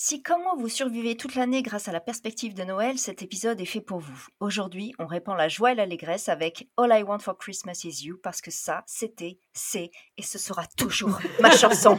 Si 0.00 0.22
comment 0.22 0.56
vous 0.56 0.68
survivez 0.68 1.16
toute 1.16 1.34
l'année 1.34 1.60
grâce 1.60 1.88
à 1.88 1.92
la 1.92 1.98
perspective 1.98 2.54
de 2.54 2.62
Noël, 2.62 3.00
cet 3.00 3.20
épisode 3.20 3.60
est 3.60 3.64
fait 3.64 3.80
pour 3.80 3.98
vous. 3.98 4.28
Aujourd'hui, 4.38 4.94
on 5.00 5.06
répand 5.06 5.36
la 5.36 5.48
joie 5.48 5.72
et 5.72 5.74
l'allégresse 5.74 6.28
avec 6.28 6.68
All 6.76 6.96
I 6.96 7.02
Want 7.02 7.18
for 7.18 7.36
Christmas 7.36 7.80
is 7.82 8.06
You 8.06 8.16
parce 8.22 8.40
que 8.40 8.52
ça, 8.52 8.84
c'était, 8.86 9.40
c'est 9.52 9.90
et 10.16 10.22
ce 10.22 10.38
sera 10.38 10.66
toujours 10.76 11.18
ma 11.40 11.50
chanson. 11.50 11.98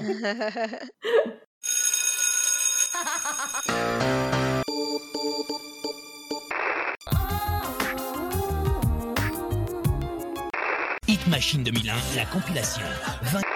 Hit 11.06 11.28
Machine 11.28 11.66
2001, 11.66 11.96
la 12.16 12.26
compilation. 12.28 12.86
20... 13.24 13.49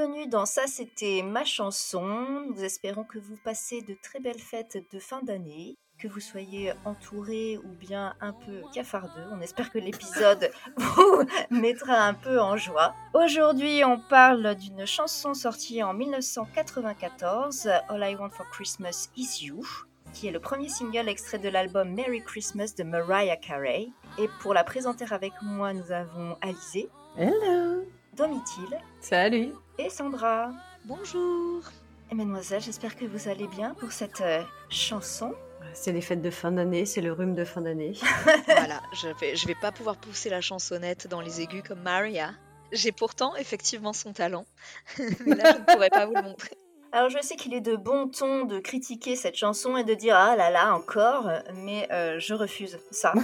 Bienvenue 0.00 0.28
dans 0.28 0.46
Ça 0.46 0.62
c'était 0.66 1.20
ma 1.22 1.44
chanson. 1.44 2.46
Nous 2.48 2.64
espérons 2.64 3.04
que 3.04 3.18
vous 3.18 3.36
passez 3.44 3.82
de 3.82 3.94
très 4.02 4.18
belles 4.18 4.40
fêtes 4.40 4.78
de 4.90 4.98
fin 4.98 5.20
d'année, 5.20 5.76
que 5.98 6.08
vous 6.08 6.20
soyez 6.20 6.72
entouré 6.86 7.58
ou 7.58 7.68
bien 7.78 8.14
un 8.22 8.32
peu 8.32 8.62
cafardeux. 8.72 9.26
On 9.30 9.42
espère 9.42 9.70
que 9.70 9.78
l'épisode 9.78 10.50
vous 10.78 11.24
mettra 11.50 12.06
un 12.06 12.14
peu 12.14 12.40
en 12.40 12.56
joie. 12.56 12.94
Aujourd'hui, 13.12 13.84
on 13.84 14.00
parle 14.00 14.54
d'une 14.54 14.86
chanson 14.86 15.34
sortie 15.34 15.82
en 15.82 15.92
1994, 15.92 17.68
All 17.90 18.02
I 18.02 18.16
Want 18.16 18.30
for 18.30 18.48
Christmas 18.48 19.10
Is 19.18 19.44
You 19.44 19.60
qui 20.14 20.28
est 20.28 20.32
le 20.32 20.40
premier 20.40 20.70
single 20.70 21.10
extrait 21.10 21.38
de 21.38 21.50
l'album 21.50 21.92
Merry 21.92 22.22
Christmas 22.24 22.72
de 22.76 22.84
Mariah 22.84 23.36
Carey. 23.36 23.88
Et 24.18 24.28
pour 24.40 24.54
la 24.54 24.64
présenter 24.64 25.04
avec 25.10 25.34
moi, 25.42 25.74
nous 25.74 25.92
avons 25.92 26.38
Alizé. 26.40 26.88
Hello 27.18 27.84
Domitil. 28.16 28.78
Salut 29.00 29.52
Et 29.82 29.88
Sandra. 29.88 30.52
Bonjour 30.84 31.62
Et 32.10 32.14
mesdemoiselles, 32.14 32.60
j'espère 32.60 32.96
que 32.96 33.06
vous 33.06 33.30
allez 33.30 33.46
bien 33.46 33.72
pour 33.72 33.92
cette 33.92 34.20
euh, 34.20 34.42
chanson. 34.68 35.34
C'est 35.72 35.92
les 35.92 36.02
fêtes 36.02 36.20
de 36.20 36.28
fin 36.28 36.52
d'année, 36.52 36.84
c'est 36.84 37.00
le 37.00 37.12
rhume 37.12 37.34
de 37.34 37.46
fin 37.46 37.62
d'année. 37.62 37.94
voilà, 38.46 38.82
je 38.92 39.08
vais, 39.18 39.36
je 39.36 39.46
vais 39.46 39.54
pas 39.54 39.72
pouvoir 39.72 39.96
pousser 39.96 40.28
la 40.28 40.42
chansonnette 40.42 41.06
dans 41.06 41.22
les 41.22 41.40
aigus 41.40 41.62
comme 41.66 41.80
Maria. 41.80 42.32
J'ai 42.72 42.92
pourtant 42.92 43.34
effectivement 43.36 43.94
son 43.94 44.12
talent, 44.12 44.44
mais 44.98 45.34
là 45.34 45.54
je 45.54 45.58
ne 45.60 45.64
pourrais 45.64 45.88
pas 45.88 46.04
vous 46.04 46.14
le 46.14 46.22
montrer. 46.24 46.58
Alors 46.92 47.08
je 47.08 47.18
sais 47.22 47.36
qu'il 47.36 47.54
est 47.54 47.62
de 47.62 47.76
bon 47.76 48.08
ton 48.08 48.44
de 48.44 48.58
critiquer 48.58 49.16
cette 49.16 49.36
chanson 49.36 49.78
et 49.78 49.84
de 49.84 49.94
dire 49.94 50.14
ah 50.14 50.36
là 50.36 50.50
là 50.50 50.74
encore, 50.74 51.30
mais 51.54 51.88
euh, 51.90 52.18
je 52.18 52.34
refuse 52.34 52.78
ça. 52.90 53.14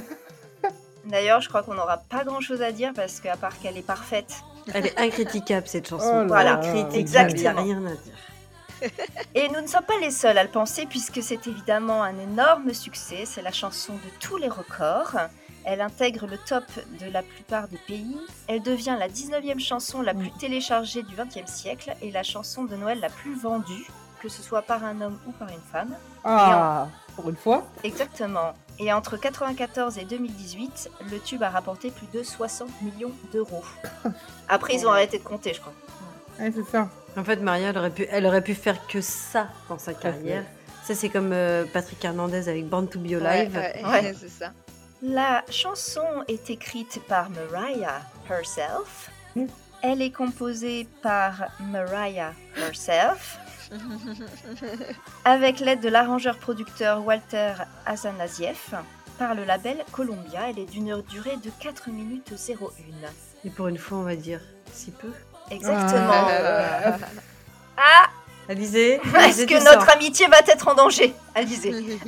D'ailleurs, 1.04 1.42
je 1.42 1.50
crois 1.50 1.62
qu'on 1.62 1.74
n'aura 1.74 1.98
pas 1.98 2.24
grand 2.24 2.40
chose 2.40 2.62
à 2.62 2.72
dire 2.72 2.92
parce 2.94 3.20
qu'à 3.20 3.36
part 3.36 3.60
qu'elle 3.60 3.76
est 3.76 3.86
parfaite. 3.86 4.32
Elle 4.72 4.86
est 4.86 4.98
incritiquable 4.98 5.66
cette 5.66 5.88
chanson. 5.88 6.22
Oh 6.24 6.26
voilà, 6.26 6.60
exactement. 6.92 7.60
Il 7.60 7.64
n'y 7.64 7.72
a 7.72 7.76
rien 7.76 7.86
à 7.86 7.90
dire. 7.90 8.90
Et 9.34 9.48
nous 9.48 9.60
ne 9.60 9.66
sommes 9.66 9.84
pas 9.84 9.98
les 10.00 10.10
seuls 10.10 10.36
à 10.36 10.42
le 10.42 10.50
penser 10.50 10.86
puisque 10.86 11.22
c'est 11.22 11.46
évidemment 11.46 12.02
un 12.02 12.18
énorme 12.18 12.72
succès. 12.74 13.24
C'est 13.24 13.42
la 13.42 13.52
chanson 13.52 13.94
de 13.94 14.10
tous 14.20 14.36
les 14.36 14.48
records. 14.48 15.16
Elle 15.64 15.80
intègre 15.80 16.26
le 16.26 16.38
top 16.38 16.64
de 17.00 17.10
la 17.10 17.22
plupart 17.22 17.68
des 17.68 17.78
pays. 17.78 18.16
Elle 18.46 18.62
devient 18.62 18.96
la 18.98 19.08
19e 19.08 19.58
chanson 19.58 20.00
la 20.00 20.14
plus 20.14 20.30
téléchargée 20.32 21.02
du 21.02 21.16
XXe 21.16 21.50
siècle 21.50 21.94
et 22.02 22.10
la 22.12 22.22
chanson 22.22 22.64
de 22.64 22.76
Noël 22.76 23.00
la 23.00 23.08
plus 23.08 23.34
vendue, 23.34 23.86
que 24.22 24.28
ce 24.28 24.42
soit 24.42 24.62
par 24.62 24.84
un 24.84 25.00
homme 25.00 25.18
ou 25.26 25.32
par 25.32 25.48
une 25.48 25.60
femme. 25.72 25.96
Ah, 26.22 26.86
pour 27.16 27.28
une 27.28 27.36
fois 27.36 27.66
Exactement. 27.82 28.54
Et 28.78 28.92
entre 28.92 29.14
1994 29.14 29.98
et 29.98 30.04
2018, 30.04 30.90
le 31.10 31.18
tube 31.18 31.42
a 31.42 31.48
rapporté 31.48 31.90
plus 31.90 32.06
de 32.12 32.22
60 32.22 32.68
millions 32.82 33.12
d'euros. 33.32 33.64
Après, 34.48 34.74
ils 34.74 34.86
ont 34.86 34.90
arrêté 34.90 35.18
de 35.18 35.22
compter, 35.22 35.54
je 35.54 35.60
crois. 35.60 35.72
Ouais, 36.38 36.52
c'est 36.54 36.70
ça. 36.70 36.88
En 37.16 37.24
fait, 37.24 37.36
Maria, 37.36 37.70
elle 37.70 37.78
aurait, 37.78 37.90
pu, 37.90 38.06
elle 38.10 38.26
aurait 38.26 38.42
pu 38.42 38.54
faire 38.54 38.86
que 38.86 39.00
ça 39.00 39.48
dans 39.68 39.78
sa 39.78 39.94
carrière. 39.94 40.44
Ça, 40.84 40.94
c'est 40.94 41.08
comme 41.08 41.32
euh, 41.32 41.64
Patrick 41.72 42.04
Hernandez 42.04 42.48
avec 42.48 42.68
Born 42.68 42.86
to 42.86 42.98
Be 42.98 43.14
Alive. 43.14 43.56
Ouais, 43.56 43.82
ouais, 43.84 44.14
c'est 44.18 44.28
ça. 44.28 44.52
La 45.02 45.44
chanson 45.50 46.06
est 46.28 46.50
écrite 46.50 47.00
par 47.08 47.28
Mariah 47.30 48.02
herself. 48.30 49.10
Elle 49.82 50.02
est 50.02 50.10
composée 50.10 50.86
par 51.02 51.48
Mariah 51.60 52.32
herself. 52.56 53.38
avec 55.24 55.60
l'aide 55.60 55.80
de 55.80 55.88
l'arrangeur-producteur 55.88 57.04
Walter 57.04 57.54
Azanaziev 57.84 58.76
par 59.18 59.34
le 59.34 59.44
label 59.44 59.84
Columbia. 59.92 60.48
Elle 60.50 60.58
est 60.58 60.70
d'une 60.70 61.02
durée 61.08 61.36
de 61.36 61.50
4 61.60 61.90
minutes 61.90 62.32
01. 62.32 62.54
Et 63.44 63.50
pour 63.50 63.68
une 63.68 63.78
fois, 63.78 63.98
on 63.98 64.02
va 64.02 64.16
dire 64.16 64.40
si 64.72 64.90
peu. 64.90 65.10
Exactement. 65.50 66.10
Ah, 66.10 66.98
ah 67.76 68.06
Alizé 68.48 69.00
Est-ce 69.18 69.44
que 69.46 69.64
notre 69.64 69.88
amitié 69.90 70.26
va 70.28 70.38
être 70.46 70.68
en 70.68 70.74
danger 70.74 71.14
Alizé. 71.34 71.98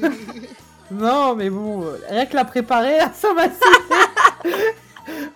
Non, 0.91 1.35
mais 1.35 1.51
bon, 1.51 1.85
euh, 1.85 2.01
rien 2.09 2.25
que 2.25 2.35
la 2.35 2.47
préparer, 2.47 2.99
ça 3.15 3.35
m'a 3.35 3.49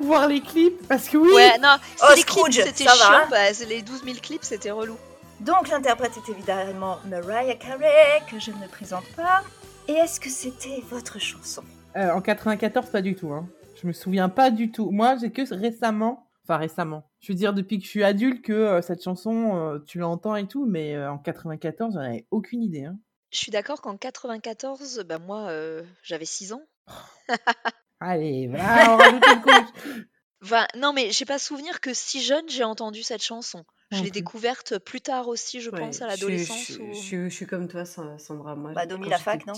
Voir 0.00 0.26
les 0.26 0.40
clips, 0.40 0.86
parce 0.88 1.08
que 1.08 1.18
oui. 1.18 1.30
Ouais, 1.30 1.58
non, 1.58 1.76
oh, 2.02 2.06
les 2.16 2.22
clips 2.22 2.52
c'était 2.52 2.84
chiant, 2.84 3.26
bah, 3.30 3.50
les 3.68 3.82
12 3.82 4.02
000 4.04 4.16
clips 4.22 4.44
c'était 4.44 4.70
relou. 4.70 4.96
Donc 5.42 5.68
l'interprète 5.68 6.12
est 6.16 6.30
évidemment 6.30 6.98
Mariah 7.06 7.56
Carey, 7.56 8.22
que 8.30 8.38
je 8.38 8.50
ne 8.50 8.66
présente 8.68 9.06
pas. 9.16 9.42
Et 9.88 9.92
est-ce 9.92 10.20
que 10.20 10.28
c'était 10.28 10.82
votre 10.88 11.18
chanson? 11.18 11.62
Euh, 11.96 12.10
En 12.12 12.20
94, 12.20 12.90
pas 12.90 13.02
du 13.02 13.14
tout. 13.14 13.32
Hein. 13.32 13.48
Je 13.80 13.86
me 13.86 13.92
souviens 13.92 14.28
pas 14.28 14.50
du 14.50 14.70
tout. 14.70 14.90
Moi, 14.90 15.16
j'ai 15.20 15.30
que 15.32 15.42
récemment, 15.54 16.30
enfin 16.44 16.56
récemment, 16.56 17.10
je 17.20 17.32
veux 17.32 17.36
dire 17.36 17.52
depuis 17.52 17.78
que 17.78 17.84
je 17.84 17.90
suis 17.90 18.04
adulte 18.04 18.42
que 18.44 18.52
euh, 18.52 18.82
cette 18.82 19.02
chanson, 19.02 19.80
tu 19.86 19.98
l'entends 19.98 20.36
et 20.36 20.46
tout, 20.46 20.64
mais 20.66 20.96
en 21.04 21.18
94, 21.18 21.94
j'en 21.94 22.00
avais 22.00 22.26
aucune 22.30 22.62
idée. 22.62 22.84
Hein. 22.84 22.96
Je 23.32 23.38
suis 23.38 23.50
d'accord 23.50 23.80
qu'en 23.80 23.96
94, 23.96 25.04
bah 25.08 25.18
moi, 25.18 25.48
euh, 25.48 25.82
j'avais 26.02 26.26
6 26.26 26.52
ans. 26.52 26.62
Allez, 28.00 28.46
va, 28.48 28.92
on 28.92 28.96
rajoute 28.96 29.24
une 29.26 30.06
Enfin, 30.42 30.66
non, 30.76 30.92
mais 30.92 31.10
j'ai 31.12 31.24
pas 31.24 31.38
souvenir 31.38 31.80
que 31.80 31.94
si 31.94 32.20
jeune 32.20 32.46
j'ai 32.48 32.64
entendu 32.64 33.02
cette 33.02 33.22
chanson. 33.22 33.64
Je 33.92 34.02
l'ai 34.02 34.10
découverte 34.10 34.78
plus 34.78 35.00
tard 35.00 35.28
aussi, 35.28 35.60
je 35.60 35.70
pense, 35.70 36.02
à 36.02 36.06
l'adolescence. 36.06 36.72
Je, 36.92 37.28
suis 37.28 37.46
comme 37.46 37.68
toi, 37.68 37.84
Sandra. 37.84 38.56
Moi, 38.56 38.72
bah, 38.72 38.86
Domi 38.86 39.08
la 39.08 39.18
fac, 39.18 39.46
non 39.46 39.54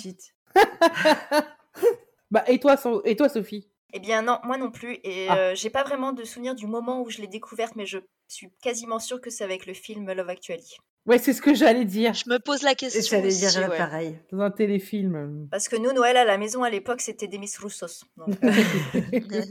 Bah, 2.30 2.44
et 2.48 2.58
toi, 2.58 2.76
et 3.04 3.16
toi, 3.16 3.28
Sophie? 3.28 3.68
Eh 3.92 4.00
bien, 4.00 4.22
non, 4.22 4.40
moi 4.42 4.56
non 4.56 4.72
plus. 4.72 4.98
Et 5.04 5.28
ah. 5.28 5.36
euh, 5.36 5.54
j'ai 5.54 5.70
pas 5.70 5.84
vraiment 5.84 6.12
de 6.12 6.24
souvenir 6.24 6.56
du 6.56 6.66
moment 6.66 7.00
où 7.00 7.10
je 7.10 7.20
l'ai 7.20 7.28
découverte, 7.28 7.76
mais 7.76 7.86
je 7.86 7.98
suis 8.26 8.50
quasiment 8.60 8.98
sûre 8.98 9.20
que 9.20 9.30
c'est 9.30 9.44
avec 9.44 9.66
le 9.66 9.74
film 9.74 10.10
Love 10.12 10.30
Actually. 10.30 10.76
Ouais, 11.06 11.18
c'est 11.18 11.32
ce 11.32 11.42
que 11.42 11.54
j'allais 11.54 11.84
dire. 11.84 12.14
Je 12.14 12.28
me 12.28 12.38
pose 12.38 12.62
la 12.62 12.74
question. 12.74 13.02
J'allais 13.18 13.28
dire 13.28 13.68
pareil. 13.68 14.18
Dans 14.32 14.40
un 14.40 14.50
téléfilm. 14.50 15.48
Parce 15.50 15.68
que 15.68 15.76
nous, 15.76 15.92
Noël 15.92 16.16
à 16.16 16.24
la 16.24 16.38
maison 16.38 16.64
à 16.64 16.70
l'époque, 16.70 17.02
c'était 17.02 17.28
des 17.28 17.38
Miss 17.38 17.58
Roussos. 17.58 18.04
Donc, 18.16 18.36
euh, 18.44 19.42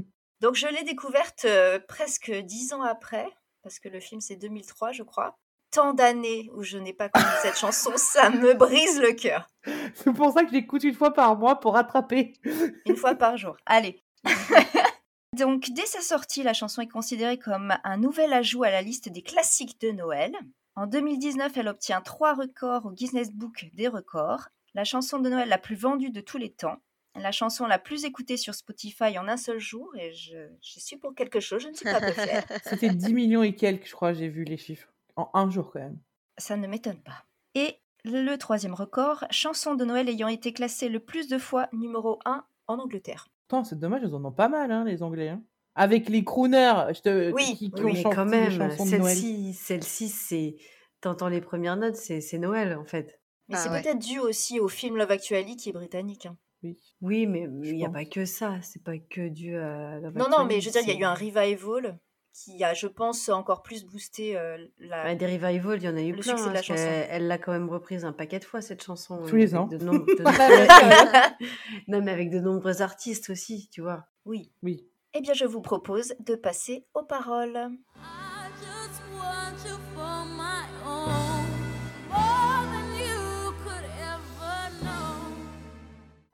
Donc 0.40 0.54
je 0.54 0.66
l'ai 0.66 0.84
découverte 0.84 1.46
euh, 1.46 1.78
presque 1.88 2.30
dix 2.30 2.72
ans 2.72 2.82
après, 2.82 3.26
parce 3.64 3.80
que 3.80 3.88
le 3.88 3.98
film 3.98 4.20
c'est 4.20 4.36
2003, 4.36 4.92
je 4.92 5.02
crois. 5.02 5.36
Tant 5.72 5.92
d'années 5.92 6.50
où 6.54 6.62
je 6.62 6.78
n'ai 6.78 6.92
pas 6.92 7.08
connu 7.08 7.26
cette 7.42 7.56
chanson, 7.56 7.90
ça 7.96 8.30
me 8.30 8.54
brise 8.54 9.00
le 9.00 9.12
cœur. 9.12 9.48
C'est 9.94 10.12
pour 10.12 10.32
ça 10.32 10.44
que 10.44 10.50
je 10.50 10.54
l'écoute 10.54 10.84
une 10.84 10.94
fois 10.94 11.12
par 11.12 11.36
mois 11.36 11.58
pour 11.58 11.74
rattraper. 11.74 12.34
Une 12.86 12.96
fois 12.96 13.16
par 13.16 13.36
jour. 13.36 13.56
Allez. 13.66 14.04
Donc, 15.32 15.70
dès 15.72 15.86
sa 15.86 16.00
sortie, 16.00 16.44
la 16.44 16.52
chanson 16.52 16.80
est 16.80 16.88
considérée 16.88 17.40
comme 17.40 17.74
un 17.82 17.96
nouvel 17.96 18.32
ajout 18.32 18.62
à 18.62 18.70
la 18.70 18.82
liste 18.82 19.08
des 19.08 19.22
classiques 19.22 19.80
de 19.80 19.90
Noël. 19.90 20.32
En 20.76 20.86
2019, 20.86 21.56
elle 21.56 21.66
obtient 21.66 22.00
trois 22.02 22.34
records 22.34 22.86
au 22.86 22.92
Guinness 22.92 23.32
Book 23.32 23.66
des 23.72 23.88
records, 23.88 24.48
la 24.74 24.84
chanson 24.84 25.18
de 25.18 25.28
Noël 25.28 25.48
la 25.48 25.58
plus 25.58 25.74
vendue 25.74 26.10
de 26.10 26.20
tous 26.20 26.38
les 26.38 26.52
temps, 26.52 26.78
la 27.14 27.32
chanson 27.32 27.66
la 27.66 27.78
plus 27.78 28.04
écoutée 28.04 28.36
sur 28.36 28.54
Spotify 28.54 29.18
en 29.18 29.28
un 29.28 29.36
seul 29.36 29.58
jour, 29.58 29.94
et 29.96 30.12
je, 30.12 30.48
suis 30.60 30.96
pour 30.96 31.14
quelque 31.14 31.40
chose, 31.40 31.62
je 31.62 31.68
ne 31.68 31.74
suis 31.74 31.84
pas 31.84 32.00
peu 32.00 32.12
fière. 32.12 32.44
C'était 32.64 32.90
10 32.90 33.14
millions 33.14 33.42
et 33.42 33.54
quelques, 33.54 33.86
je 33.86 33.92
crois, 33.92 34.12
j'ai 34.12 34.28
vu 34.28 34.44
les 34.44 34.56
chiffres. 34.56 34.88
En 35.16 35.30
un 35.34 35.48
jour 35.48 35.70
quand 35.72 35.80
même. 35.80 35.98
Ça 36.38 36.56
ne 36.56 36.66
m'étonne 36.66 37.00
pas. 37.00 37.24
Et 37.54 37.78
le 38.04 38.36
troisième 38.36 38.74
record, 38.74 39.24
chanson 39.30 39.74
de 39.74 39.84
Noël 39.84 40.08
ayant 40.08 40.28
été 40.28 40.52
classée 40.52 40.88
le 40.88 40.98
plus 41.00 41.28
de 41.28 41.38
fois 41.38 41.68
numéro 41.72 42.18
1 42.24 42.44
en 42.66 42.78
Angleterre. 42.78 43.28
Attends, 43.48 43.64
c'est 43.64 43.78
dommage, 43.78 44.02
ils 44.04 44.14
en 44.14 44.24
ont 44.24 44.32
pas 44.32 44.48
mal, 44.48 44.72
hein, 44.72 44.84
les 44.84 45.02
Anglais. 45.02 45.28
Hein 45.28 45.42
avec 45.74 46.08
les 46.08 46.24
crooners 46.24 46.92
je 46.94 47.00
te, 47.00 47.32
oui, 47.32 47.56
qui, 47.56 47.72
mais 47.82 48.02
quand 48.02 48.24
même, 48.24 48.70
celle-ci, 48.70 49.54
celle-ci, 49.54 50.08
c'est, 50.08 50.56
t'entends 51.00 51.28
les 51.28 51.40
premières 51.40 51.76
notes, 51.76 51.96
c'est, 51.96 52.38
Noël 52.38 52.76
en 52.76 52.84
fait. 52.84 53.20
Mais 53.48 53.56
c'est 53.56 53.68
ah 53.70 53.80
peut-être 53.80 53.98
dû 53.98 54.18
aussi 54.20 54.58
au 54.58 54.68
film 54.68 54.96
Love 54.96 55.10
Actually 55.10 55.56
qui 55.56 55.68
est 55.68 55.72
britannique. 55.72 56.26
Hein. 56.26 56.36
Oui. 56.64 56.78
oui, 57.02 57.26
mais 57.26 57.42
il 57.62 57.76
n'y 57.76 57.86
a 57.86 57.90
pas 57.90 58.04
que 58.04 58.24
ça, 58.24 58.56
c'est 58.62 58.82
pas 58.82 58.98
que 58.98 59.28
dû 59.28 59.54
à 59.56 60.00
Love 60.00 60.16
Non, 60.16 60.26
non, 60.30 60.44
mais 60.44 60.60
je 60.60 60.66
veux 60.66 60.72
dire, 60.72 60.82
il 60.82 60.88
y 60.88 60.96
a 60.96 60.98
eu 60.98 61.04
un 61.04 61.14
revival 61.14 61.98
qui 62.32 62.64
a, 62.64 62.74
je 62.74 62.88
pense, 62.88 63.28
encore 63.28 63.62
plus 63.62 63.84
boosté 63.84 64.36
euh, 64.36 64.56
la. 64.80 65.04
Bah, 65.04 65.14
des 65.14 65.26
revivals, 65.26 65.76
il 65.80 65.84
y 65.84 65.88
en 65.88 65.96
a 65.96 66.00
eu 66.02 66.10
Le 66.12 66.18
plein. 66.18 66.36
succès 66.36 66.48
de 66.48 66.54
la 66.54 66.62
chanson. 66.62 66.82
Elle 67.08 67.28
l'a 67.28 67.38
quand 67.38 67.52
même 67.52 67.68
reprise 67.68 68.04
un 68.04 68.12
paquet 68.12 68.40
de 68.40 68.44
fois, 68.44 68.60
cette 68.60 68.82
chanson. 68.82 69.22
Tous 69.28 69.36
les 69.36 69.54
avec 69.54 69.60
ans. 69.60 69.66
de 69.68 69.76
nombre- 69.84 70.04
de- 70.06 70.24
non, 71.88 72.02
mais 72.02 72.10
avec 72.10 72.30
de 72.30 72.40
nombreux 72.40 72.82
artistes 72.82 73.30
aussi, 73.30 73.68
tu 73.70 73.82
vois. 73.82 74.06
oui. 74.24 74.50
Oui. 74.64 74.88
Eh 75.16 75.20
bien, 75.20 75.32
je 75.32 75.44
vous 75.44 75.60
propose 75.60 76.12
de 76.18 76.34
passer 76.34 76.86
aux 76.92 77.04
paroles. 77.04 77.56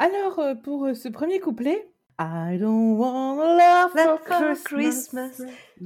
Alors, 0.01 0.39
euh, 0.39 0.55
pour 0.55 0.87
euh, 0.87 0.95
ce 0.95 1.09
premier 1.09 1.41
couplet. 1.41 1.87
I 2.19 2.59
don't 2.59 2.97
want 2.99 3.37
love 3.37 3.93
for 3.93 3.97
Love 3.97 4.19
for 4.27 4.39
Christmas. 4.65 5.09
Christmas. 5.09 5.37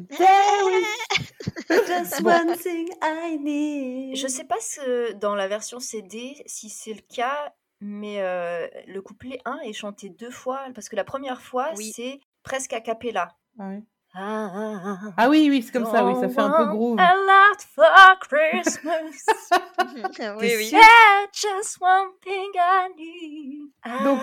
There 0.08 0.80
is- 0.80 1.32
Just 1.86 2.22
Bon. 2.22 2.30
one 2.30 2.56
thing 2.56 2.88
I 3.02 3.38
need. 3.38 4.16
Je 4.16 4.26
sais 4.26 4.44
pas 4.44 4.58
ce- 4.60 5.12
dans 5.14 5.34
la 5.34 5.46
version 5.48 5.78
CD 5.80 6.42
si 6.46 6.68
c'est 6.70 6.92
le 6.94 7.02
cas, 7.14 7.52
mais 7.80 8.20
euh, 8.20 8.66
le 8.86 9.00
couplet 9.02 9.38
1 9.44 9.58
est 9.64 9.72
chanté 9.72 10.08
deux 10.10 10.30
fois, 10.30 10.62
parce 10.74 10.88
que 10.88 10.96
la 10.96 11.04
première 11.04 11.40
fois, 11.40 11.70
Oui. 11.76 11.92
c'est 11.94 12.18
presque 12.42 12.72
a 12.72 12.80
cappella. 12.80 13.36
Ah, 13.58 13.68
ouais. 13.68 13.82
Ah, 14.16 14.98
ah, 15.16 15.28
oui, 15.28 15.48
oui, 15.50 15.62
c'est 15.62 15.72
comme 15.72 15.86
ça, 15.86 16.04
oui, 16.04 16.14
ça 16.20 16.28
fait 16.28 16.40
un 16.40 16.50
peu 16.50 16.64
Don't 16.66 16.70
groove. 16.76 16.96
want 16.96 17.02
A 17.02 17.14
lot 17.16 17.60
for 17.74 18.18
Christmas. 18.20 19.26
oui, 20.40 20.52
oui. 20.56 20.68
Yeah, 20.72 21.26
just 21.32 21.78
one 21.80 22.10
thing 22.22 22.50
I 22.54 22.88
need. 22.96 23.70
Donc- 24.04 24.20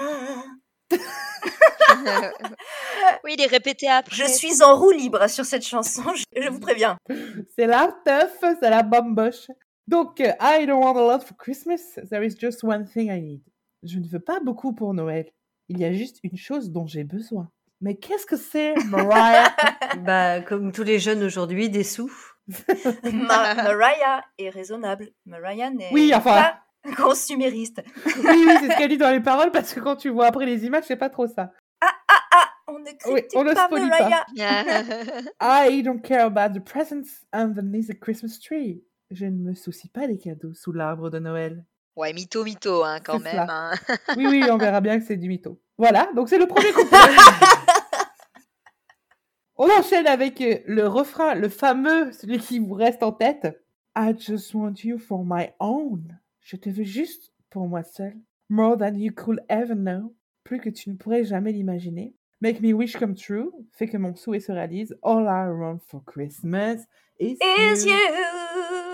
Ah. 0.93 2.31
oui, 3.23 3.35
il 3.37 3.41
est 3.41 3.47
répété 3.47 3.87
après. 3.89 4.15
Je 4.15 4.25
suis 4.25 4.61
en 4.63 4.75
roue 4.77 4.91
libre 4.91 5.27
sur 5.29 5.45
cette 5.45 5.65
chanson, 5.65 6.03
je, 6.15 6.23
je 6.41 6.49
vous 6.49 6.59
préviens. 6.59 6.97
C'est 7.55 7.67
la 7.67 7.93
teuf, 8.05 8.37
c'est 8.61 8.69
la 8.69 8.83
bamboche. 8.83 9.47
Donc, 9.87 10.21
euh, 10.21 10.31
I 10.39 10.65
don't 10.65 10.83
want 10.83 10.95
a 10.97 11.17
lot 11.17 11.23
for 11.25 11.35
Christmas. 11.37 11.79
There 12.09 12.23
is 12.25 12.35
just 12.39 12.63
one 12.63 12.85
thing 12.85 13.09
I 13.11 13.21
need. 13.21 13.41
Je 13.83 13.99
ne 13.99 14.07
veux 14.07 14.19
pas 14.19 14.39
beaucoup 14.39 14.73
pour 14.73 14.93
Noël. 14.93 15.29
Il 15.69 15.79
y 15.79 15.85
a 15.85 15.91
juste 15.93 16.19
une 16.23 16.37
chose 16.37 16.71
dont 16.71 16.85
j'ai 16.87 17.03
besoin. 17.03 17.49
Mais 17.81 17.95
qu'est-ce 17.95 18.25
que 18.25 18.37
c'est, 18.37 18.75
Mariah? 18.89 19.49
Bah, 20.05 20.41
comme 20.41 20.71
tous 20.71 20.83
les 20.83 20.99
jeunes 20.99 21.23
aujourd'hui, 21.23 21.69
des 21.69 21.83
sous. 21.83 22.11
Ma- 23.11 23.53
Mariah 23.55 24.23
est 24.37 24.49
raisonnable. 24.49 25.09
Mariah 25.25 25.69
n'est 25.71 25.89
Oui, 25.91 26.11
enfin- 26.13 26.53
pas 26.83 26.93
consumériste. 26.95 27.81
Oui, 28.05 28.13
oui, 28.25 28.53
c'est 28.59 28.71
ce 28.71 28.77
qu'elle 28.77 28.89
dit 28.89 28.97
dans 28.97 29.11
les 29.11 29.19
paroles, 29.19 29.51
parce 29.51 29.73
que 29.73 29.79
quand 29.79 29.95
tu 29.95 30.09
vois 30.09 30.27
après 30.27 30.45
les 30.45 30.65
images, 30.65 30.85
c'est 30.87 30.95
pas 30.95 31.09
trop 31.09 31.27
ça. 31.27 31.51
On 32.67 32.79
ne 32.79 32.85
critique 32.85 33.05
Oui, 33.07 33.21
on 33.35 33.43
ne 33.43 33.53
pas 33.53 33.65
spoilie 33.65 33.89
pas. 33.89 34.25
Mariah. 34.37 35.67
I 35.69 35.83
don't 35.83 36.01
care 36.01 36.25
about 36.25 36.53
the 36.57 36.63
presents 36.63 37.25
underneath 37.33 37.87
the 37.87 37.99
Christmas 37.99 38.39
tree. 38.41 38.83
Je 39.09 39.25
ne 39.25 39.49
me 39.49 39.53
soucie 39.53 39.89
pas 39.89 40.07
des 40.07 40.17
cadeaux 40.17 40.53
sous 40.53 40.71
l'arbre 40.71 41.09
de 41.09 41.19
Noël. 41.19 41.65
ouais, 41.97 42.13
mytho, 42.13 42.43
mytho, 42.45 42.83
hein, 42.83 42.99
quand 43.03 43.17
C'est 43.19 43.33
même. 43.35 43.45
hein. 43.49 43.71
Oui, 44.15 44.25
oui, 44.27 44.43
on 44.49 44.57
verra 44.57 44.79
bien 44.79 44.97
que 44.99 45.05
c'est 45.05 45.17
du 45.17 45.27
mytho. 45.27 45.59
Voilà, 45.77 46.09
donc 46.15 46.29
c'est 46.29 46.37
le 46.37 46.47
premier 46.47 46.71
couplet. 46.71 46.97
On 49.63 49.79
enchaîne 49.79 50.07
avec 50.07 50.41
euh, 50.41 50.57
le 50.65 50.87
refrain, 50.87 51.35
le 51.35 51.49
fameux, 51.49 52.11
celui 52.13 52.39
qui 52.39 52.59
vous 52.59 52.73
reste 52.73 53.03
en 53.03 53.11
tête. 53.11 53.47
I 53.97 54.13
just 54.17 54.53
want 54.53 54.75
you 54.83 54.97
for 54.97 55.23
my 55.25 55.49
own. 55.59 56.17
Je 56.39 56.55
te 56.55 56.69
veux 56.69 56.83
juste 56.83 57.33
pour 57.49 57.67
moi 57.67 57.83
seul. 57.83 58.15
More 58.49 58.77
than 58.77 58.93
you 58.95 59.11
could 59.13 59.41
ever 59.49 59.75
know. 59.75 60.13
Plus 60.43 60.59
que 60.59 60.69
tu 60.69 60.89
ne 60.89 60.95
pourrais 60.95 61.23
jamais 61.23 61.51
l'imaginer. 61.51 62.13
Make 62.41 62.61
me 62.61 62.73
wish 62.73 62.97
come 62.97 63.13
true. 63.15 63.51
Fait 63.73 63.87
que 63.87 63.97
mon 63.97 64.15
souhait 64.15 64.39
se 64.39 64.51
réalise. 64.51 64.97
All 65.03 65.23
I 65.25 65.49
want 65.51 65.79
for 65.87 66.03
Christmas 66.05 66.77
is, 67.19 67.37
Is 67.39 67.85
you. 67.85 67.91
you. 67.91 67.97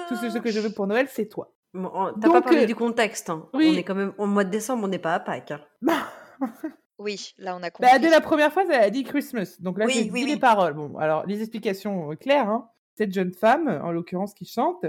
Tout 0.09 0.15
ce 0.15 0.37
que 0.39 0.51
je 0.51 0.59
veux 0.59 0.71
pour 0.71 0.85
Noël, 0.87 1.07
c'est 1.09 1.27
toi. 1.27 1.53
Bon, 1.73 1.89
on- 1.93 2.13
T'as 2.19 2.29
pas 2.29 2.41
parlé 2.41 2.63
euh, 2.63 2.65
du 2.65 2.75
contexte. 2.75 3.29
hein. 3.29 3.47
oui. 3.53 3.71
On 3.73 3.77
est 3.77 3.83
quand 3.83 3.95
même 3.95 4.13
au 4.17 4.25
mois 4.25 4.43
de 4.43 4.49
décembre, 4.49 4.83
on 4.83 4.87
n'est 4.87 4.99
pas 4.99 5.13
à 5.13 5.19
Pâques. 5.19 5.51
hein. 5.51 5.61
Oui, 6.99 7.33
là, 7.37 7.55
on 7.55 7.63
a 7.63 7.69
compris. 7.69 7.91
Bah, 7.91 7.99
dès 7.99 8.09
la 8.09 8.21
première 8.21 8.51
fois, 8.51 8.63
elle 8.65 8.71
a 8.81 8.89
dit 8.89 9.03
Christmas. 9.03 9.57
Donc 9.59 9.77
là, 9.77 9.85
Oui, 9.85 9.93
j'ai 9.93 9.99
oui, 10.01 10.05
dit 10.21 10.25
oui. 10.25 10.25
les 10.25 10.39
paroles. 10.39 10.73
Bon, 10.73 10.97
alors, 10.97 11.25
les 11.25 11.41
explications 11.41 12.11
euh, 12.11 12.15
claires. 12.15 12.49
Hein. 12.49 12.69
Cette 12.95 13.13
jeune 13.13 13.33
femme, 13.33 13.67
en 13.83 13.91
l'occurrence 13.91 14.33
qui 14.33 14.45
chante, 14.45 14.85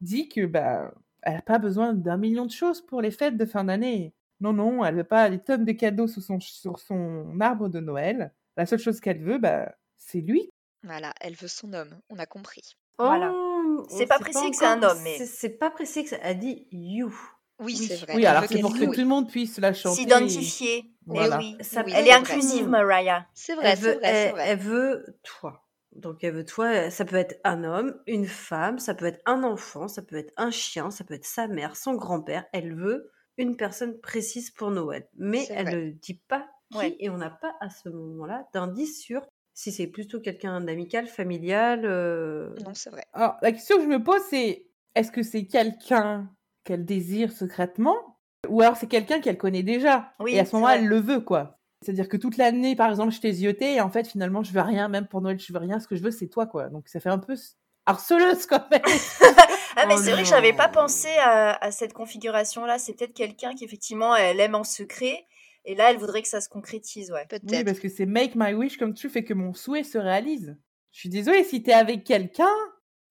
dit 0.00 0.28
que 0.30 0.46
bah, 0.46 0.92
elle 1.22 1.34
n'a 1.34 1.42
pas 1.42 1.58
besoin 1.58 1.92
d'un 1.92 2.16
million 2.16 2.46
de 2.46 2.50
choses 2.50 2.80
pour 2.80 3.02
les 3.02 3.10
fêtes 3.10 3.36
de 3.36 3.44
fin 3.44 3.64
d'année. 3.64 4.14
Non, 4.40 4.54
non, 4.54 4.82
elle 4.84 4.94
veut 4.94 5.04
pas 5.04 5.28
des 5.28 5.38
tonnes 5.38 5.66
de 5.66 5.72
cadeaux 5.72 6.06
sur 6.08 6.22
son, 6.22 6.40
sur 6.40 6.78
son 6.78 7.38
arbre 7.40 7.68
de 7.68 7.80
Noël. 7.80 8.32
La 8.56 8.64
seule 8.64 8.78
chose 8.78 8.98
qu'elle 9.00 9.22
veut, 9.22 9.36
bah, 9.36 9.74
c'est 9.98 10.20
lui. 10.22 10.50
Voilà, 10.82 11.12
elle 11.20 11.34
veut 11.34 11.48
son 11.48 11.74
homme, 11.74 12.00
on 12.08 12.18
a 12.18 12.24
compris. 12.24 12.76
Voilà. 12.98 13.30
Oh, 13.34 13.84
C'est 13.90 14.06
pas 14.06 14.16
sait 14.16 14.24
précisé 14.24 14.50
que 14.50 14.56
c'est 14.56 14.64
un 14.64 14.82
homme, 14.82 14.98
mais- 15.04 15.18
C'est- 15.18 15.26
C'est 15.26 15.50
pas 15.58 15.70
précisé 15.70 16.04
que 16.04 16.08
ça 16.10 16.16
a 16.22 16.32
dit 16.32 16.66
you. 16.72 17.14
Oui, 17.60 17.76
Oui. 17.78 17.86
c'est 17.86 17.96
vrai. 17.96 18.14
Oui, 18.16 18.26
alors 18.26 18.44
c'est 18.48 18.60
pour 18.60 18.72
que 18.72 18.84
tout 18.86 19.00
le 19.00 19.06
monde 19.06 19.28
puisse 19.28 19.58
la 19.58 19.72
chanter. 19.72 20.00
S'identifier. 20.02 20.84
Eh 20.86 20.90
Voilà. 21.06 21.38
oui. 21.38 21.56
Ça 21.60 21.82
Oui, 21.84 21.92
Elle 21.94 22.08
est 22.08 22.12
inclusive. 22.12 22.68
Mariah. 22.68 23.26
C'est 23.34 23.54
vrai, 23.54 23.70
Elle 23.72 23.78
c'est 23.78 23.84
veut, 23.84 23.98
vrai, 23.98 24.08
elle, 24.08 24.30
vrai. 24.32 24.44
elle 24.48 24.58
veut 24.58 25.06
toi. 25.22 25.66
Donc 25.94 26.22
elle 26.22 26.34
veut 26.34 26.44
toi, 26.44 26.88
ça 26.90 27.04
peut 27.04 27.16
être 27.16 27.40
un 27.44 27.64
homme, 27.64 27.96
une 28.06 28.26
femme, 28.26 28.78
ça 28.78 28.94
peut 28.94 29.06
être 29.06 29.20
un 29.26 29.42
enfant, 29.42 29.88
ça 29.88 30.02
peut 30.02 30.16
être 30.16 30.32
un 30.36 30.50
chien, 30.52 30.90
ça 30.90 31.02
peut 31.04 31.14
être 31.14 31.24
sa 31.26 31.48
mère, 31.48 31.74
son 31.76 31.94
grand-père. 31.94 32.44
Elle 32.52 32.74
veut 32.76 33.10
une 33.38 33.56
personne 33.56 33.98
précise 34.00 34.50
pour 34.50 34.70
Noël. 34.70 35.08
Mais 35.16 35.46
elle 35.50 35.66
vrai. 35.66 35.76
ne 35.76 35.90
dit 35.90 36.20
pas 36.28 36.46
qui 36.70 36.78
Ouais. 36.78 36.96
et 37.00 37.10
on 37.10 37.16
n'a 37.16 37.30
pas 37.30 37.52
à 37.60 37.68
ce 37.70 37.88
moment-là 37.88 38.46
d'indice 38.54 39.00
sur 39.02 39.22
si 39.52 39.72
c'est 39.72 39.88
plutôt 39.88 40.20
quelqu'un 40.20 40.60
d'amical, 40.60 41.08
familial. 41.08 41.84
euh, 41.84 42.54
Non, 42.64 42.72
c'est 42.74 42.90
vrai. 42.90 43.02
Alors, 43.12 43.36
la 43.42 43.50
question 43.50 43.76
que 43.76 43.82
je 43.82 43.88
me 43.88 44.02
pose, 44.02 44.22
c'est 44.30 44.66
est-ce 44.94 45.10
que 45.10 45.22
c'est 45.24 45.46
quelqu'un 45.46 46.30
qu'elle 46.64 46.84
désire 46.84 47.32
secrètement 47.32 47.96
Ou 48.48 48.60
alors 48.62 48.76
c'est 48.76 48.86
quelqu'un 48.88 49.20
qu'elle 49.20 49.38
connaît 49.38 49.62
déjà 49.62 50.12
Oui, 50.20 50.34
Et 50.34 50.40
à 50.40 50.44
ce 50.44 50.54
moment-là, 50.56 50.76
elle 50.76 50.86
le 50.86 51.00
veut, 51.00 51.20
quoi. 51.20 51.58
C'est-à-dire 51.82 52.08
que 52.08 52.16
toute 52.18 52.36
l'année, 52.36 52.76
par 52.76 52.90
exemple, 52.90 53.12
je 53.12 53.20
t'ai 53.20 53.32
zioté 53.32 53.74
et 53.76 53.80
en 53.80 53.88
fait, 53.90 54.06
finalement, 54.06 54.42
je 54.42 54.52
veux 54.52 54.60
rien, 54.60 54.88
même 54.88 55.06
pour 55.06 55.22
Noël, 55.22 55.38
je 55.40 55.52
veux 55.52 55.58
rien. 55.58 55.80
Ce 55.80 55.88
que 55.88 55.96
je 55.96 56.02
veux, 56.02 56.10
c'est 56.10 56.28
toi, 56.28 56.46
quoi. 56.46 56.68
Donc 56.68 56.88
ça 56.88 57.00
fait 57.00 57.08
un 57.08 57.18
peu 57.18 57.34
harceleuse, 57.86 58.46
quand 58.46 58.70
même. 58.70 58.82
Ah, 59.76 59.86
mais 59.86 59.94
Oh 59.96 60.00
c'est 60.02 60.10
vrai 60.10 60.24
que 60.24 60.28
j'avais 60.28 60.52
pas 60.52 60.68
pensé 60.68 61.08
à, 61.22 61.52
à 61.64 61.70
cette 61.70 61.92
configuration-là. 61.92 62.80
C'est 62.80 62.92
peut-être 62.94 63.14
quelqu'un 63.14 63.54
qui, 63.54 63.64
effectivement, 63.64 64.16
elle 64.16 64.40
aime 64.40 64.56
en 64.56 64.64
secret. 64.64 65.24
Et 65.64 65.76
là, 65.76 65.90
elle 65.92 65.96
voudrait 65.96 66.22
que 66.22 66.28
ça 66.28 66.40
se 66.40 66.48
concrétise, 66.48 67.12
ouais. 67.12 67.24
oui, 67.30 67.38
Peut-être. 67.38 67.64
parce 67.64 67.78
que 67.78 67.88
c'est 67.88 68.04
make 68.04 68.32
my 68.34 68.52
wish 68.52 68.78
come 68.78 68.94
true, 68.94 69.08
fait 69.08 69.22
que 69.22 69.32
mon 69.32 69.54
souhait 69.54 69.84
se 69.84 69.96
réalise. 69.96 70.56
Je 70.90 70.98
suis 70.98 71.08
désolée, 71.08 71.44
si 71.44 71.62
t'es 71.62 71.72
avec 71.72 72.02
quelqu'un, 72.02 72.50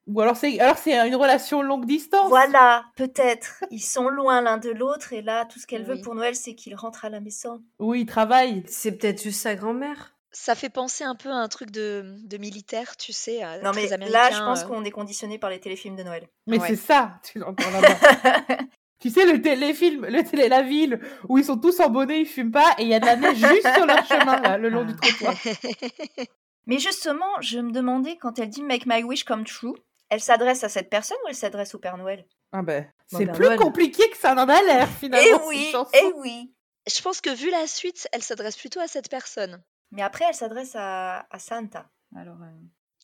ou 0.09 0.19
alors 0.21 0.35
c'est 0.35 0.59
alors 0.59 0.77
c'est 0.77 0.93
une 1.07 1.15
relation 1.15 1.61
longue 1.61 1.85
distance. 1.85 2.27
Voilà, 2.29 2.85
peut-être. 2.95 3.63
Ils 3.71 3.79
sont 3.79 4.09
loin 4.09 4.41
l'un 4.41 4.57
de 4.57 4.71
l'autre. 4.71 5.13
Et 5.13 5.21
là, 5.21 5.45
tout 5.45 5.59
ce 5.59 5.67
qu'elle 5.67 5.83
veut 5.85 6.01
pour 6.01 6.15
Noël, 6.15 6.35
c'est 6.35 6.55
qu'il 6.55 6.75
rentre 6.75 7.05
à 7.05 7.09
la 7.09 7.19
maison. 7.19 7.61
Oui, 7.79 8.01
il 8.01 8.05
travaille. 8.05 8.63
C'est 8.67 8.93
peut-être 8.93 9.21
juste 9.21 9.41
sa 9.41 9.55
grand-mère. 9.55 10.15
Ça 10.31 10.53
fait 10.53 10.69
penser 10.69 11.03
un 11.03 11.15
peu 11.15 11.29
à 11.29 11.35
un 11.35 11.47
truc 11.47 11.71
de, 11.71 12.15
de 12.23 12.37
militaire, 12.37 12.97
tu 12.97 13.13
sais. 13.13 13.41
Non, 13.63 13.71
très 13.71 13.97
mais 13.97 14.09
là, 14.09 14.29
je 14.31 14.37
pense 14.39 14.63
euh. 14.63 14.67
qu'on 14.67 14.83
est 14.83 14.91
conditionné 14.91 15.39
par 15.39 15.49
les 15.49 15.59
téléfilms 15.59 15.95
de 15.95 16.03
Noël. 16.03 16.27
Mais 16.45 16.59
Ouais. 16.59 16.67
c'est 16.67 16.75
ça, 16.75 17.19
tu 17.23 17.39
l'entends 17.39 17.69
là-bas. 17.71 18.57
Tu 19.01 19.09
sais, 19.09 19.25
le 19.25 19.41
téléfilm, 19.41 20.05
le 20.07 20.23
télé, 20.23 20.49
la 20.49 20.61
ville, 20.61 20.99
où 21.29 21.37
ils 21.37 21.45
sont 21.45 21.57
tous 21.57 21.79
en 21.79 21.89
bonnet, 21.89 22.19
ils 22.19 22.25
fument 22.25 22.51
pas, 22.51 22.75
et 22.77 22.81
il 22.83 22.89
y 22.89 22.93
a 22.93 22.99
de 22.99 23.05
la 23.05 23.15
neige 23.15 23.37
juste 23.37 23.73
sur 23.73 23.85
leur 23.85 24.05
chemin, 24.05 24.41
là, 24.41 24.57
le 24.57 24.67
long 24.67 24.83
du 24.83 24.93
trottoir. 24.93 25.33
Mais 26.67 26.79
justement, 26.79 27.39
je 27.39 27.59
me 27.59 27.71
demandais, 27.71 28.17
quand 28.17 28.39
elle 28.39 28.49
dit 28.49 28.61
Make 28.61 28.85
my 28.85 29.03
wish 29.03 29.23
come 29.23 29.45
true, 29.45 29.73
elle 30.09 30.21
s'adresse 30.21 30.63
à 30.63 30.69
cette 30.69 30.89
personne 30.89 31.17
ou 31.25 31.29
elle 31.29 31.35
s'adresse 31.35 31.75
au 31.75 31.79
Père 31.79 31.97
Noël? 31.97 32.25
Ah 32.51 32.61
ben, 32.61 32.87
c'est 33.07 33.25
plus 33.31 33.45
Noël. 33.45 33.59
compliqué 33.59 34.09
que 34.09 34.17
ça 34.17 34.33
n'en 34.33 34.47
a 34.49 34.61
l'air, 34.63 34.87
finalement. 34.89 35.27
Eh 35.27 35.33
cette 35.33 35.47
oui, 35.47 35.73
eh 35.93 36.13
oui. 36.17 36.53
Je 36.91 37.01
pense 37.01 37.21
que 37.21 37.29
vu 37.29 37.51
la 37.51 37.67
suite, 37.67 38.07
elle 38.11 38.23
s'adresse 38.23 38.57
plutôt 38.57 38.79
à 38.79 38.87
cette 38.87 39.09
personne. 39.09 39.61
Mais 39.91 40.01
après, 40.01 40.25
elle 40.27 40.33
s'adresse 40.35 40.75
à, 40.75 41.27
à 41.29 41.39
Santa. 41.39 41.89
Alors, 42.15 42.37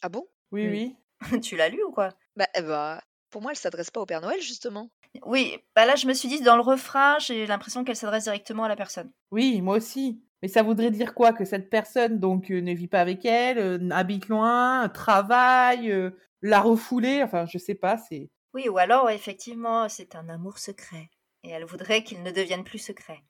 Ah 0.02 0.10
bon? 0.10 0.28
Oui, 0.52 0.68
Oui. 0.68 0.96
oui. 1.32 1.34
euh, 1.34 1.40
tu 1.42 1.56
l'as 1.56 1.70
lu 1.70 1.84
ou 1.84 1.92
quoi? 1.92 2.10
Bah, 2.36 2.48
eh 2.56 2.62
bah, 2.62 3.02
pour 3.30 3.42
moi, 3.42 3.52
elle 3.52 3.58
s'adresse 3.58 3.92
pas 3.92 4.02
au 4.02 4.06
Père 4.06 4.22
Noël, 4.22 4.42
justement. 4.42 4.90
Oui, 5.26 5.58
bah 5.76 5.86
là, 5.86 5.96
je 5.96 6.08
me 6.08 6.14
suis 6.14 6.28
dit, 6.28 6.42
dans 6.42 6.56
le 6.56 6.62
refrain, 6.62 7.18
j'ai 7.20 7.46
l'impression 7.48 7.84
qu'elle 7.84 7.96
s'adresse 7.96 8.24
directement 8.24 8.64
à 8.66 8.68
la 8.68 8.76
personne. 8.76 9.12
Oui, 9.32 9.62
moi 9.62 9.78
aussi. 9.78 10.22
Mais 10.42 10.48
ça 10.50 10.62
voudrait 10.64 10.92
dire 10.92 11.14
quoi? 11.14 11.32
Que 11.34 11.46
cette 11.46 11.70
personne, 11.70 12.20
donc, 12.20 12.52
euh, 12.52 12.60
ne 12.62 12.74
vit 12.74 12.88
pas 12.90 13.00
avec 13.02 13.24
elle, 13.26 13.58
euh, 13.58 13.90
habite 13.92 14.28
loin, 14.28 14.90
travaille, 14.90 15.92
euh, 15.92 16.12
l'a 16.48 16.62
refoulée, 16.62 17.22
enfin, 17.24 17.46
je 17.46 17.58
sais 17.58 17.76
pas, 17.76 17.98
c'est... 17.98 18.30
Oui, 18.54 18.70
ou 18.70 18.78
alors, 18.78 19.10
effectivement, 19.10 19.90
c'est 19.90 20.16
un 20.16 20.30
amour 20.30 20.60
secret. 20.60 21.10
Et 21.44 21.50
elle 21.50 21.66
voudrait 21.66 22.04
qu'il 22.04 22.24
ne 22.24 22.32
devienne 22.32 22.64
plus 22.64 22.80
secret. 22.80 23.22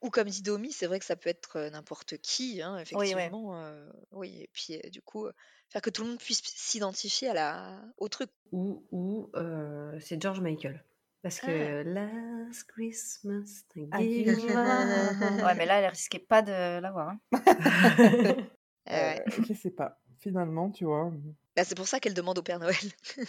Ou 0.00 0.10
comme 0.10 0.28
dit 0.28 0.42
Domi, 0.42 0.72
c'est 0.72 0.86
vrai 0.86 0.98
que 0.98 1.04
ça 1.04 1.16
peut 1.16 1.28
être 1.30 1.56
euh, 1.56 1.70
n'importe 1.70 2.16
qui, 2.18 2.62
hein, 2.62 2.74
ouais. 2.76 2.82
effectivement. 2.82 3.56
euh, 3.56 3.90
oui, 4.12 4.42
et 4.42 4.48
puis 4.52 4.76
euh, 4.76 4.88
du 4.90 5.02
coup, 5.02 5.26
euh, 5.26 5.32
faire 5.70 5.82
que 5.82 5.90
tout 5.90 6.02
le 6.02 6.08
monde 6.10 6.18
puisse 6.18 6.42
s'identifier 6.44 7.28
à 7.28 7.34
la... 7.34 7.82
au 7.98 8.08
truc. 8.08 8.30
Ou, 8.52 8.84
ou 8.92 9.30
euh, 9.36 9.98
c'est 10.00 10.20
George 10.20 10.40
Michael. 10.40 10.82
Parce 11.22 11.40
que 11.40 11.82
Last 11.84 12.64
Christmas, 12.64 13.64
I 13.76 13.82
my- 13.92 15.42
Ouais, 15.42 15.54
mais 15.54 15.64
là, 15.66 15.80
elle 15.80 15.86
risquait 15.90 16.18
pas 16.18 16.42
de 16.42 16.80
l'avoir. 16.80 17.08
hein. 17.10 17.20
Euh, 18.90 19.14
Euh, 19.14 19.42
je 19.48 19.54
sais 19.54 19.70
pas, 19.70 19.98
finalement, 20.18 20.70
tu 20.70 20.84
vois. 20.84 21.10
Bah, 21.56 21.62
c'est 21.64 21.76
pour 21.76 21.86
ça 21.86 22.00
qu'elle 22.00 22.14
demande 22.14 22.38
au 22.38 22.42
Père 22.42 22.58
Noël. 22.58 22.74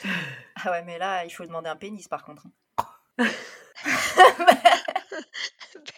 Ah 0.64 0.72
ouais, 0.72 0.82
mais 0.84 0.98
là, 0.98 1.26
il 1.26 1.30
faut 1.30 1.46
demander 1.46 1.70
un 1.70 1.76
pénis 1.76 2.08
par 2.08 2.24
contre. 2.24 2.44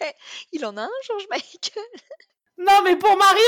Ben, 0.00 0.12
il 0.52 0.64
en 0.66 0.76
a 0.76 0.82
un, 0.82 0.90
George 1.06 1.26
Michael. 1.30 1.82
Non, 2.58 2.82
mais 2.84 2.96
pour 2.96 3.16
Maria 3.16 3.40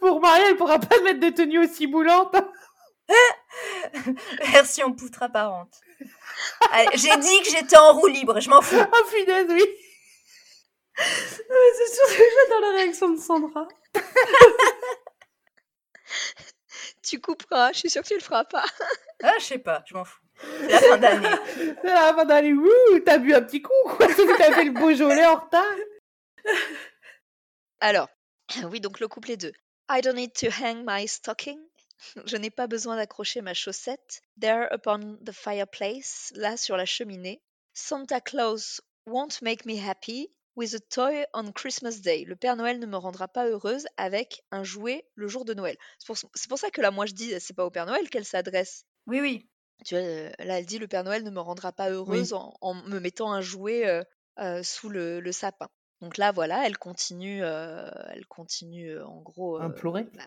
Pour 0.00 0.20
Maria, 0.20 0.48
elle 0.48 0.56
pourra 0.56 0.78
pas 0.78 1.00
mettre 1.00 1.20
de 1.20 1.30
tenue 1.30 1.64
aussi 1.64 1.86
boulante. 1.86 2.34
Version 4.52 4.92
poutre 4.92 5.22
apparente. 5.22 5.72
J'ai 6.94 7.16
dit 7.18 7.42
que 7.42 7.50
j'étais 7.50 7.76
en 7.76 7.92
roue 7.92 8.08
libre, 8.08 8.40
je 8.40 8.50
m'en 8.50 8.60
fous. 8.62 8.76
Oh, 8.80 9.04
punaise, 9.10 9.46
oui. 9.48 9.64
C'est 10.96 11.94
sûr 11.94 12.06
que 12.06 12.22
j'adore 12.34 12.60
la 12.60 12.70
réaction 12.78 13.10
de 13.10 13.20
Sandra. 13.20 13.68
Tu 17.04 17.20
couperas, 17.20 17.72
je 17.72 17.80
suis 17.80 17.90
sûre 17.90 18.02
que 18.02 18.08
tu 18.08 18.14
le 18.14 18.20
feras 18.20 18.44
pas. 18.44 18.64
Ah, 19.22 19.32
je 19.38 19.44
sais 19.44 19.58
pas, 19.58 19.82
je 19.86 19.94
m'en 19.94 20.04
fous. 20.04 20.20
C'est 20.60 20.68
la 20.68 20.80
fin 20.80 20.98
d'année. 20.98 21.28
C'est 21.56 21.84
la 21.84 22.14
fin 22.14 22.24
d'année. 22.26 22.52
Ouh, 22.52 22.98
t'as 23.06 23.16
bu 23.16 23.32
un 23.32 23.40
petit 23.40 23.62
coup, 23.62 23.72
quoi. 23.84 24.06
T'as 24.06 24.52
fait 24.52 24.64
le 24.64 24.72
Beaujolais 24.72 25.24
en 25.24 25.36
retard. 25.36 25.64
Alors, 27.80 28.08
oui, 28.70 28.80
donc 28.80 29.00
le 29.00 29.08
couplet 29.08 29.38
2. 29.38 29.52
I 29.90 30.00
don't 30.02 30.16
need 30.16 30.34
to 30.34 30.48
hang 30.50 30.84
my 30.84 31.08
stocking. 31.08 31.58
Je 32.26 32.36
n'ai 32.36 32.50
pas 32.50 32.66
besoin 32.66 32.96
d'accrocher 32.96 33.40
ma 33.40 33.54
chaussette. 33.54 34.20
There 34.38 34.68
upon 34.70 35.16
the 35.24 35.32
fireplace, 35.32 36.32
là 36.34 36.58
sur 36.58 36.76
la 36.76 36.84
cheminée. 36.84 37.40
Santa 37.72 38.20
Claus 38.20 38.82
won't 39.06 39.40
make 39.40 39.64
me 39.64 39.78
happy 39.78 40.30
with 40.56 40.74
a 40.74 40.80
toy 40.80 41.24
on 41.32 41.52
Christmas 41.52 42.00
Day. 42.00 42.24
Le 42.24 42.36
Père 42.36 42.56
Noël 42.56 42.78
ne 42.78 42.86
me 42.86 42.96
rendra 42.96 43.28
pas 43.28 43.48
heureuse 43.48 43.86
avec 43.96 44.42
un 44.50 44.64
jouet 44.64 45.06
le 45.14 45.28
jour 45.28 45.44
de 45.44 45.54
Noël. 45.54 45.76
C'est 45.98 46.48
pour, 46.48 46.58
ça 46.58 46.70
que 46.70 46.80
là, 46.80 46.90
moi, 46.90 47.06
je 47.06 47.12
dis, 47.12 47.32
c'est 47.40 47.54
pas 47.54 47.64
au 47.64 47.70
Père 47.70 47.86
Noël 47.86 48.08
qu'elle 48.08 48.24
s'adresse. 48.24 48.84
Oui, 49.06 49.20
oui. 49.20 49.48
Tu 49.84 49.94
vois, 49.94 50.04
euh, 50.04 50.30
là, 50.38 50.58
elle 50.58 50.66
dit, 50.66 50.78
le 50.78 50.88
Père 50.88 51.04
Noël 51.04 51.24
ne 51.24 51.30
me 51.30 51.40
rendra 51.40 51.72
pas 51.72 51.90
heureuse 51.90 52.32
en, 52.32 52.54
en 52.60 52.74
me 52.74 53.00
mettant 53.00 53.32
un 53.32 53.40
jouet 53.40 53.86
euh, 53.86 54.02
euh, 54.38 54.62
sous 54.62 54.88
le, 54.88 55.20
le 55.20 55.32
sapin. 55.32 55.68
Donc 56.00 56.16
là, 56.16 56.32
voilà, 56.32 56.66
elle 56.66 56.78
continue, 56.78 57.42
euh, 57.42 57.90
elle 58.10 58.26
continue 58.26 59.00
en 59.00 59.20
gros. 59.20 59.58
Implorer. 59.58 60.04
bah, 60.14 60.22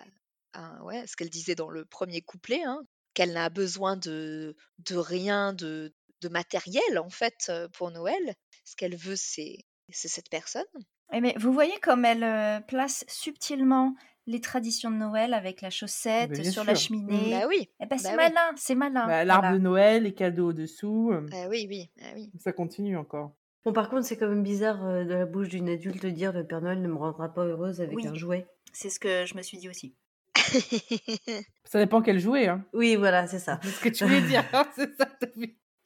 à- 0.53 0.83
ouais, 0.83 1.05
ce 1.07 1.15
qu'elle 1.15 1.29
disait 1.29 1.55
dans 1.55 1.69
le 1.69 1.85
premier 1.85 2.21
couplet, 2.21 2.63
hein, 2.63 2.81
qu'elle 3.13 3.33
n'a 3.33 3.49
besoin 3.49 3.95
de, 3.95 4.55
de 4.79 4.95
rien 4.95 5.53
de, 5.53 5.93
de 6.21 6.29
matériel 6.29 6.99
en 6.99 7.09
fait 7.09 7.51
pour 7.73 7.91
Noël. 7.91 8.35
Ce 8.65 8.75
qu'elle 8.75 8.95
veut, 8.95 9.15
c'est 9.15 9.65
c'est 9.89 10.07
cette 10.07 10.29
personne. 10.29 10.65
Eh, 11.13 11.21
mais 11.21 11.33
vous 11.39 11.53
voyez 11.53 11.77
comme 11.81 12.03
elle 12.05 12.23
euh, 12.23 12.59
place 12.59 13.05
subtilement 13.07 13.95
les 14.25 14.41
traditions 14.41 14.91
de 14.91 14.97
Noël 14.97 15.33
avec 15.33 15.61
la 15.61 15.69
chaussette 15.69 16.43
sur 16.51 16.65
la 16.65 16.75
cheminée. 16.75 17.31
Bah 17.31 17.45
oui, 17.47 17.69
Eh 17.79 17.85
ben, 17.85 17.97
c'est 17.97 18.09
bah 18.15 18.23
oui. 18.25 18.33
malin, 18.33 18.51
c'est 18.57 18.75
malin. 18.75 19.07
Bah, 19.07 19.23
L'arbre 19.23 19.43
voilà. 19.43 19.57
de 19.57 19.63
Noël, 19.63 20.03
les 20.03 20.13
cadeaux 20.13 20.51
dessous. 20.51 21.11
euh, 21.13 21.25
ah 21.31 21.47
oui, 21.49 21.65
oui, 21.69 21.89
ah 22.01 22.07
oui. 22.15 22.29
Ça 22.39 22.51
continue 22.51 22.97
encore. 22.97 23.31
Bon, 23.63 23.71
par 23.71 23.89
contre, 23.89 24.05
c'est 24.05 24.17
quand 24.17 24.27
même 24.27 24.43
bizarre 24.43 24.85
euh, 24.85 25.03
de 25.05 25.13
la 25.13 25.25
bouche 25.25 25.47
d'une 25.47 25.69
adulte 25.69 26.01
de 26.03 26.09
dire 26.09 26.33
le 26.33 26.45
Père 26.45 26.61
Noël 26.61 26.81
ne 26.81 26.87
me 26.89 26.95
rendra 26.97 27.33
pas 27.33 27.45
heureuse 27.45 27.79
avec 27.81 27.95
Oui. 27.95 28.05
un 28.07 28.13
jouet. 28.15 28.47
C'est 28.73 28.89
ce 28.89 28.99
que 28.99 29.25
je 29.25 29.35
me 29.35 29.41
suis 29.41 29.57
dit 29.57 29.69
aussi. 29.69 29.95
Ça 31.65 31.79
dépend 31.79 32.01
quel 32.01 32.19
jouet, 32.19 32.47
hein. 32.47 32.65
Oui, 32.73 32.95
voilà, 32.95 33.27
c'est 33.27 33.39
ça. 33.39 33.59
C'est 33.63 33.69
ce 33.69 33.79
que 33.81 33.89
tu 33.89 34.03
voulais 34.05 34.21
dire, 34.21 34.43
hein, 34.53 34.65
c'est 34.75 34.95
ça. 34.97 35.07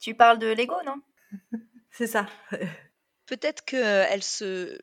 Tu 0.00 0.14
parles 0.14 0.38
de 0.38 0.46
Lego, 0.48 0.74
non? 0.86 0.96
C'est 1.90 2.06
ça. 2.06 2.26
Peut-être 3.32 3.64
qu'elle 3.64 4.22
se, 4.22 4.78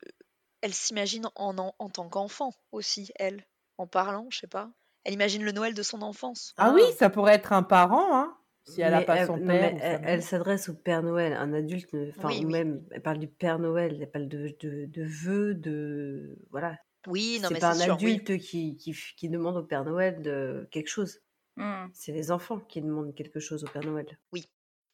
elle 0.60 0.74
s'imagine 0.74 1.26
en, 1.36 1.56
en, 1.56 1.72
en 1.78 1.88
tant 1.88 2.08
qu'enfant 2.08 2.52
aussi, 2.72 3.12
elle, 3.14 3.46
en 3.78 3.86
parlant, 3.86 4.26
je 4.30 4.40
sais 4.40 4.48
pas. 4.48 4.72
Elle 5.04 5.14
imagine 5.14 5.44
le 5.44 5.52
Noël 5.52 5.72
de 5.72 5.84
son 5.84 6.02
enfance. 6.02 6.52
Ah 6.56 6.72
oui, 6.74 6.82
ça 6.98 7.10
pourrait 7.10 7.34
être 7.36 7.52
un 7.52 7.62
parent, 7.62 8.12
hein. 8.12 8.36
Si 8.64 8.80
elle 8.80 8.92
a 8.94 8.98
Mais 9.00 9.06
pas 9.06 9.16
elle- 9.18 9.26
son 9.28 9.36
non, 9.36 9.46
père. 9.46 9.78
elle, 10.04 10.22
s'adresse 10.24 10.68
au 10.68 10.74
Père 10.74 11.04
Noël, 11.04 11.32
un 11.34 11.52
adulte, 11.52 11.94
enfin, 12.08 12.26
Oui, 12.26 12.40
ou 12.42 12.46
oui. 12.48 12.52
même, 12.52 12.84
elle 12.90 13.02
parle 13.02 13.18
du 13.20 13.28
Père 13.28 13.60
Noël, 13.60 13.96
elle 14.00 14.10
parle 14.10 14.26
de, 14.26 14.52
de, 14.58 14.86
de 14.86 15.04
vœux, 15.04 15.54
de. 15.54 16.36
Voilà. 16.50 16.76
Oui, 17.06 17.38
non 17.40 17.46
c'est 17.48 17.54
mais 17.54 17.60
pas 17.60 17.74
c'est 17.74 17.82
un 17.82 17.84
sûr. 17.84 17.98
oui. 18.02 18.14
adulte 18.14 18.36
qui, 18.42 18.76
qui, 18.76 18.96
qui 19.16 19.28
demande 19.28 19.58
au 19.58 19.62
Père 19.62 19.84
Noël 19.84 20.22
de 20.22 20.68
quelque 20.72 20.88
chose. 20.88 21.20
Hmm. 21.56 21.86
C'est 21.94 22.10
les 22.10 22.32
enfants 22.32 22.58
qui 22.58 22.82
demandent 22.82 23.14
quelque 23.14 23.38
chose 23.38 23.62
au 23.62 23.68
Père 23.68 23.84
Noël. 23.84 24.18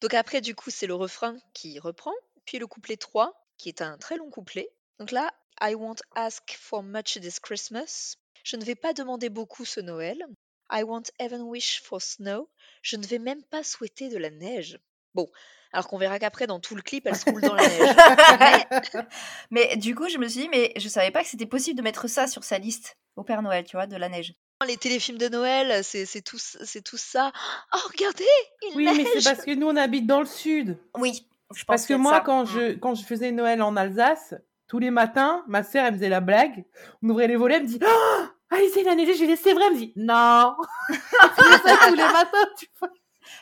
Donc 0.02 0.12
après, 0.12 0.42
du 0.42 0.54
coup, 0.54 0.68
c'est 0.68 0.86
le 0.86 0.94
refrain 0.94 1.38
qui 1.54 1.78
reprend, 1.78 2.12
puis 2.44 2.58
le 2.58 2.66
couplet 2.66 2.98
3, 2.98 3.32
qui 3.58 3.68
est 3.68 3.82
un 3.82 3.96
très 3.98 4.16
long 4.16 4.30
couplet. 4.30 4.68
Donc 4.98 5.10
là, 5.10 5.30
I 5.60 5.74
won't 5.74 6.02
ask 6.14 6.56
for 6.58 6.82
much 6.82 7.18
this 7.20 7.40
Christmas. 7.40 8.16
Je 8.44 8.56
ne 8.56 8.64
vais 8.64 8.74
pas 8.74 8.92
demander 8.92 9.28
beaucoup 9.28 9.64
ce 9.64 9.80
Noël. 9.80 10.24
I 10.70 10.82
won't 10.82 11.10
even 11.20 11.42
wish 11.42 11.80
for 11.82 12.02
snow. 12.02 12.48
Je 12.82 12.96
ne 12.96 13.06
vais 13.06 13.18
même 13.18 13.42
pas 13.44 13.62
souhaiter 13.62 14.08
de 14.08 14.18
la 14.18 14.30
neige. 14.30 14.78
Bon, 15.14 15.28
alors 15.72 15.88
qu'on 15.88 15.98
verra 15.98 16.18
qu'après, 16.18 16.46
dans 16.46 16.60
tout 16.60 16.74
le 16.74 16.82
clip, 16.82 17.06
elle 17.06 17.16
se 17.16 17.28
roule 17.30 17.40
dans 17.40 17.54
la 17.54 17.66
neige. 17.68 17.96
Mais 19.50 19.70
Mais 19.70 19.76
du 19.76 19.94
coup, 19.94 20.08
je 20.08 20.18
me 20.18 20.28
suis 20.28 20.42
dit, 20.42 20.48
mais 20.48 20.72
je 20.76 20.88
savais 20.88 21.10
pas 21.10 21.22
que 21.22 21.28
c'était 21.28 21.46
possible 21.46 21.76
de 21.76 21.82
mettre 21.82 22.08
ça 22.08 22.26
sur 22.26 22.44
sa 22.44 22.58
liste 22.58 22.96
au 23.16 23.24
Père 23.24 23.42
Noël, 23.42 23.64
tu 23.64 23.76
vois, 23.76 23.86
de 23.86 23.96
la 23.96 24.08
neige. 24.08 24.34
les 24.66 24.76
téléfilms 24.76 25.18
de 25.18 25.28
Noël, 25.28 25.82
c'est 25.84 26.22
tout, 26.22 26.38
c'est 26.38 26.82
tout 26.82 26.96
ça. 26.96 27.32
Oh, 27.74 27.78
regardez, 27.92 28.24
il 28.62 28.76
Oui, 28.76 28.88
mais 28.96 29.04
c'est 29.04 29.24
parce 29.24 29.44
que 29.44 29.54
nous, 29.54 29.66
on 29.66 29.76
habite 29.76 30.06
dans 30.06 30.20
le 30.20 30.26
sud. 30.26 30.78
Oui, 30.96 31.26
je 31.54 31.58
pense 31.60 31.66
Parce 31.66 31.86
que 31.86 31.94
moi, 31.94 32.12
ça. 32.12 32.20
quand 32.20 32.44
je, 32.44 32.74
quand 32.74 32.94
je 32.94 33.04
faisais 33.04 33.32
Noël 33.32 33.62
en 33.62 33.76
Alsace, 33.76 34.34
tous 34.68 34.78
les 34.78 34.90
matins, 34.90 35.44
ma 35.46 35.62
sœur, 35.62 35.84
elle 35.86 35.94
faisait 35.94 36.08
la 36.08 36.20
blague. 36.20 36.64
On 37.02 37.08
ouvrait 37.10 37.28
les 37.28 37.36
volets, 37.36 37.56
elle 37.56 37.62
me 37.62 37.68
dit 37.68 37.78
Oh, 37.86 38.22
Allez, 38.50 38.82
la 38.84 38.94
neige. 38.94 39.16
Je 39.16 39.20
lui 39.20 39.28
dis 39.28 39.36
C'est 39.36 39.52
vrai. 39.54 39.64
Elle 39.68 39.72
me 39.74 39.78
dit 39.78 39.92
Non. 39.96 40.56
Faisait 40.88 41.58
ça 41.68 41.76
tous 41.88 41.94
les 41.94 42.02
matins, 42.02 42.48
tu 42.58 42.66
vois. 42.78 42.90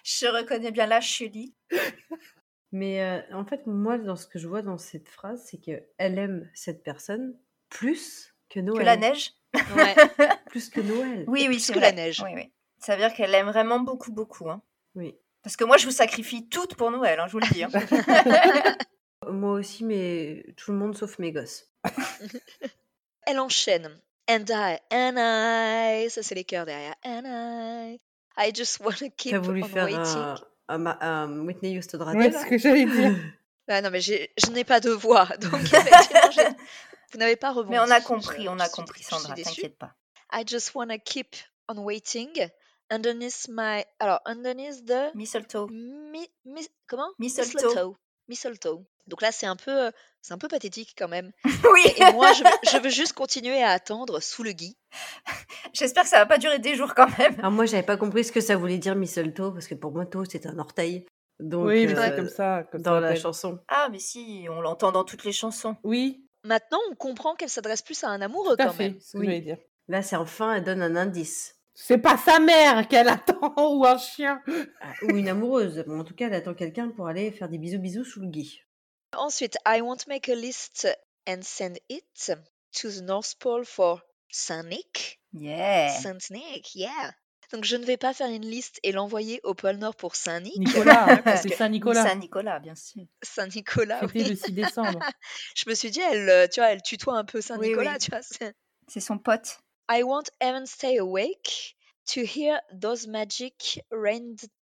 Je 0.03 0.27
reconnais 0.27 0.71
bien 0.71 0.87
la 0.87 1.01
Chuli. 1.01 1.55
Mais 2.73 3.03
euh, 3.03 3.21
en 3.35 3.45
fait, 3.45 3.67
moi, 3.67 3.99
dans 3.99 4.17
ce 4.17 4.27
que 4.27 4.39
je 4.39 4.49
vois 4.49 4.63
dans 4.63 4.79
cette 4.79 5.09
phrase, 5.09 5.43
c'est 5.49 5.59
qu'elle 5.59 5.85
aime 5.99 6.51
cette 6.55 6.83
personne 6.83 7.39
plus 7.69 8.35
que 8.51 8.61
Noël. 8.61 8.81
Que 8.81 8.85
la 8.85 8.97
neige 8.97 9.33
Ouais. 9.77 9.95
Plus 10.47 10.69
que 10.69 10.81
Noël. 10.81 11.25
Oui, 11.29 11.43
Et 11.43 11.49
oui, 11.49 11.55
plus 11.55 11.61
c'est 11.61 11.73
que 11.75 11.79
vrai. 11.79 11.91
la 11.91 11.97
neige. 11.97 12.21
Oui, 12.25 12.31
oui. 12.35 12.53
Ça 12.79 12.97
veut 12.97 13.03
dire 13.03 13.15
qu'elle 13.15 13.35
aime 13.35 13.47
vraiment 13.47 13.79
beaucoup, 13.79 14.11
beaucoup. 14.13 14.51
Hein. 14.51 14.61
Oui. 14.97 15.15
Parce 15.45 15.57
que 15.57 15.65
moi, 15.65 15.77
je 15.77 15.85
vous 15.85 15.93
sacrifie 15.93 16.49
toutes 16.49 16.75
pour 16.75 16.91
Noël, 16.91 17.21
hein, 17.21 17.27
je 17.29 17.33
vous 17.33 17.39
le 17.39 17.47
dis. 17.53 17.63
hein. 17.65 17.69
Moi 19.31 19.53
aussi, 19.53 19.85
mais 19.85 20.45
tout 20.57 20.73
le 20.73 20.79
monde 20.79 20.97
sauf 20.97 21.19
mes 21.19 21.33
gosses. 21.33 21.71
Elle 23.27 23.39
enchaîne. 23.41 23.89
And 24.29 24.45
I, 24.49 24.79
and 24.91 25.17
I, 25.19 26.11
ça 26.11 26.23
c'est 26.23 26.35
les 26.35 26.45
cœurs 26.45 26.65
derrière. 26.67 26.95
And 27.05 27.23
I, 27.27 28.01
I 28.39 28.53
just 28.55 28.81
wanna 28.81 29.11
keep 29.17 29.33
T'as 29.33 29.39
voulu 29.39 29.63
on 29.63 29.69
faire 29.69 29.85
waiting. 29.85 30.01
un, 30.69 30.87
un, 30.87 30.99
un 31.01 31.39
Whitney 31.47 31.77
Houston 31.77 31.99
raté, 32.03 32.19
Ouais, 32.19 32.33
ce 32.33 32.47
que 32.47 32.59
j'allais 32.59 32.87
dire. 32.87 33.15
Ah 33.67 33.81
non 33.81 33.89
mais 33.91 34.03
je 34.03 34.51
n'ai 34.53 34.65
pas 34.65 34.79
de 34.81 34.91
voix, 34.91 35.25
donc 35.41 35.55
effectivement, 35.55 36.55
vous 37.13 37.19
n'avez 37.19 37.37
pas 37.37 37.51
rebondi. 37.51 37.71
Mais 37.71 37.79
on 37.79 37.91
a 37.91 37.99
Je- 37.99 38.05
compris, 38.05 38.47
on 38.47 38.59
je 38.59 38.63
a 38.63 38.67
suis- 38.67 38.75
compris, 38.75 39.03
Sandra, 39.03 39.35
t'inquiète 39.35 39.79
pas. 39.79 39.95
I 40.35 40.45
just 40.47 40.75
wanna 40.75 40.99
keep 40.99 41.35
on 41.69 41.79
waiting 41.79 42.29
underneath 42.95 43.47
my, 43.49 43.85
alors 43.99 44.21
underneath 44.25 44.85
the 44.87 45.15
Mistletoe. 45.15 45.67
mi, 45.71 46.27
mi- 46.45 46.69
comment? 46.87 47.09
Mistletoe. 47.19 47.55
Mistletoe. 47.67 47.97
Mistletoe. 48.29 48.85
Donc 49.07 49.21
là 49.21 49.33
c'est 49.33 49.47
un 49.47 49.57
peu, 49.57 49.71
euh, 49.87 49.91
c'est 50.23 50.33
un 50.33 50.39
peu 50.39 50.49
pathétique 50.49 50.95
quand 50.97 51.09
même. 51.09 51.31
oui, 51.45 51.83
Et, 51.85 52.03
et 52.03 52.13
moi 52.13 52.33
je 52.33 52.43
veux, 52.43 52.51
je 52.73 52.79
veux 52.79 52.89
juste 52.91 53.13
continuer 53.13 53.63
à 53.63 53.71
attendre 53.71 54.21
sous 54.21 54.43
le 54.43 54.53
gui. 54.53 54.77
j'espère 55.75 56.05
que 56.05 56.09
ça 56.09 56.19
va 56.19 56.27
pas 56.27 56.39
durer 56.39 56.59
des 56.59 56.75
jours 56.75 56.95
quand 56.95 57.09
même. 57.19 57.35
Alors 57.39 57.51
moi, 57.53 57.67
j'avais 57.67 57.83
pas 57.83 57.97
compris 57.97 58.25
ce 58.25 58.33
que 58.33 58.41
ça 58.41 58.57
voulait 58.57 58.79
dire 58.79 58.95
mistletoe, 58.97 59.53
parce 59.53 59.67
que 59.67 59.75
pour 59.75 59.93
moi, 59.93 60.07
toe, 60.07 60.25
c'est 60.31 60.47
un 60.47 60.59
orteil. 60.59 61.05
Donc, 61.41 61.67
oui, 61.67 61.87
mais 61.87 61.99
euh, 61.99 62.03
c'est 62.03 62.17
comme 62.17 62.29
ça. 62.29 62.63
Comme 62.71 62.83
ça 62.85 62.91
dans 62.91 63.01
la 63.01 63.17
chanson. 63.17 63.59
Ah, 63.69 63.89
mais 63.91 63.99
si, 63.99 64.47
on 64.49 64.61
l'entend 64.61 64.93
dans 64.93 65.05
toutes 65.05 65.25
les 65.25 65.33
chansons. 65.33 65.77
Oui, 65.83 66.21
Maintenant 66.47 66.79
on 66.91 66.95
comprend 66.95 67.35
qu'elle 67.35 67.49
s'adresse 67.49 67.81
plus 67.83 68.05
à 68.05 68.09
un 68.11 68.21
amoureux 68.21 68.55
quand 68.59 68.71
fait. 68.73 68.91
même. 68.91 69.01
C'est 69.01 69.07
ce 69.09 69.13
que 69.15 69.19
Oui. 69.19 69.27
j'allais 69.27 69.41
dire. 69.41 69.57
Là, 69.89 70.03
c'est 70.03 70.17
enfin, 70.17 70.55
elle 70.55 70.65
donne 70.65 70.83
un 70.83 70.95
indice. 70.95 71.57
C'est 71.75 71.99
pas 71.99 72.16
sa 72.16 72.38
mère 72.38 72.87
qu'elle 72.88 73.09
attend 73.09 73.52
ou 73.75 73.85
un 73.85 73.99
chien. 73.99 74.40
Ah, 74.81 74.93
Ou 75.02 75.16
une 75.16 75.28
amoureuse. 75.28 75.83
Bon, 75.87 76.00
en 76.00 76.04
tout 76.04 76.14
cas, 76.14 76.26
elle 76.28 76.35
attend 76.35 76.54
quelqu'un 76.54 76.90
pour 76.90 77.09
aller 77.09 77.33
faire 77.33 77.49
des 77.49 77.59
bisous 77.59 77.81
bisous 77.81 78.04
sous 78.04 78.21
le 78.21 78.28
gui. 78.28 78.62
Ensuite, 79.16 79.57
I 79.66 79.81
won't 79.81 80.07
make 80.09 80.28
a 80.28 80.35
list 80.35 80.87
and 81.28 81.43
send 81.43 81.78
it 81.88 82.33
to 82.81 82.88
the 82.90 83.02
North 83.02 83.35
Pole 83.38 83.64
for 83.64 84.02
Saint 84.31 84.64
Nick. 84.64 85.21
Yeah. 85.33 85.90
Saint 85.90 86.31
Nick, 86.31 86.75
yeah. 86.75 87.12
Donc 87.52 87.64
je 87.64 87.76
ne 87.76 87.85
vais 87.85 87.97
pas 87.97 88.12
faire 88.14 88.31
une 88.31 88.47
liste 88.47 88.81
et 88.83 88.90
l'envoyer 88.90 89.40
au 89.45 89.54
pôle 89.54 89.76
Nord 89.76 89.95
pour 89.97 90.16
Saint 90.16 90.40
Nick. 90.40 90.57
Nicolas, 90.59 91.21
hein, 91.25 91.37
c'est 91.37 91.54
Saint-Nicolas. 91.54 92.02
Saint-Nicolas, 92.04 92.59
bien 92.59 92.75
sûr. 92.75 93.02
Saint 93.23 93.47
Nicolas, 93.49 94.00
C'était 94.00 94.23
oui. 94.25 94.31
le 94.31 94.37
6 94.37 94.52
décembre. 94.52 94.99
Je 95.57 95.69
me 95.69 95.75
suis 95.75 95.90
dit, 95.90 96.00
elle, 96.00 96.28
euh, 96.28 96.47
tu 96.49 96.61
vois, 96.61 96.71
elle 96.71 96.83
tutoie 96.83 97.16
un 97.16 97.25
peu 97.25 97.40
Saint 97.40 97.59
Oui, 97.59 97.69
Nicolas, 97.69 97.93
oui. 97.93 97.99
tu 97.99 98.11
vois. 98.11 98.21
C'est 98.88 99.00
son 99.00 99.19
pote. 99.19 99.59
I 99.88 100.03
won't 100.03 100.31
even 100.43 100.67
stay 100.67 100.99
awake 100.99 101.76
to 102.14 102.21
hear 102.21 102.61
those 102.73 103.07
magic 103.07 103.81
rain 103.91 104.37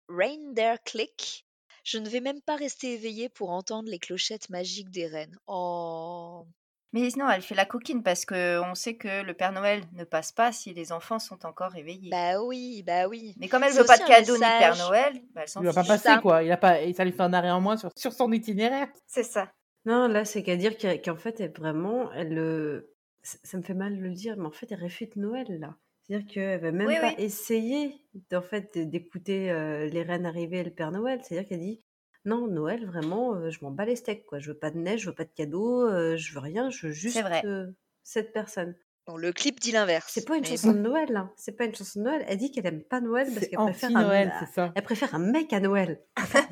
reindeer 0.09 0.77
click. 0.85 1.45
Je 1.83 1.97
ne 1.99 2.09
vais 2.09 2.19
même 2.19 2.41
pas 2.41 2.55
rester 2.57 2.93
éveillée 2.93 3.29
pour 3.29 3.49
entendre 3.51 3.89
les 3.89 3.99
clochettes 3.99 4.49
magiques 4.49 4.91
des 4.91 5.07
reines. 5.07 5.37
Oh. 5.47 6.45
Mais 6.93 7.09
sinon, 7.09 7.29
elle 7.29 7.41
fait 7.41 7.55
la 7.55 7.65
coquine 7.65 8.03
parce 8.03 8.25
que 8.25 8.59
on 8.61 8.75
sait 8.75 8.95
que 8.95 9.21
le 9.21 9.33
Père 9.33 9.51
Noël 9.51 9.83
ne 9.93 10.03
passe 10.03 10.31
pas 10.31 10.51
si 10.51 10.73
les 10.73 10.91
enfants 10.91 11.19
sont 11.19 11.45
encore 11.45 11.71
réveillés. 11.71 12.09
Bah 12.09 12.41
oui, 12.41 12.83
bah 12.85 13.07
oui. 13.07 13.35
Mais 13.39 13.47
comme 13.47 13.63
elle 13.63 13.73
veut 13.73 13.85
pas 13.85 13.97
de 13.97 14.03
cadeau 14.03 14.33
ni 14.33 14.39
de 14.39 14.45
Père. 14.45 14.77
Noël, 14.77 15.21
bah, 15.33 15.41
elle 15.43 15.47
s'en 15.49 15.61
Il 15.61 15.65
va 15.65 15.73
pas 15.73 15.83
passer, 15.83 16.03
ça. 16.03 16.17
quoi. 16.17 16.43
Il 16.43 16.51
a 16.51 16.57
pas... 16.57 16.77
Ça 16.93 17.03
lui 17.05 17.11
fait 17.11 17.21
un 17.21 17.33
arrêt 17.33 17.51
en 17.51 17.61
moins 17.61 17.77
sur, 17.77 17.89
sur 17.95 18.13
son 18.13 18.31
itinéraire. 18.31 18.87
C'est 19.05 19.23
ça. 19.23 19.51
Non, 19.85 20.07
là, 20.07 20.25
c'est 20.25 20.43
qu'à 20.43 20.55
dire 20.55 20.77
qu'en 20.77 21.15
fait, 21.15 21.39
elle, 21.39 21.51
vraiment, 21.51 22.11
elle. 22.13 22.83
Ça 23.27 23.37
ça 23.43 23.57
me 23.57 23.63
fait 23.63 23.73
mal 23.73 23.97
de 23.97 24.01
le 24.01 24.13
dire, 24.13 24.37
mais 24.37 24.45
en 24.45 24.51
fait, 24.51 24.71
elle 24.71 24.79
réfute 24.79 25.15
Noël, 25.17 25.47
là. 25.59 25.75
C'est-à-dire 26.03 26.27
qu'elle 26.31 26.61
va 26.61 26.71
même 26.71 26.87
Oui, 26.87 26.95
pas 27.01 27.09
oui. 27.09 27.15
essayer, 27.17 27.93
d'en 28.29 28.41
fait, 28.41 28.77
d'écouter 28.77 29.51
euh, 29.51 29.87
les 29.87 30.03
reines 30.03 30.25
arrivées 30.25 30.59
et 30.59 30.63
le 30.63 30.71
Père 30.71 30.91
Noël. 30.91 31.19
C'est-à-dire 31.23 31.47
qu'elle 31.49 31.59
dit 31.59 31.81
Non, 32.23 32.47
Noël, 32.47 32.85
vraiment, 32.85 33.35
euh, 33.35 33.49
je 33.49 33.59
m'en 33.63 33.71
bats 33.71 33.83
les 33.85 33.97
steaks, 33.97 34.25
quoi. 34.25 34.39
Je 34.39 34.51
veux 34.51 34.57
pas 34.57 34.71
de 34.71 34.77
neige, 34.77 35.01
je 35.01 35.09
veux 35.09 35.15
pas 35.15 35.25
de 35.25 35.33
cadeaux, 35.35 35.85
euh, 35.85 36.15
je 36.15 36.33
veux 36.33 36.39
rien, 36.39 36.69
je 36.69 36.87
veux 36.87 36.93
juste 36.93 37.21
euh, 37.43 37.67
cette 38.03 38.31
personne. 38.31 38.75
Bon, 39.07 39.15
le 39.15 39.31
clip 39.31 39.59
dit 39.61 39.71
l'inverse. 39.71 40.11
C'est 40.13 40.27
pas 40.27 40.35
une 40.35 40.43
chanson 40.43 40.73
de 40.73 40.79
Noël, 40.79 41.15
hein. 41.15 41.31
C'est 41.37 41.53
pas 41.53 41.63
une 41.63 41.73
chanson 41.73 41.99
de 41.99 42.05
Noël. 42.05 42.25
Elle 42.27 42.37
dit 42.37 42.51
qu'elle 42.51 42.65
aime 42.65 42.83
pas 42.83 42.99
Noël 42.99 43.29
parce 43.33 43.47
qu'elle 43.47 43.57
préfère 43.57 43.95
un, 43.95 44.39
c'est 44.39 44.53
ça. 44.53 44.71
elle 44.75 44.83
préfère 44.83 45.15
un 45.15 45.19
mec 45.19 45.53
à 45.53 45.61
Noël. 45.61 46.01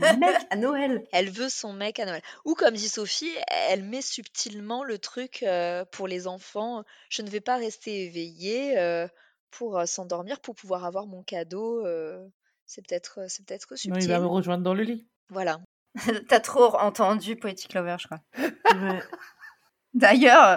Un 0.02 0.16
mec 0.18 0.38
à 0.50 0.56
Noël. 0.56 1.04
Elle 1.12 1.30
veut 1.30 1.50
son 1.50 1.74
mec 1.74 2.00
à 2.00 2.06
Noël. 2.06 2.22
Ou 2.46 2.54
comme 2.54 2.74
dit 2.76 2.88
Sophie, 2.88 3.30
elle 3.70 3.84
met 3.84 4.02
subtilement 4.02 4.86
le 4.86 4.98
truc 5.00 5.44
euh, 5.44 5.84
pour 5.92 6.08
les 6.08 6.28
enfants. 6.28 6.84
Je 7.10 7.24
ne 7.24 7.30
vais 7.30 7.42
pas 7.42 7.58
rester 7.58 8.06
éveillée 8.06 8.80
euh, 8.80 9.06
pour 9.52 9.78
euh, 9.78 9.86
s'endormir, 9.86 10.40
pour 10.40 10.56
pouvoir 10.56 10.86
avoir 10.86 11.08
mon 11.08 11.24
cadeau. 11.24 11.86
euh, 11.86 12.26
c'est 12.66 12.88
peut-être, 12.88 13.20
c'est 13.28 13.46
peut-être 13.46 13.68
Non, 13.72 13.78
subtil. 13.78 14.04
il 14.04 14.10
va 14.10 14.20
me 14.20 14.28
rejoindre 14.28 14.64
dans 14.64 14.74
le 14.74 14.84
lit. 14.84 15.06
Voilà. 15.30 15.60
T'as 16.30 16.40
trop 16.40 16.74
entendu 16.78 17.36
Poetic 17.36 17.74
Lover, 17.74 17.98
je 18.00 18.08
crois. 18.08 18.22
Ouais. 18.38 19.02
D'ailleurs, 19.94 20.56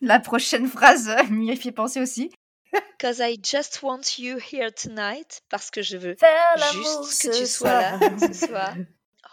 la 0.00 0.20
prochaine 0.20 0.68
phrase 0.68 1.10
m'y 1.30 1.54
fait 1.56 1.72
penser 1.72 2.00
aussi. 2.00 2.30
Cause 3.00 3.20
I 3.20 3.38
just 3.42 3.82
want 3.82 4.18
you 4.18 4.38
here 4.38 4.70
tonight. 4.72 5.40
Parce 5.48 5.70
que 5.70 5.82
je 5.82 5.96
veux 5.96 6.16
Faire 6.16 6.56
juste 6.72 7.22
que 7.22 7.38
tu 7.38 7.46
sois 7.46 7.80
là 7.80 7.98
ce 8.20 8.46
soir. 8.46 8.74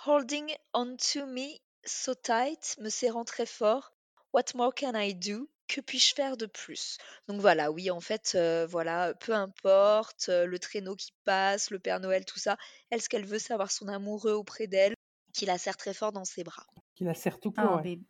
Holding 0.06 0.54
on 0.74 0.96
to 0.98 1.26
me 1.26 1.60
so 1.84 2.14
tight, 2.14 2.76
me 2.80 2.90
serrant 2.90 3.26
très 3.26 3.46
fort. 3.46 3.92
What 4.34 4.56
more 4.56 4.74
can 4.74 4.94
I 4.96 5.14
do? 5.14 5.50
Que 5.68 5.82
puis-je 5.82 6.14
faire 6.14 6.38
de 6.38 6.46
plus? 6.46 6.98
Donc 7.28 7.42
voilà, 7.42 7.72
oui, 7.72 7.90
en 7.90 8.00
fait, 8.00 8.34
euh, 8.36 8.68
voilà, 8.70 9.16
peu 9.16 9.34
importe 9.34 10.30
euh, 10.30 10.46
le 10.46 10.60
traîneau 10.60 10.96
qui 10.96 11.12
passe, 11.24 11.72
le 11.72 11.80
Père 11.80 12.00
Noël, 12.00 12.24
tout 12.24 12.38
ça, 12.38 12.56
elle, 12.92 13.02
ce 13.02 13.10
qu'elle 13.10 13.26
veut, 13.26 13.40
c'est 13.40 13.54
avoir 13.54 13.72
son 13.72 13.88
amoureux 13.88 14.34
auprès 14.34 14.68
d'elle, 14.68 14.94
qui 15.34 15.48
la 15.48 15.58
serre 15.58 15.78
très 15.78 15.96
fort 15.96 16.12
dans 16.12 16.26
ses 16.26 16.44
bras. 16.44 16.68
Qui 16.96 17.04
la 17.04 17.14
sert 17.14 17.40
tout 17.40 17.54
Oh, 17.58 17.62
court. 17.62 17.82
ouais. 17.84 18.00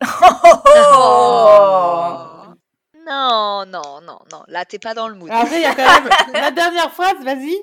Oh 1.18 2.54
Non, 3.06 3.64
non, 3.66 4.00
non, 4.02 4.18
non, 4.32 4.42
là, 4.48 4.64
t'es 4.64 4.78
pas 4.78 4.94
dans 4.94 5.08
le 5.08 5.14
mood. 5.14 5.30
Après, 5.30 5.56
il 5.58 5.62
y 5.62 5.66
a 5.66 5.74
quand 5.74 6.02
même 6.02 6.08
la 6.32 6.50
dernière 6.50 6.92
phrase, 6.92 7.22
vas-y. 7.22 7.56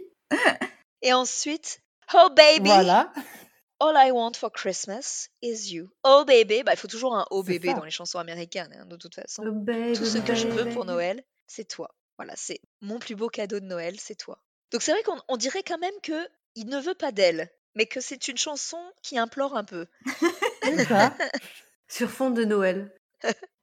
Et 1.02 1.14
ensuite, 1.14 1.82
oh 2.14 2.30
baby, 2.36 2.70
Voilà. 2.70 3.12
All 3.80 3.96
I 3.98 4.12
want 4.12 4.34
for 4.38 4.50
Christmas 4.52 5.28
is 5.42 5.74
you. 5.74 5.90
Oh 6.04 6.24
baby, 6.26 6.64
bah 6.64 6.72
il 6.74 6.78
faut 6.78 6.88
toujours 6.88 7.16
un 7.18 7.26
oh 7.32 7.44
ça. 7.44 7.74
dans 7.74 7.84
les 7.84 7.92
chansons 7.92 8.20
américaines, 8.20 8.74
hein, 8.80 8.86
de 8.86 8.96
toute 8.96 9.14
façon. 9.16 9.44
Oh, 9.46 9.52
baby, 9.52 9.98
Tout 9.98 10.06
ce 10.06 10.20
que 10.20 10.36
je 10.36 10.48
veux 10.48 10.64
pour 10.70 10.86
baby. 10.86 10.94
Noël, 10.94 11.24
c'est 11.48 11.68
toi. 11.68 11.94
Voilà, 12.18 12.34
c'est 12.38 12.62
mon 12.80 13.00
plus 13.00 13.16
beau 13.16 13.28
cadeau 13.28 13.60
de 13.60 13.66
Noël, 13.66 14.00
c'est 14.00 14.16
toi. 14.16 14.40
Donc 14.72 14.82
c'est 14.82 14.92
vrai 14.94 15.04
qu'on 15.04 15.20
on 15.28 15.36
dirait 15.36 15.64
quand 15.64 15.80
même 15.80 15.94
que 16.02 16.28
il 16.56 16.68
ne 16.68 16.80
veut 16.80 16.94
pas 16.96 17.12
d'elle, 17.12 17.50
mais 17.76 17.86
que 17.86 18.00
c'est 18.00 18.28
une 18.30 18.38
chanson 18.38 18.78
qui 19.02 19.18
implore 19.18 19.58
un 19.58 19.66
peu. 19.66 19.88
C'est 20.64 20.86
ça. 20.86 21.16
Sur 21.88 22.10
fond 22.10 22.30
de 22.32 22.44
Noël. 22.46 22.92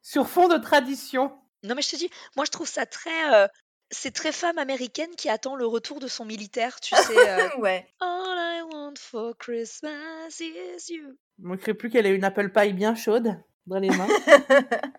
Sur 0.03 0.29
fond 0.29 0.49
de 0.49 0.57
tradition. 0.59 1.33
Non 1.63 1.75
mais 1.75 1.83
je 1.83 1.91
te 1.91 1.97
dis, 1.97 2.11
moi 2.37 2.45
je 2.45 2.51
trouve 2.51 2.69
ça 2.69 2.87
très, 2.87 3.35
euh, 3.35 3.47
c'est 3.91 4.13
très 4.15 4.33
femme 4.33 4.57
américaine 4.59 5.11
qui 5.17 5.29
attend 5.29 5.57
le 5.57 5.67
retour 5.67 6.01
de 6.01 6.09
son 6.09 6.25
militaire, 6.25 6.81
tu 6.81 6.95
sais. 6.95 7.29
euh, 7.29 7.49
Ouais. 7.59 7.87
All 8.01 8.39
I 8.39 8.63
want 8.73 8.95
for 8.99 9.37
Christmas 9.37 10.41
is 10.41 10.93
you. 10.93 11.17
Manquerait 11.39 11.75
plus 11.75 11.91
qu'elle 11.91 12.07
ait 12.07 12.15
une 12.15 12.25
apple 12.25 12.51
pie 12.51 12.73
bien 12.73 12.95
chaude 12.95 13.35
dans 13.67 13.79
les 13.79 13.91
mains. 13.91 14.09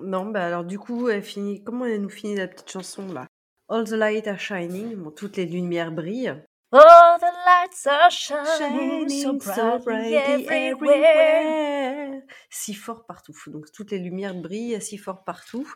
Non, 0.00 0.26
bah 0.26 0.46
alors 0.46 0.62
du 0.64 0.78
coup, 0.78 1.08
elle 1.08 1.24
finit. 1.24 1.64
Comment 1.64 1.86
elle 1.86 2.02
nous 2.02 2.08
finit 2.08 2.36
la 2.36 2.46
petite 2.46 2.70
chanson 2.70 3.12
là? 3.12 3.26
All 3.68 3.82
the 3.84 3.90
lights 3.94 4.28
are 4.28 4.38
shining. 4.38 4.94
Bon, 4.94 5.10
toutes 5.10 5.36
les 5.36 5.44
lumières 5.44 5.90
brillent. 5.90 6.36
All 6.74 7.18
the 7.18 7.30
lights 7.44 7.86
are 7.86 8.10
shining 8.10 9.10
so 9.10 9.78
brightly 9.78 10.16
everywhere. 10.16 12.22
Si 12.48 12.72
fort 12.72 13.04
partout. 13.06 13.34
Donc 13.48 13.70
toutes 13.72 13.90
les 13.90 13.98
lumières 13.98 14.34
brillent 14.34 14.80
si 14.80 14.96
fort 14.96 15.22
partout. 15.22 15.66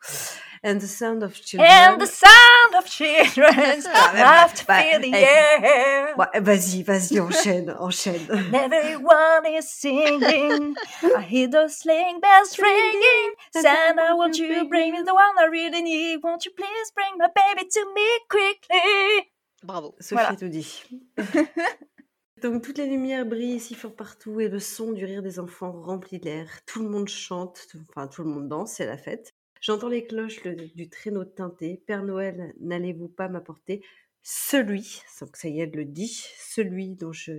And 0.65 0.79
the 0.79 0.87
sound 0.87 1.23
of 1.23 1.35
children. 1.35 1.71
And 1.71 1.99
the 1.99 2.07
sound 2.07 2.75
of 2.79 2.87
children's 2.87 3.87
Ah, 3.89 4.49
bah, 4.67 4.81
fill 4.81 5.01
the 5.03 5.15
air. 5.15 6.15
Ouais, 6.17 6.41
vas-y, 6.41 6.83
vas-y, 6.83 7.21
enchaîne, 7.21 7.77
enchaîne. 7.79 8.27
And 8.31 8.73
everyone 8.73 9.45
is 9.47 9.69
singing. 9.69 10.77
I 11.15 11.21
hear 11.21 11.49
those 11.49 11.77
sleighing 11.77 12.21
bells 12.21 12.59
ringing. 12.59 13.35
Santa, 13.53 14.17
won't 14.17 14.39
you 14.39 14.67
bring 14.67 14.93
me 14.93 15.03
the 15.03 15.13
one 15.13 15.37
I 15.39 15.45
really 15.51 15.83
need? 15.83 16.23
Won't 16.23 16.47
you 16.47 16.53
please 16.57 16.91
bring 16.95 17.19
my 17.19 17.29
baby 17.35 17.69
to 17.69 17.85
me 17.95 18.09
quickly? 18.31 19.29
Bravo. 19.67 19.95
Sophie 19.99 20.15
Voilà. 20.15 20.31
a 20.31 20.37
tout 20.37 20.49
dit. 20.49 20.83
Donc 22.43 22.63
toutes 22.63 22.79
les 22.79 22.87
lumières 22.87 23.25
brillent 23.27 23.59
si 23.61 23.75
fort 23.75 23.95
partout 23.97 24.41
et 24.41 24.49
le 24.49 24.59
son 24.61 24.93
du 24.93 25.05
rire 25.05 25.23
des 25.23 25.39
enfants 25.41 25.73
remplit 25.73 26.19
l'air. 26.21 26.49
Tout 26.67 26.83
le 26.83 26.89
monde 26.89 27.09
chante, 27.09 27.67
tout- 27.71 27.81
enfin 27.89 28.07
tout 28.09 28.23
le 28.23 28.29
monde 28.31 28.49
danse, 28.49 28.73
c'est 28.75 28.87
la 28.87 28.99
fête. 28.99 29.33
J'entends 29.61 29.89
les 29.89 30.07
cloches 30.07 30.45
le- 30.45 30.55
du 30.75 30.89
traîneau 30.91 31.25
teinté. 31.25 31.83
Père 31.87 32.03
Noël, 32.05 32.53
n'allez-vous 32.61 33.09
pas 33.09 33.29
m'apporter 33.29 33.83
celui, 34.23 35.01
donc 35.21 35.37
ça 35.37 35.49
y 35.49 35.61
est, 35.61 35.65
elle 35.65 35.71
le 35.71 35.85
dit, 35.87 36.27
celui 36.39 36.95
dont 36.95 37.13
je, 37.13 37.33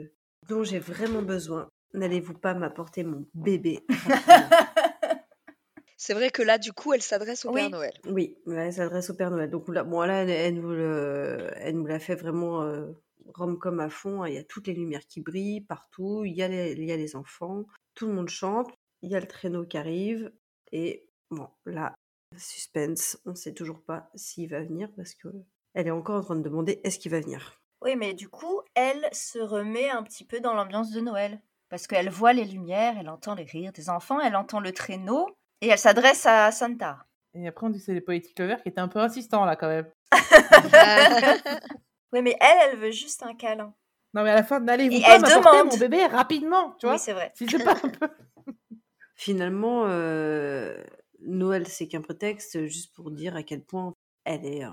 dont 0.49 0.63
j'ai 0.63 0.79
vraiment 0.79 1.21
besoin. 1.21 1.69
N'allez-vous 1.93 2.33
pas 2.33 2.53
m'apporter 2.53 3.03
mon 3.03 3.25
bébé 3.35 3.79
C'est 5.97 6.13
vrai 6.13 6.29
que 6.29 6.43
là, 6.43 6.57
du 6.59 6.73
coup, 6.73 6.93
elle 6.93 7.01
s'adresse 7.01 7.43
au 7.45 7.51
Père. 7.51 7.69
Noël. 7.71 7.93
Oui, 8.05 8.37
elle 8.47 8.71
s'adresse 8.71 9.09
au 9.09 9.15
Père 9.15 9.31
Noël. 9.31 9.49
Donc 9.49 9.67
là, 9.69 9.83
bon, 9.83 10.01
là, 10.01 10.21
elle, 10.23 10.29
elle 10.29 10.55
nous, 10.55 10.69
le- 10.69 11.49
elle 11.55 11.75
nous 11.75 11.85
l'a 11.87 11.99
fait 11.99 12.13
vraiment 12.15 12.61
euh, 12.61 12.85
rom-com 13.33 13.79
à 13.79 13.89
fond. 13.89 14.21
hein. 14.23 14.27
Il 14.29 14.35
y 14.35 14.37
a 14.37 14.43
toutes 14.43 14.67
les 14.67 14.73
lumières 14.73 15.05
qui 15.07 15.21
brillent 15.21 15.61
partout. 15.61 16.23
Il 16.23 16.33
y, 16.33 16.43
a 16.43 16.47
les, 16.47 16.73
il 16.73 16.83
y 16.85 16.91
a 16.91 16.97
les 16.97 17.15
enfants. 17.15 17.65
Tout 17.95 18.05
le 18.07 18.13
monde 18.13 18.29
chante. 18.29 18.69
Il 19.01 19.09
y 19.11 19.15
a 19.15 19.19
le 19.19 19.27
traîneau 19.27 19.65
qui 19.65 19.77
arrive. 19.77 20.31
Et 20.71 21.07
bon, 21.31 21.49
là, 21.65 21.95
suspense. 22.37 23.17
On 23.25 23.31
ne 23.31 23.35
sait 23.35 23.53
toujours 23.53 23.81
pas 23.81 24.09
s'il 24.15 24.49
va 24.49 24.61
venir 24.63 24.89
parce 24.95 25.13
que 25.15 25.27
elle 25.73 25.87
est 25.87 25.91
encore 25.91 26.17
en 26.17 26.23
train 26.23 26.35
de 26.35 26.41
demander 26.43 26.79
est-ce 26.83 26.99
qu'il 26.99 27.11
va 27.11 27.19
venir. 27.19 27.59
Oui, 27.81 27.95
mais 27.95 28.13
du 28.13 28.29
coup, 28.29 28.61
elle 28.75 29.07
se 29.11 29.39
remet 29.39 29.89
un 29.89 30.03
petit 30.03 30.25
peu 30.25 30.39
dans 30.39 30.53
l'ambiance 30.53 30.91
de 30.91 30.99
Noël. 30.99 31.39
Parce 31.69 31.85
qu'elle 31.85 32.09
voit 32.09 32.31
les 32.33 32.45
lumières, 32.45 32.95
elle 32.99 33.09
entend 33.09 33.35
les 33.35 33.43
rires 33.43 33.73
des 33.73 33.89
enfants, 33.89 34.21
elle 34.21 34.37
entend 34.37 34.61
le 34.61 34.71
traîneau, 34.71 35.27
et 35.61 35.67
elle 35.69 35.77
s'adresse 35.77 36.25
à 36.25 36.51
Santa. 36.51 37.05
Et 37.33 37.47
après, 37.47 37.67
on 37.67 37.69
dit 37.69 37.79
que 37.79 37.85
c'est 37.85 37.93
les 37.93 38.01
Poetic 38.01 38.37
Lovers 38.39 38.61
qui 38.63 38.69
étaient 38.69 38.79
un 38.81 38.87
peu 38.87 38.99
insistants 38.99 39.45
là 39.45 39.55
quand 39.55 39.67
même. 39.67 39.89
Oui, 42.13 42.21
mais 42.21 42.37
elle, 42.39 42.69
elle 42.71 42.77
veut 42.79 42.91
juste 42.91 43.23
un 43.23 43.35
câlin. 43.35 43.73
Non, 44.13 44.23
mais 44.23 44.29
à 44.29 44.35
la 44.35 44.43
fin, 44.43 44.59
n'allez-vous 44.59 44.95
Et 44.95 45.01
pas 45.01 45.15
elle 45.15 45.21
demande. 45.23 45.71
mon 45.73 45.77
bébé 45.77 46.05
rapidement, 46.05 46.71
tu 46.79 46.85
vois 46.85 46.95
Oui, 46.95 46.99
c'est 46.99 47.13
vrai. 47.13 47.31
Si 47.35 47.45
c'est 47.47 47.63
pas 47.63 47.75
un 47.83 47.89
peu... 47.89 48.07
Finalement, 49.15 49.83
euh, 49.87 50.81
Noël, 51.19 51.67
c'est 51.67 51.87
qu'un 51.87 52.01
prétexte 52.01 52.65
juste 52.67 52.95
pour 52.95 53.11
dire 53.11 53.35
à 53.35 53.43
quel 53.43 53.63
point 53.63 53.93
elle 54.23 54.45
est 54.45 54.63
euh, 54.63 54.69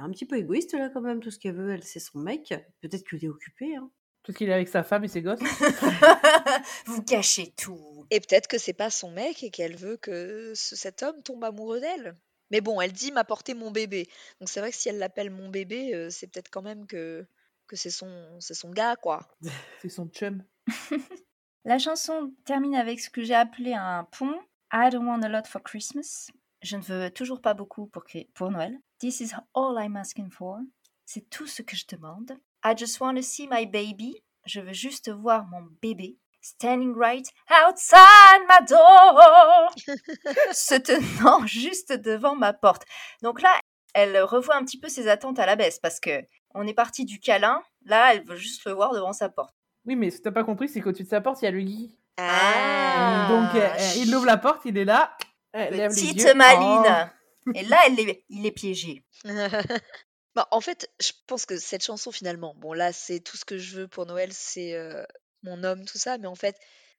un 0.00 0.10
petit 0.10 0.26
peu 0.26 0.36
égoïste 0.36 0.74
là 0.74 0.90
quand 0.90 1.00
même. 1.00 1.20
Tout 1.20 1.30
ce 1.30 1.38
qu'elle 1.38 1.54
veut, 1.54 1.72
elle, 1.72 1.82
c'est 1.84 2.00
son 2.00 2.18
mec. 2.18 2.52
Peut-être 2.82 3.08
qu'il 3.08 3.24
est 3.24 3.28
occupé. 3.28 3.76
Hein. 3.76 3.90
Parce 4.26 4.36
qu'il 4.36 4.48
est 4.48 4.52
avec 4.52 4.68
sa 4.68 4.82
femme 4.82 5.04
et 5.04 5.08
ses 5.08 5.22
gosses. 5.22 5.38
Vous 6.86 7.02
cachez 7.02 7.52
tout. 7.56 8.06
Et 8.10 8.20
peut-être 8.20 8.48
que 8.48 8.58
c'est 8.58 8.72
pas 8.72 8.90
son 8.90 9.10
mec 9.10 9.42
et 9.42 9.50
qu'elle 9.50 9.76
veut 9.76 9.96
que 9.96 10.52
ce- 10.54 10.76
cet 10.76 11.02
homme 11.02 11.22
tombe 11.22 11.44
amoureux 11.44 11.80
d'elle. 11.80 12.14
Mais 12.50 12.60
bon, 12.60 12.80
elle 12.80 12.92
dit 12.92 13.12
m'apporter 13.12 13.54
mon 13.54 13.70
bébé. 13.70 14.08
Donc 14.40 14.48
c'est 14.48 14.60
vrai 14.60 14.70
que 14.70 14.76
si 14.76 14.88
elle 14.88 14.98
l'appelle 14.98 15.30
mon 15.30 15.48
bébé, 15.48 15.94
euh, 15.94 16.10
c'est 16.10 16.26
peut-être 16.28 16.50
quand 16.50 16.62
même 16.62 16.86
que, 16.86 17.26
que 17.66 17.76
c'est 17.76 17.90
son, 17.90 18.36
c'est 18.40 18.54
son 18.54 18.70
gars, 18.70 18.96
quoi. 18.96 19.26
C'est 19.82 19.88
son 19.88 20.06
chum. 20.08 20.42
La 21.64 21.78
chanson 21.78 22.32
termine 22.44 22.76
avec 22.76 23.00
ce 23.00 23.10
que 23.10 23.22
j'ai 23.24 23.34
appelé 23.34 23.72
un 23.74 24.04
pont. 24.04 24.34
I 24.72 24.88
don't 24.90 25.06
want 25.06 25.22
a 25.22 25.28
lot 25.28 25.46
for 25.46 25.62
Christmas. 25.62 26.28
Je 26.62 26.76
ne 26.76 26.82
veux 26.82 27.10
toujours 27.10 27.40
pas 27.40 27.54
beaucoup 27.54 27.86
pour, 27.86 28.04
pour 28.34 28.50
Noël. 28.50 28.78
This 29.00 29.20
is 29.20 29.30
all 29.54 29.76
I'm 29.78 29.96
asking 29.96 30.30
for. 30.30 30.58
C'est 31.04 31.28
tout 31.28 31.46
ce 31.46 31.62
que 31.62 31.76
je 31.76 31.84
demande. 31.88 32.32
I 32.68 32.74
just 32.76 33.00
want 33.00 33.14
to 33.16 33.22
see 33.22 33.46
my 33.48 33.64
baby. 33.64 34.22
Je 34.44 34.60
veux 34.60 34.72
juste 34.72 35.08
voir 35.10 35.46
mon 35.46 35.62
bébé. 35.80 36.18
Standing 36.40 36.94
right 36.96 37.26
outside 37.50 38.42
my 38.48 38.66
door. 38.68 39.70
Se 40.52 40.74
tenant 40.76 41.46
juste 41.46 41.92
devant 41.92 42.34
ma 42.34 42.52
porte. 42.52 42.82
Donc 43.22 43.40
là, 43.40 43.50
elle 43.94 44.20
revoit 44.22 44.56
un 44.56 44.64
petit 44.64 44.80
peu 44.80 44.88
ses 44.88 45.06
attentes 45.08 45.38
à 45.38 45.46
la 45.46 45.54
baisse 45.56 45.78
parce 45.78 46.00
que 46.00 46.22
on 46.54 46.66
est 46.66 46.74
parti 46.74 47.04
du 47.04 47.20
câlin. 47.20 47.62
Là, 47.84 48.14
elle 48.14 48.24
veut 48.26 48.36
juste 48.36 48.64
le 48.64 48.72
voir 48.72 48.92
devant 48.92 49.12
sa 49.12 49.28
porte. 49.28 49.54
Oui, 49.84 49.94
mais 49.94 50.10
que 50.10 50.16
t'as 50.16 50.32
pas 50.32 50.42
compris, 50.44 50.68
c'est 50.68 50.80
qu'au-dessus 50.80 51.04
de 51.04 51.08
sa 51.08 51.20
porte, 51.20 51.42
il 51.42 51.44
y 51.44 51.48
a 51.48 51.52
le 51.52 51.60
Guy. 51.60 51.96
Ah. 52.18 53.28
Donc, 53.28 53.54
euh, 53.62 53.68
euh, 53.68 53.92
il 53.98 54.14
ouvre 54.14 54.26
la 54.26 54.38
porte, 54.38 54.62
il 54.64 54.76
est 54.76 54.84
là. 54.84 55.16
Elle 55.52 55.88
Petite 55.88 56.34
maline. 56.34 57.10
Et 57.54 57.62
là, 57.62 57.78
elle 57.86 58.00
est- 58.00 58.24
il 58.28 58.44
est 58.44 58.50
piégé. 58.52 59.04
Bah, 60.36 60.46
en 60.50 60.60
fait, 60.60 60.90
je 61.00 61.12
pense 61.26 61.46
que 61.46 61.56
cette 61.56 61.82
chanson, 61.82 62.12
finalement, 62.12 62.54
bon, 62.58 62.74
là, 62.74 62.92
c'est 62.92 63.20
tout 63.20 63.38
ce 63.38 63.46
que 63.46 63.56
je 63.56 63.74
veux 63.80 63.88
pour 63.88 64.04
Noël, 64.04 64.28
c'est 64.34 64.74
euh, 64.74 65.02
mon 65.42 65.64
homme, 65.64 65.86
tout 65.86 65.96
ça, 65.96 66.18
mais 66.18 66.26
en 66.26 66.34
fait, 66.34 66.56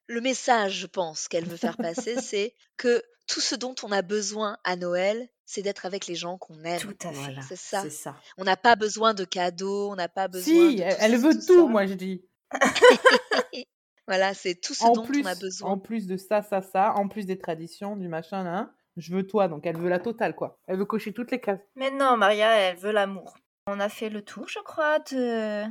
le 0.08 0.20
message, 0.20 0.72
je 0.80 0.86
pense, 0.88 1.28
qu'elle 1.28 1.44
veut 1.46 1.56
faire 1.56 1.76
passer, 2.16 2.20
c'est 2.20 2.56
que 2.76 3.00
tout 3.28 3.40
ce 3.40 3.54
dont 3.54 3.76
on 3.84 3.92
a 3.92 4.02
besoin 4.02 4.58
à 4.64 4.74
Noël, 4.74 5.28
c'est 5.46 5.62
d'être 5.62 5.86
avec 5.86 6.08
les 6.08 6.16
gens 6.16 6.36
qu'on 6.36 6.64
aime. 6.64 6.80
Tout 6.80 7.08
à 7.08 7.12
fait. 7.12 7.36
C'est 7.48 7.56
ça. 7.56 7.82
C'est 7.82 7.90
ça. 7.90 8.16
On 8.38 8.44
n'a 8.44 8.56
pas 8.56 8.74
besoin 8.74 9.14
de 9.14 9.24
cadeaux, 9.24 9.88
on 9.88 9.94
n'a 9.94 10.08
pas 10.08 10.26
besoin 10.26 10.70
Si, 10.70 10.76
de 10.76 10.82
elle, 10.82 11.16
veut 11.16 11.38
tout 11.38 11.68
moi 11.68 11.86
je 11.86 11.94
dis. 11.94 12.24
Voilà, 14.08 14.32
c'est 14.32 14.54
tout 14.54 14.72
ce 14.72 14.84
En 14.84 14.94
dont 14.94 15.04
plus, 15.04 15.22
on 15.22 15.26
a 15.26 15.34
besoin. 15.34 15.70
en 15.70 15.78
plus 15.78 16.06
de 16.06 16.16
ça, 16.16 16.40
ça, 16.40 16.62
ça, 16.62 16.94
en 16.94 17.08
plus 17.08 17.26
des 17.26 17.38
traditions, 17.38 17.94
du 17.94 18.08
machin, 18.08 18.42
là, 18.42 18.72
je 18.98 19.14
veux 19.14 19.26
toi. 19.26 19.48
Donc 19.48 19.66
elle 19.66 19.76
veut 19.76 19.88
la 19.88 19.98
totale, 19.98 20.34
quoi. 20.34 20.58
Elle 20.66 20.78
veut 20.78 20.84
cocher 20.84 21.12
toutes 21.12 21.30
les 21.30 21.40
cases. 21.40 21.60
Mais 21.76 21.90
non, 21.90 22.16
Maria, 22.16 22.50
elle 22.54 22.76
veut 22.76 22.92
l'amour. 22.92 23.34
On 23.66 23.80
a 23.80 23.88
fait 23.88 24.08
le 24.08 24.22
tour, 24.22 24.48
je 24.48 24.60
crois, 24.60 24.98
de... 24.98 25.64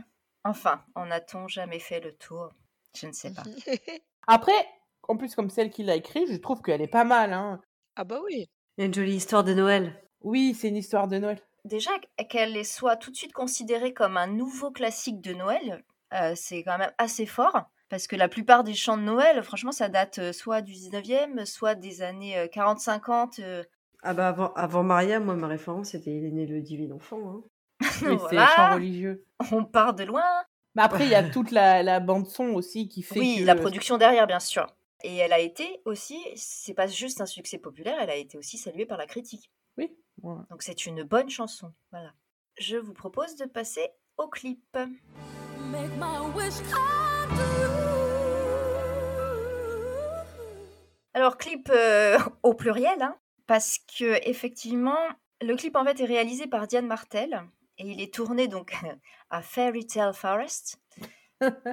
Enfin, 0.43 0.83
en 0.95 1.09
a-t-on 1.09 1.47
jamais 1.47 1.79
fait 1.79 1.99
le 1.99 2.15
tour? 2.15 2.51
Je 2.95 3.07
ne 3.07 3.11
sais 3.11 3.33
pas. 3.33 3.43
Après, 4.27 4.67
en 5.07 5.17
plus, 5.17 5.35
comme 5.35 5.49
celle 5.49 5.71
qui 5.71 5.83
l'a 5.83 5.95
écrit, 5.95 6.25
je 6.27 6.37
trouve 6.37 6.61
qu'elle 6.61 6.81
est 6.81 6.87
pas 6.87 7.03
mal. 7.03 7.33
Hein. 7.33 7.61
ah 7.95 8.03
bah 8.03 8.19
oui. 8.23 8.47
Il 8.77 8.81
y 8.81 8.83
a 8.83 8.85
une 8.85 8.93
jolie 8.93 9.15
histoire 9.15 9.43
de 9.43 9.53
Noël. 9.53 10.01
Oui, 10.21 10.53
c'est 10.53 10.69
une 10.69 10.77
histoire 10.77 11.07
de 11.07 11.17
Noël. 11.17 11.41
Déjà, 11.65 11.91
qu'elle 12.29 12.63
soit 12.65 12.97
tout 12.97 13.11
de 13.11 13.15
suite 13.15 13.33
considérée 13.33 13.93
comme 13.93 14.17
un 14.17 14.27
nouveau 14.27 14.71
classique 14.71 15.21
de 15.21 15.33
Noël, 15.33 15.83
euh, 16.13 16.33
c'est 16.35 16.63
quand 16.63 16.77
même 16.77 16.93
assez 16.97 17.25
fort. 17.25 17.69
Parce 17.89 18.07
que 18.07 18.15
la 18.15 18.27
plupart 18.27 18.63
des 18.63 18.73
chants 18.73 18.97
de 18.97 19.03
Noël, 19.03 19.41
franchement, 19.43 19.71
ça 19.71 19.87
date 19.89 20.19
euh, 20.19 20.33
soit 20.33 20.61
du 20.61 20.73
19e, 20.73 21.45
soit 21.45 21.75
des 21.75 22.01
années 22.01 22.37
euh, 22.37 22.47
40-50. 22.47 23.41
euh, 23.41 23.63
Ah 24.03 24.13
bah 24.13 24.27
avant, 24.29 24.53
avant 24.53 24.83
Maria, 24.83 25.19
moi 25.19 25.35
ma 25.35 25.47
référence 25.47 25.89
c'était 25.91 26.11
Il 26.11 26.25
est 26.25 26.31
né 26.31 26.45
le 26.45 26.61
divin 26.61 26.93
enfant. 26.93 27.19
hein. 27.29 27.43
Oui, 27.81 27.87
c'est 28.01 28.35
voilà, 28.35 28.47
chant 28.55 28.73
religieux. 28.75 29.23
on 29.51 29.63
part 29.63 29.93
de 29.93 30.03
loin. 30.03 30.23
Mais 30.75 30.83
après, 30.83 31.05
il 31.05 31.09
y 31.09 31.15
a 31.15 31.23
toute 31.27 31.51
la, 31.51 31.81
la 31.81 31.99
bande-son 31.99 32.49
aussi 32.53 32.87
qui 32.87 33.01
fait 33.01 33.19
Oui, 33.19 33.37
que... 33.39 33.45
la 33.45 33.55
production 33.55 33.97
derrière, 33.97 34.27
bien 34.27 34.39
sûr. 34.39 34.67
Et 35.03 35.15
elle 35.17 35.33
a 35.33 35.39
été 35.39 35.81
aussi, 35.85 36.19
c'est 36.35 36.73
pas 36.75 36.87
juste 36.87 37.21
un 37.21 37.25
succès 37.25 37.57
populaire, 37.57 37.97
elle 38.01 38.09
a 38.11 38.15
été 38.15 38.37
aussi 38.37 38.57
saluée 38.57 38.85
par 38.85 38.97
la 38.97 39.05
critique. 39.07 39.49
Oui, 39.77 39.95
voilà. 40.21 40.41
Donc 40.51 40.61
c'est 40.61 40.85
une 40.85 41.03
bonne 41.03 41.29
chanson. 41.29 41.71
Voilà. 41.91 42.11
Je 42.59 42.77
vous 42.77 42.93
propose 42.93 43.35
de 43.37 43.45
passer 43.45 43.87
au 44.17 44.27
clip. 44.27 44.61
Make 45.71 45.91
my 45.99 46.19
wish 46.35 46.57
come. 46.71 47.16
Alors 51.13 51.37
clip 51.37 51.69
euh, 51.73 52.17
au 52.43 52.53
pluriel, 52.53 53.01
hein, 53.01 53.15
parce 53.47 53.79
que 53.97 54.19
effectivement, 54.29 54.97
le 55.41 55.55
clip 55.55 55.75
en 55.75 55.83
fait 55.83 55.99
est 55.99 56.05
réalisé 56.05 56.47
par 56.47 56.67
Diane 56.67 56.85
Martel 56.85 57.43
et 57.79 57.87
il 57.87 58.01
est 58.01 58.13
tourné 58.13 58.47
donc 58.47 58.73
à 59.29 59.41
Fairy 59.41 59.85
Tale 59.87 60.13
Forest, 60.13 60.79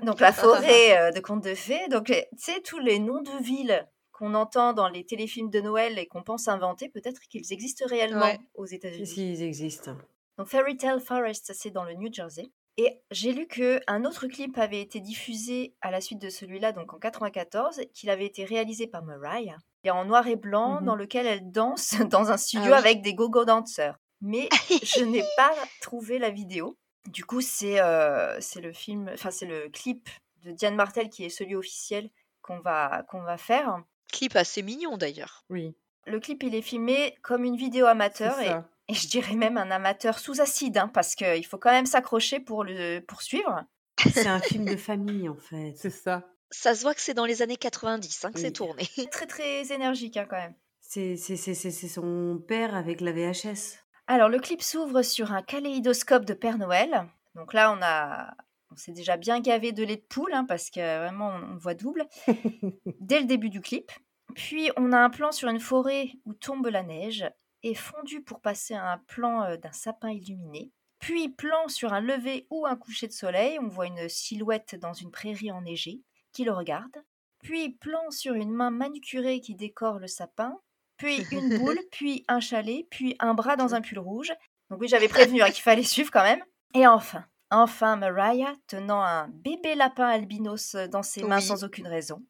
donc 0.03 0.21
la 0.21 0.33
forêt 0.33 0.99
euh, 0.99 1.11
de 1.11 1.21
contes 1.21 1.45
de 1.45 1.55
fées. 1.55 1.89
Donc 1.89 2.11
euh, 2.11 2.21
tu 2.39 2.53
sais 2.53 2.61
tous 2.63 2.79
les 2.79 2.99
noms 2.99 3.21
de 3.21 3.43
villes 3.43 3.87
qu'on 4.13 4.35
entend 4.35 4.73
dans 4.73 4.89
les 4.89 5.05
téléfilms 5.05 5.51
de 5.51 5.61
Noël 5.61 5.99
et 5.99 6.07
qu'on 6.07 6.23
pense 6.23 6.49
inventer, 6.49 6.89
peut-être 6.89 7.21
qu'ils 7.29 7.53
existent 7.53 7.85
réellement 7.87 8.27
Ouais. 8.27 8.39
aux 8.55 8.67
États-Unis. 8.67 9.07
si, 9.07 9.33
ils 9.33 9.43
existent? 9.43 9.97
Donc 10.39 10.47
Fairy 10.49 10.77
Tale 10.77 11.01
Forest, 11.01 11.53
c'est 11.55 11.71
dans 11.71 11.85
le 11.85 11.95
New 11.95 12.11
Jersey. 12.13 12.51
Et 12.77 13.01
j'ai 13.13 13.33
lu 13.33 13.47
que 13.47 13.81
un 13.87 14.05
autre 14.05 14.27
clip 14.27 14.59
avait 14.59 14.81
été 14.81 15.01
diffusé 15.01 15.75
à 15.81 15.91
la 15.93 16.01
suite 16.01 16.21
de 16.21 16.29
celui-là, 16.29 16.73
donc 16.73 16.93
en 16.93 16.99
94, 16.99 17.81
qu'il 17.93 18.11
avait 18.11 18.27
été 18.27 18.45
réalisé 18.45 18.87
par 18.89 19.03
Mariah. 19.05 19.59
Il 19.85 19.89
est 19.89 19.91
en 19.91 20.05
noir 20.05 20.27
et 20.27 20.35
blanc, 20.37 20.81
Mhm. 20.81 20.87
dans 20.87 20.97
lequel 20.97 21.27
elle 21.27 21.51
danse 21.53 21.95
dans 22.11 22.31
un 22.33 22.37
studio 22.37 22.73
oui. 22.73 22.79
avec 22.79 23.03
des 23.03 23.15
go-go 23.15 23.45
danseurs. 23.45 23.97
Mais 24.21 24.49
je 24.83 25.05
n'ai 25.05 25.23
pas 25.37 25.53
trouvé 25.83 26.19
la 26.19 26.31
vidéo. 26.31 26.77
Du 27.09 27.25
coup, 27.25 27.41
c'est 27.43 27.81
euh, 27.81 28.41
c'est 28.41 28.61
le 28.63 28.73
film, 28.73 29.11
enfin 29.13 29.31
c'est 29.31 29.47
le 29.47 29.69
clip 29.69 30.09
de 30.43 30.51
Diane 30.53 30.75
Martel 30.75 31.11
qui 31.11 31.25
est 31.25 31.29
celui 31.29 31.55
officiel 31.55 32.11
qu'on 32.43 32.59
va 32.61 33.05
qu'on 33.09 33.23
va 33.23 33.37
faire. 33.37 33.77
Clip 34.13 34.35
assez 34.37 34.63
mignon 34.63 34.97
d'ailleurs. 34.97 35.45
Oui, 35.51 35.75
Le 36.07 36.19
clip, 36.21 36.43
il 36.43 36.55
est 36.55 36.63
filmé 36.63 37.15
comme 37.23 37.45
une 37.45 37.57
vidéo 37.57 37.87
amateur 37.87 38.39
et 38.41 38.47
ça. 38.47 38.69
Et 38.89 38.95
je 38.95 39.09
dirais 39.09 39.35
même 39.35 39.57
un 39.57 39.71
amateur 39.71 40.19
sous 40.19 40.41
acide, 40.41 40.77
hein, 40.77 40.89
parce 40.89 41.15
qu'il 41.15 41.47
faut 41.47 41.59
quand 41.59 41.71
même 41.71 41.87
s'accrocher 41.87 42.41
pour 42.41 42.65
le 42.65 43.01
poursuivre. 43.01 43.65
C'est 43.99 44.27
un 44.27 44.41
film 44.41 44.65
de 44.67 44.77
famille 44.77 45.29
en 45.29 45.37
fait. 45.37 45.75
C'est 45.77 45.91
ça. 45.91 46.29
Ça 46.51 46.75
se 46.75 46.83
voit 46.83 46.95
que 46.95 47.01
c'est 47.01 47.15
dans 47.15 47.25
les 47.25 47.43
années 47.43 47.57
90 47.57 48.25
hein, 48.25 48.33
que 48.33 48.41
c'est 48.41 48.53
tourné. 48.53 48.85
Très 49.11 49.27
très 49.27 49.73
énergique 49.73 50.17
hein, 50.17 50.27
quand 50.29 50.37
même. 50.37 50.55
C'est 50.81 51.17
son 51.17 52.43
père 52.47 52.75
avec 52.75 53.01
la 53.01 53.13
VHS. 53.13 53.79
Alors 54.07 54.29
le 54.29 54.39
clip 54.39 54.63
s'ouvre 54.63 55.03
sur 55.03 55.33
un 55.33 55.43
kaléidoscope 55.43 56.27
de 56.27 56.35
Père 56.35 56.59
Noël. 56.59 57.07
Donc 57.35 57.55
là 57.55 57.73
on 57.73 57.83
a, 57.83 58.35
on 58.71 58.77
s'est 58.77 58.93
déjà 58.93 59.17
bien 59.17 59.41
gavé 59.41 59.73
de 59.73 59.83
lait 59.83 59.97
de 59.97 60.03
poule, 60.03 60.35
hein, 60.35 60.45
parce 60.47 60.71
que 60.71 60.99
vraiment 60.99 61.29
on, 61.29 61.55
on 61.55 61.57
voit 61.57 61.75
double 61.75 62.07
dès 63.01 63.21
le 63.21 63.27
début 63.27 63.49
du 63.49 63.63
clip. 63.63 63.91
Puis 64.35 64.71
on 64.77 64.93
a 64.93 64.99
un 64.99 65.11
plan 65.11 65.33
sur 65.33 65.49
une 65.49 65.61
forêt 65.61 66.11
où 66.27 66.35
tombe 66.35 66.67
la 66.67 66.83
neige 66.83 67.25
fondu 67.73 68.21
pour 68.21 68.43
passer 68.43 68.75
à 68.75 68.93
un 68.93 68.99
plan 68.99 69.45
euh, 69.45 69.57
d'un 69.57 69.73
sapin 69.73 70.11
illuminé. 70.11 70.71
Puis 70.99 71.31
plan 71.31 71.69
sur 71.69 71.95
un 71.95 72.01
lever 72.01 72.47
ou 72.51 72.67
un 72.67 72.77
coucher 72.77 73.07
de 73.07 73.13
soleil, 73.13 73.59
on 73.59 73.69
voit 73.69 73.87
une 73.87 74.09
silhouette 74.09 74.75
dans 74.75 74.93
une 74.93 75.11
prairie 75.11 75.51
enneigée 75.51 76.03
qui 76.33 76.45
le 76.45 76.53
regarde. 76.53 77.03
Puis 77.43 77.71
plan 77.71 78.11
sur 78.11 78.35
une 78.35 78.53
main 78.53 78.71
manucurée 78.71 79.41
qui 79.41 79.55
décore 79.55 79.99
le 79.99 80.07
sapin. 80.07 80.59
Puis 80.99 81.27
une 81.31 81.59
boule, 81.59 81.81
puis 81.91 82.25
un 82.29 82.41
chalet, 82.41 82.87
puis 82.91 83.17
un 83.19 83.33
bras 83.33 83.57
dans 83.57 83.75
un 83.75 83.81
pull 83.81 83.99
rouge. 83.99 84.33
Donc 84.71 84.81
oui, 84.81 84.89
j'avais 84.89 85.09
prévenu 85.09 85.43
hein, 85.43 85.51
qu'il 85.51 85.63
fallait 85.63 85.83
suivre 85.83 86.11
quand 86.11 86.23
même. 86.23 86.45
Et 86.75 86.87
enfin, 86.87 87.25
enfin 87.51 87.97
Mariah 87.97 88.53
tenant 88.67 89.03
un 89.03 89.29
bébé 89.29 89.75
lapin 89.75 90.07
albinos 90.07 90.75
dans 90.91 91.03
ses 91.03 91.23
mains 91.23 91.41
sans 91.41 91.65
aucune 91.65 91.87
raison. 91.87 92.23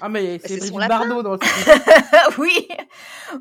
Ah, 0.00 0.08
mais 0.08 0.38
c'est 0.38 0.48
c'est 0.60 0.70
Brigitte. 0.70 0.88
Bardot 0.88 1.22
dans 1.22 1.32
le 1.32 1.38
film. 1.42 1.78
oui, 2.38 2.68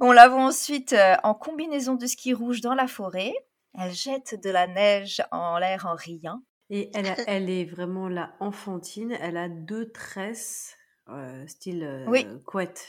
on 0.01 0.11
la 0.11 0.27
voit 0.29 0.43
ensuite 0.43 0.93
euh, 0.93 1.15
en 1.23 1.33
combinaison 1.33 1.95
de 1.95 2.05
ski 2.05 2.33
rouge 2.33 2.61
dans 2.61 2.73
la 2.73 2.87
forêt. 2.87 3.33
Elle 3.79 3.93
jette 3.93 4.39
de 4.43 4.49
la 4.49 4.67
neige 4.67 5.21
en 5.31 5.57
l'air 5.59 5.85
en 5.85 5.95
riant. 5.95 6.41
Et 6.69 6.89
elle, 6.93 7.07
a- 7.07 7.15
elle 7.27 7.49
est 7.49 7.65
vraiment 7.65 8.07
là 8.09 8.33
enfantine. 8.39 9.17
Elle 9.21 9.37
a 9.37 9.49
deux 9.49 9.91
tresses, 9.91 10.75
euh, 11.09 11.45
style 11.47 11.83
euh, 11.83 12.05
Oui. 12.07 12.25
couette. 12.45 12.85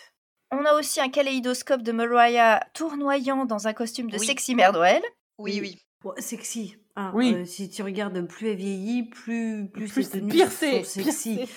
On 0.51 0.65
a 0.65 0.75
aussi 0.75 1.01
un 1.01 1.09
kaléidoscope 1.09 1.83
de 1.83 1.93
Mariah 1.93 2.61
tournoyant 2.75 3.45
dans 3.45 3.69
un 3.69 3.73
costume 3.73 4.11
de 4.11 4.19
Oui. 4.19 4.27
sexy 4.27 4.55
mère 4.55 4.73
Noël. 4.73 5.03
Oui, 5.39 5.53
Oui. 5.55 5.61
oui. 5.61 5.79
Bon, 6.03 6.13
sexy. 6.19 6.77
hein, 6.97 7.13
Oui. 7.15 7.35
euh, 7.35 7.45
si 7.45 7.69
tu 7.71 7.83
regardes, 7.83 8.21
plus 8.27 8.49
elle 8.49 8.57
vieillit, 8.57 9.05
plus, 9.05 9.69
plus, 9.71 9.87
Plus 9.89 10.03
ses 10.03 10.11
c'est 10.11 10.19
tenues 10.21 10.31
pire, 10.33 10.51
sont 10.51 10.83
c'est. 10.85 11.03
pire 11.03 11.49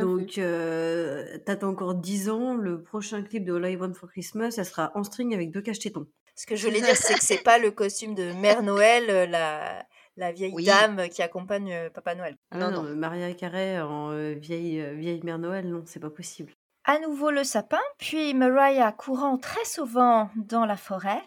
Donc, 0.00 0.38
euh, 0.38 1.38
t'attends 1.44 1.68
encore 1.68 1.94
10 1.94 2.30
ans. 2.30 2.54
Le 2.56 2.82
prochain 2.82 3.22
clip 3.22 3.44
de 3.44 3.54
All 3.54 3.70
I 3.72 3.76
Want 3.76 3.94
for 3.94 4.08
Christmas, 4.10 4.54
elle 4.58 4.64
sera 4.64 4.92
en 4.94 5.04
string 5.04 5.34
avec 5.34 5.50
deux 5.50 5.60
caches-tétons. 5.62 6.06
Ce 6.34 6.46
que 6.46 6.54
je 6.56 6.66
voulais 6.68 6.80
dire, 6.80 6.96
c'est 6.96 7.14
que 7.14 7.22
c'est 7.24 7.42
pas 7.42 7.58
le 7.58 7.70
costume 7.70 8.14
de 8.14 8.32
mère 8.32 8.62
Noël, 8.62 9.04
euh, 9.10 9.26
la, 9.26 9.84
la 10.16 10.30
vieille 10.32 10.52
Oui. 10.54 10.64
dame 10.64 11.08
qui 11.08 11.22
accompagne 11.22 11.72
euh, 11.72 11.90
Papa 11.90 12.14
Noël. 12.14 12.36
Ah 12.52 12.58
Non, 12.58 12.70
non, 12.70 12.82
non. 12.84 12.94
Maria 12.96 13.32
Carré 13.34 13.80
en 13.80 14.12
euh, 14.12 14.34
vieille, 14.34 14.80
euh, 14.80 14.92
vieille 14.94 15.20
mère 15.24 15.38
Noël, 15.38 15.68
non, 15.68 15.82
c'est 15.86 15.98
pas 16.00 16.10
possible. 16.10 16.52
À 16.84 16.98
nouveau 17.00 17.30
le 17.30 17.44
sapin, 17.44 17.80
puis 17.98 18.34
Mariah 18.34 18.92
courant 18.92 19.36
très 19.36 19.64
souvent 19.64 20.30
dans 20.36 20.64
la 20.64 20.76
forêt. 20.76 21.22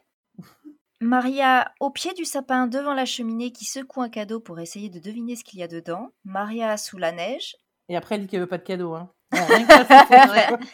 Maria 1.01 1.71
au 1.79 1.89
pied 1.89 2.13
du 2.13 2.25
sapin 2.25 2.67
devant 2.67 2.93
la 2.93 3.05
cheminée 3.05 3.51
qui 3.51 3.65
secoue 3.65 4.01
un 4.01 4.09
cadeau 4.09 4.39
pour 4.39 4.59
essayer 4.59 4.89
de 4.89 4.99
deviner 4.99 5.35
ce 5.35 5.43
qu'il 5.43 5.59
y 5.59 5.63
a 5.63 5.67
dedans. 5.67 6.11
Maria 6.25 6.77
sous 6.77 6.97
la 6.97 7.11
neige. 7.11 7.55
Et 7.91 7.97
après, 7.97 8.15
elle 8.15 8.21
dit 8.21 8.27
qu'elle 8.27 8.39
veut 8.39 8.47
pas 8.47 8.57
de 8.57 8.63
cadeau. 8.63 8.93
Hein. 8.93 9.11
Ouais, 9.33 9.39
rien 9.43 9.65
que 9.67 9.73
ça, 9.85 10.05
c'est 10.07 10.47
faux. 10.47 10.57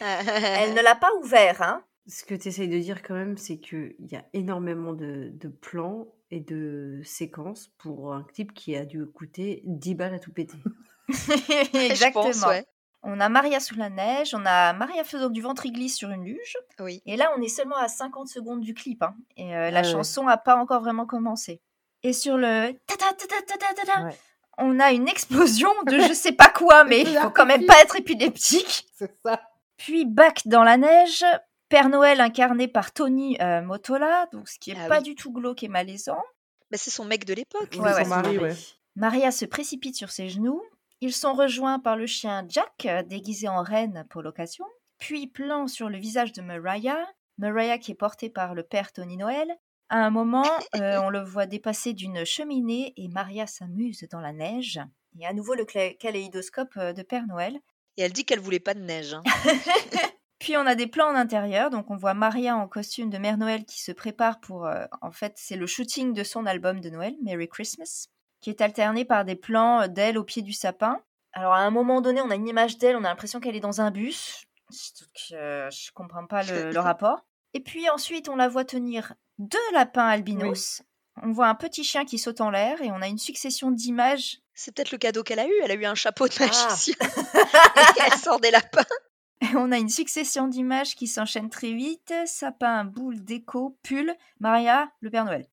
Elle 0.60 0.74
ne 0.74 0.82
l'a 0.82 0.94
pas 0.94 1.10
ouvert, 1.20 1.60
hein. 1.62 1.82
Ce 2.06 2.24
que 2.24 2.34
tu 2.36 2.46
essayes 2.48 2.68
de 2.68 2.78
dire 2.78 3.02
quand 3.02 3.14
même, 3.14 3.36
c'est 3.36 3.58
qu'il 3.58 3.96
y 3.98 4.14
a 4.14 4.24
énormément 4.32 4.92
de, 4.92 5.30
de 5.34 5.48
plans 5.48 6.06
et 6.30 6.38
de 6.40 7.00
séquences 7.04 7.72
pour 7.78 8.14
un 8.14 8.22
clip 8.22 8.54
qui 8.54 8.76
a 8.76 8.84
dû 8.84 9.04
coûter 9.04 9.62
10 9.64 9.94
balles 9.96 10.14
à 10.14 10.18
tout 10.20 10.32
péter. 10.32 10.58
Exactement. 11.74 12.24
Je 12.32 12.38
pense, 12.40 12.46
ouais. 12.46 12.64
On 13.02 13.18
a 13.20 13.28
Maria 13.28 13.60
sous 13.60 13.76
la 13.76 13.90
neige, 13.90 14.34
on 14.34 14.44
a 14.46 14.72
Maria 14.72 15.02
faisant 15.04 15.28
du 15.28 15.40
ventriglisse 15.40 15.96
sur 15.96 16.10
une 16.10 16.24
luge. 16.24 16.56
Oui. 16.80 17.02
Et 17.04 17.16
là, 17.16 17.30
on 17.36 17.42
est 17.42 17.48
seulement 17.48 17.76
à 17.76 17.88
50 17.88 18.28
secondes 18.28 18.60
du 18.60 18.74
clip. 18.74 19.02
hein. 19.02 19.14
Et 19.36 19.56
euh, 19.56 19.70
la 19.70 19.80
Ah 19.80 19.82
chanson 19.84 20.24
n'a 20.24 20.36
pas 20.36 20.56
encore 20.56 20.80
vraiment 20.82 21.06
commencé. 21.06 21.60
Et 22.02 22.12
sur 22.12 22.36
le 22.36 22.72
ta-ta, 22.86 23.12
ta-ta, 23.12 23.42
ta-ta, 23.42 23.74
ta-ta, 23.74 24.04
Ouais. 24.06 24.16
On 24.58 24.80
a 24.80 24.92
une 24.92 25.08
explosion 25.08 25.70
de 25.86 25.98
je 26.08 26.12
sais 26.12 26.32
pas 26.32 26.48
quoi, 26.48 26.84
mais 26.84 27.02
il 27.02 27.16
faut 27.18 27.30
quand 27.30 27.46
même 27.46 27.64
pas 27.66 27.80
être 27.82 27.96
épileptique. 27.96 28.86
C'est 28.94 29.12
ça. 29.24 29.40
Puis 29.76 30.04
back 30.04 30.42
dans 30.46 30.64
la 30.64 30.76
neige, 30.76 31.24
Père 31.68 31.88
Noël 31.88 32.20
incarné 32.20 32.68
par 32.68 32.92
Tony 32.92 33.36
euh, 33.40 33.62
Motola, 33.62 34.26
donc 34.32 34.48
ce 34.48 34.58
qui 34.58 34.72
est 34.72 34.76
Ah 34.78 34.88
pas 34.88 34.98
oui. 34.98 35.04
du 35.04 35.14
tout 35.14 35.32
glauque 35.32 35.62
et 35.62 35.68
malaisant. 35.68 36.22
Mais 36.70 36.76
c'est 36.76 36.90
son 36.90 37.04
mec 37.04 37.24
de 37.24 37.34
l'époque. 37.34 37.74
Ouais, 37.78 37.94
ouais. 37.94 38.04
son 38.04 38.10
mari, 38.10 38.38
ouais. 38.38 38.54
Maria 38.96 39.30
se 39.30 39.44
précipite 39.44 39.96
sur 39.96 40.10
ses 40.10 40.28
genoux. 40.28 40.62
Ils 41.00 41.12
sont 41.12 41.32
rejoints 41.32 41.78
par 41.78 41.96
le 41.96 42.06
chien 42.06 42.44
Jack, 42.48 42.86
euh, 42.86 43.02
déguisé 43.02 43.48
en 43.48 43.62
reine 43.62 44.04
pour 44.10 44.22
l'occasion. 44.22 44.64
Puis 44.98 45.28
plan 45.28 45.68
sur 45.68 45.88
le 45.88 45.98
visage 45.98 46.32
de 46.32 46.42
Mariah. 46.42 47.06
Mariah 47.38 47.78
qui 47.78 47.92
est 47.92 47.94
portée 47.94 48.28
par 48.30 48.54
le 48.54 48.64
père 48.64 48.92
Tony 48.92 49.16
Noël. 49.16 49.48
À 49.90 50.04
un 50.04 50.10
moment, 50.10 50.44
euh, 50.76 51.00
on 51.00 51.08
le 51.08 51.22
voit 51.22 51.46
dépasser 51.46 51.94
d'une 51.94 52.24
cheminée 52.24 52.92
et 52.96 53.08
Maria 53.08 53.46
s'amuse 53.46 54.06
dans 54.10 54.20
la 54.20 54.32
neige. 54.32 54.80
Et 55.18 55.26
à 55.26 55.32
nouveau 55.32 55.54
le 55.54 55.64
kaléidoscope 55.64 56.76
euh, 56.76 56.92
de 56.92 57.02
Père 57.02 57.26
Noël. 57.26 57.58
Et 57.96 58.02
elle 58.02 58.12
dit 58.12 58.24
qu'elle 58.24 58.40
voulait 58.40 58.60
pas 58.60 58.74
de 58.74 58.80
neige. 58.80 59.14
hein. 59.14 59.22
Puis 60.38 60.56
on 60.56 60.66
a 60.66 60.74
des 60.74 60.86
plans 60.86 61.08
en 61.08 61.16
intérieur, 61.16 61.70
donc 61.70 61.90
on 61.90 61.96
voit 61.96 62.14
Maria 62.14 62.56
en 62.56 62.68
costume 62.68 63.10
de 63.10 63.18
Mère 63.18 63.38
Noël 63.38 63.64
qui 63.64 63.80
se 63.82 63.90
prépare 63.90 64.38
pour, 64.40 64.66
euh, 64.66 64.84
en 65.02 65.10
fait, 65.10 65.32
c'est 65.36 65.56
le 65.56 65.66
shooting 65.66 66.12
de 66.12 66.22
son 66.22 66.46
album 66.46 66.80
de 66.80 66.90
Noël, 66.90 67.16
Merry 67.22 67.48
Christmas, 67.48 68.06
qui 68.40 68.50
est 68.50 68.60
alterné 68.60 69.04
par 69.04 69.24
des 69.24 69.34
plans 69.34 69.88
d'elle 69.88 70.16
au 70.16 70.22
pied 70.22 70.42
du 70.42 70.52
sapin. 70.52 71.00
Alors 71.32 71.54
à 71.54 71.60
un 71.60 71.70
moment 71.70 72.00
donné, 72.00 72.20
on 72.20 72.30
a 72.30 72.36
une 72.36 72.46
image 72.46 72.78
d'elle, 72.78 72.94
on 72.94 73.04
a 73.04 73.08
l'impression 73.08 73.40
qu'elle 73.40 73.56
est 73.56 73.60
dans 73.60 73.80
un 73.80 73.90
bus, 73.90 74.44
donc 75.00 75.32
euh, 75.32 75.68
je 75.70 75.90
comprends 75.92 76.26
pas 76.26 76.44
le, 76.44 76.70
le 76.70 76.78
rapport. 76.78 77.26
Et 77.54 77.60
puis 77.60 77.88
ensuite, 77.90 78.28
on 78.28 78.36
la 78.36 78.48
voit 78.48 78.64
tenir 78.64 79.14
deux 79.38 79.58
lapins 79.72 80.06
albinos. 80.06 80.82
On 81.22 81.32
voit 81.32 81.48
un 81.48 81.54
petit 81.54 81.82
chien 81.84 82.04
qui 82.04 82.18
saute 82.18 82.40
en 82.40 82.50
l'air 82.50 82.80
et 82.80 82.90
on 82.92 83.02
a 83.02 83.08
une 83.08 83.18
succession 83.18 83.70
d'images. 83.70 84.38
C'est 84.54 84.74
peut-être 84.74 84.92
le 84.92 84.98
cadeau 84.98 85.22
qu'elle 85.24 85.40
a 85.40 85.46
eu. 85.46 85.52
Elle 85.64 85.70
a 85.72 85.74
eu 85.74 85.84
un 85.84 85.94
chapeau 85.96 86.28
de 86.28 86.34
Ah. 86.40 86.46
magicien. 86.46 86.94
et 87.96 88.00
elle 88.06 88.18
sort 88.18 88.40
des 88.40 88.50
lapins. 88.50 88.84
Et 89.40 89.56
on 89.56 89.70
a 89.72 89.78
une 89.78 89.88
succession 89.88 90.48
d'images 90.48 90.94
qui 90.94 91.06
s'enchaînent 91.06 91.50
très 91.50 91.72
vite. 91.72 92.12
Sapin, 92.26 92.84
boule, 92.84 93.24
déco, 93.24 93.78
pull, 93.82 94.14
Maria, 94.40 94.90
le 95.00 95.10
Père 95.10 95.24
Noël. 95.24 95.46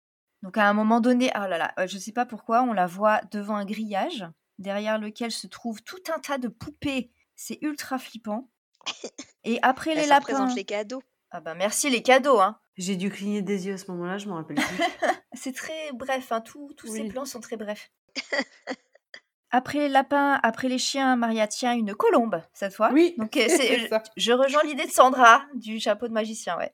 Donc 0.44 0.58
à 0.58 0.68
un 0.68 0.74
moment 0.74 1.02
donné, 1.02 1.32
ah 1.34 1.48
là 1.48 1.58
là, 1.58 1.74
euh, 1.80 1.88
je 1.88 1.98
sais 1.98 2.12
pas 2.12 2.26
pourquoi, 2.26 2.62
on 2.62 2.74
la 2.74 2.86
voit 2.86 3.22
devant 3.32 3.56
un 3.56 3.66
grillage, 3.66 4.26
derrière 4.60 5.00
lequel 5.00 5.32
se 5.32 5.48
trouve 5.48 5.82
tout 5.82 6.02
un 6.16 6.20
tas 6.20 6.38
de 6.38 6.48
poupées. 6.48 7.12
C'est 7.36 7.58
ultra 7.62 7.98
flippant. 7.98 8.50
Et 9.44 9.60
après 9.64 9.96
les 9.96 10.04
ça 10.04 10.08
lapins. 10.10 10.20
représente 10.34 10.56
les 10.56 10.66
cadeaux. 10.66 11.02
Ah 11.32 11.40
bah 11.42 11.56
merci 11.56 11.90
les 11.90 12.04
cadeaux, 12.04 12.40
hein. 12.40 12.60
J'ai 12.78 12.96
dû 12.96 13.10
cligner 13.10 13.42
des 13.42 13.68
yeux 13.68 13.74
à 13.76 13.78
ce 13.78 13.90
moment-là, 13.92 14.18
je 14.18 14.28
m'en 14.28 14.36
rappelle 14.36 14.58
plus. 14.58 14.66
C'est 15.34 15.54
très 15.56 15.92
bref, 15.94 16.32
hein, 16.32 16.42
tout- 16.42 16.74
tous 16.78 16.88
ces 16.88 17.04
plans 17.10 17.26
sont 17.26 17.40
très 17.40 17.58
brefs. 17.58 17.92
Après 19.52 19.78
les 19.80 19.90
lapins, 19.90 20.38
après 20.44 20.68
les 20.68 20.78
chiens, 20.78 21.16
Maria 21.16 21.48
tient 21.48 21.74
une 21.74 21.96
colombe, 21.96 22.42
cette 22.54 22.74
fois. 22.74 22.90
Oui, 22.92 23.16
Donc 23.18 23.30
c'est- 23.34 23.48
c'est 23.50 23.88
ça. 23.88 24.04
je 24.18 24.34
rejoins 24.34 24.64
l'idée 24.64 24.86
de 24.86 24.92
Sandra 24.92 25.46
du 25.54 25.80
chapeau 25.80 26.08
de 26.10 26.14
magicien, 26.14 26.58
ouais. 26.58 26.74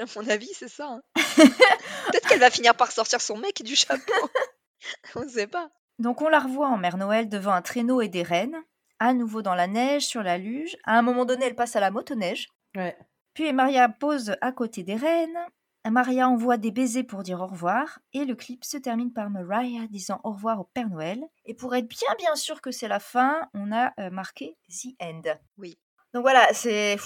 À 0.00 0.04
mon 0.16 0.28
avis, 0.28 0.50
c'est 0.52 0.68
ça. 0.68 0.88
hein. 0.88 1.02
Peut-être 1.36 2.28
qu'elle 2.28 2.40
va 2.40 2.50
finir 2.50 2.74
par 2.74 2.90
sortir 2.92 3.20
son 3.22 3.38
mec 3.38 3.62
du 3.62 3.76
chapeau. 3.76 4.12
On 5.14 5.20
ne 5.24 5.28
sait 5.28 5.46
pas. 5.46 5.70
Donc 5.98 6.20
on 6.22 6.28
la 6.28 6.38
revoit 6.40 6.68
en 6.68 6.76
Mère 6.76 6.96
Noël 6.98 7.28
devant 7.28 7.52
un 7.52 7.62
traîneau 7.62 8.00
et 8.02 8.08
des 8.08 8.22
rennes, 8.22 8.56
à 8.98 9.14
nouveau 9.14 9.40
dans 9.42 9.54
la 9.54 9.66
neige, 9.66 10.06
sur 10.06 10.22
la 10.22 10.36
luge. 10.38 10.76
À 10.84 10.98
un 10.98 11.02
moment 11.02 11.24
donné, 11.24 11.46
elle 11.46 11.54
passe 11.56 11.76
à 11.76 11.80
la 11.80 11.90
motoneige. 11.90 12.48
Ouais. 12.76 12.96
Puis 13.38 13.52
Maria 13.52 13.88
pose 13.88 14.34
à 14.40 14.50
côté 14.50 14.82
des 14.82 14.96
rennes. 14.96 15.38
Maria 15.88 16.28
envoie 16.28 16.56
des 16.56 16.72
baisers 16.72 17.04
pour 17.04 17.22
dire 17.22 17.40
au 17.40 17.46
revoir. 17.46 18.00
Et 18.12 18.24
le 18.24 18.34
clip 18.34 18.64
se 18.64 18.76
termine 18.76 19.12
par 19.12 19.30
Mariah 19.30 19.86
disant 19.88 20.20
au 20.24 20.32
revoir 20.32 20.58
au 20.58 20.64
Père 20.64 20.88
Noël. 20.88 21.22
Et 21.46 21.54
pour 21.54 21.72
être 21.76 21.86
bien 21.86 22.08
bien 22.18 22.34
sûr 22.34 22.60
que 22.60 22.72
c'est 22.72 22.88
la 22.88 22.98
fin, 22.98 23.48
on 23.54 23.70
a 23.70 23.92
euh, 24.00 24.10
marqué 24.10 24.56
The 24.68 24.88
End. 25.00 25.22
Oui. 25.56 25.78
Donc 26.12 26.22
voilà, 26.22 26.48
c'est... 26.52 26.96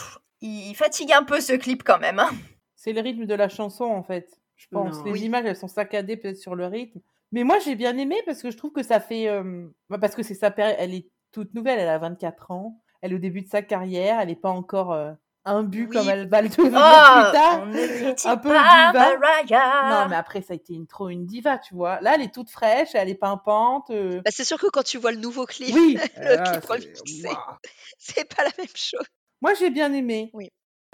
Il 0.40 0.74
fatigue 0.74 1.12
un 1.12 1.22
peu 1.22 1.38
ce 1.42 1.52
clip 1.52 1.82
quand 1.82 1.98
même. 1.98 2.18
hein. 2.18 2.30
C'est 2.76 2.94
le 2.94 3.02
rythme 3.02 3.26
de 3.26 3.34
la 3.34 3.50
chanson, 3.50 3.84
en 3.84 4.02
fait. 4.02 4.40
Je 4.56 4.68
pense. 4.72 4.96
Non. 5.00 5.04
Les 5.04 5.12
Oui. 5.12 5.20
images, 5.24 5.44
elles 5.44 5.54
sont 5.54 5.68
saccadées 5.68 6.16
peut-être 6.16 6.38
sur 6.38 6.54
le 6.54 6.64
rythme. 6.64 7.00
Mais 7.30 7.44
moi, 7.44 7.58
j'ai 7.58 7.74
bien 7.74 7.94
aimé 7.98 8.16
parce 8.24 8.40
que 8.40 8.50
je 8.50 8.56
trouve 8.56 8.72
que 8.72 8.82
ça 8.82 9.00
fait. 9.00 9.28
euh, 9.28 9.68
bah, 9.90 9.98
Parce 9.98 10.14
que 10.14 10.22
c'est 10.22 10.32
sa 10.32 10.50
période. 10.50 10.76
Elle 10.78 10.94
est 10.94 11.10
toute 11.30 11.52
nouvelle, 11.52 11.78
elle 11.78 11.90
a 11.90 11.98
24 11.98 12.52
ans. 12.52 12.80
Elle 13.02 13.12
est 13.12 13.16
au 13.16 13.18
début 13.18 13.42
de 13.42 13.48
sa 13.48 13.60
carrière. 13.60 14.18
Elle 14.18 14.28
n'est 14.28 14.34
pas 14.36 14.48
encore 14.50 14.92
euh, 14.94 15.12
imbue 15.44 15.86
Oui. 15.90 15.96
comme 15.96 16.08
elle 16.08 16.28
va 16.28 16.42
le 16.42 16.48
devenir 16.48 16.70
Oh, 16.72 17.22
plus 17.22 17.32
tard. 17.32 17.62
on 17.62 18.28
Un 18.30 18.36
peu 18.36 18.48
pas 18.50 18.92
diva. 18.92 19.18
Mariah 19.18 19.90
Non, 20.04 20.08
mais 20.08 20.16
après, 20.16 20.42
ça 20.42 20.52
a 20.52 20.56
été 20.56 20.74
une, 20.74 20.86
trop 20.86 21.08
une 21.08 21.26
diva, 21.26 21.58
tu 21.58 21.74
vois. 21.74 22.00
Là, 22.00 22.14
elle 22.14 22.22
est 22.22 22.32
toute 22.32 22.50
fraîche, 22.50 22.90
elle 22.94 23.08
est 23.08 23.14
pimpante. 23.14 23.90
euh, 23.90 24.20
Bah, 24.24 24.30
c'est 24.32 24.44
sûr 24.44 24.58
que 24.58 24.68
quand 24.68 24.82
tu 24.84 24.98
vois 24.98 25.12
le 25.12 25.18
nouveau 25.18 25.46
clip, 25.46 25.74
Oui, 25.74 25.98
le 26.16 26.38
ah, 26.38 26.60
clip 26.60 26.90
c'est- 27.04 27.28
c'est- 27.98 28.34
pas 28.36 28.44
la 28.44 28.50
même 28.58 28.66
chose. 28.74 29.06
Moi, 29.40 29.54
j'ai 29.54 29.70
bien 29.70 29.92
aimé. 29.92 30.32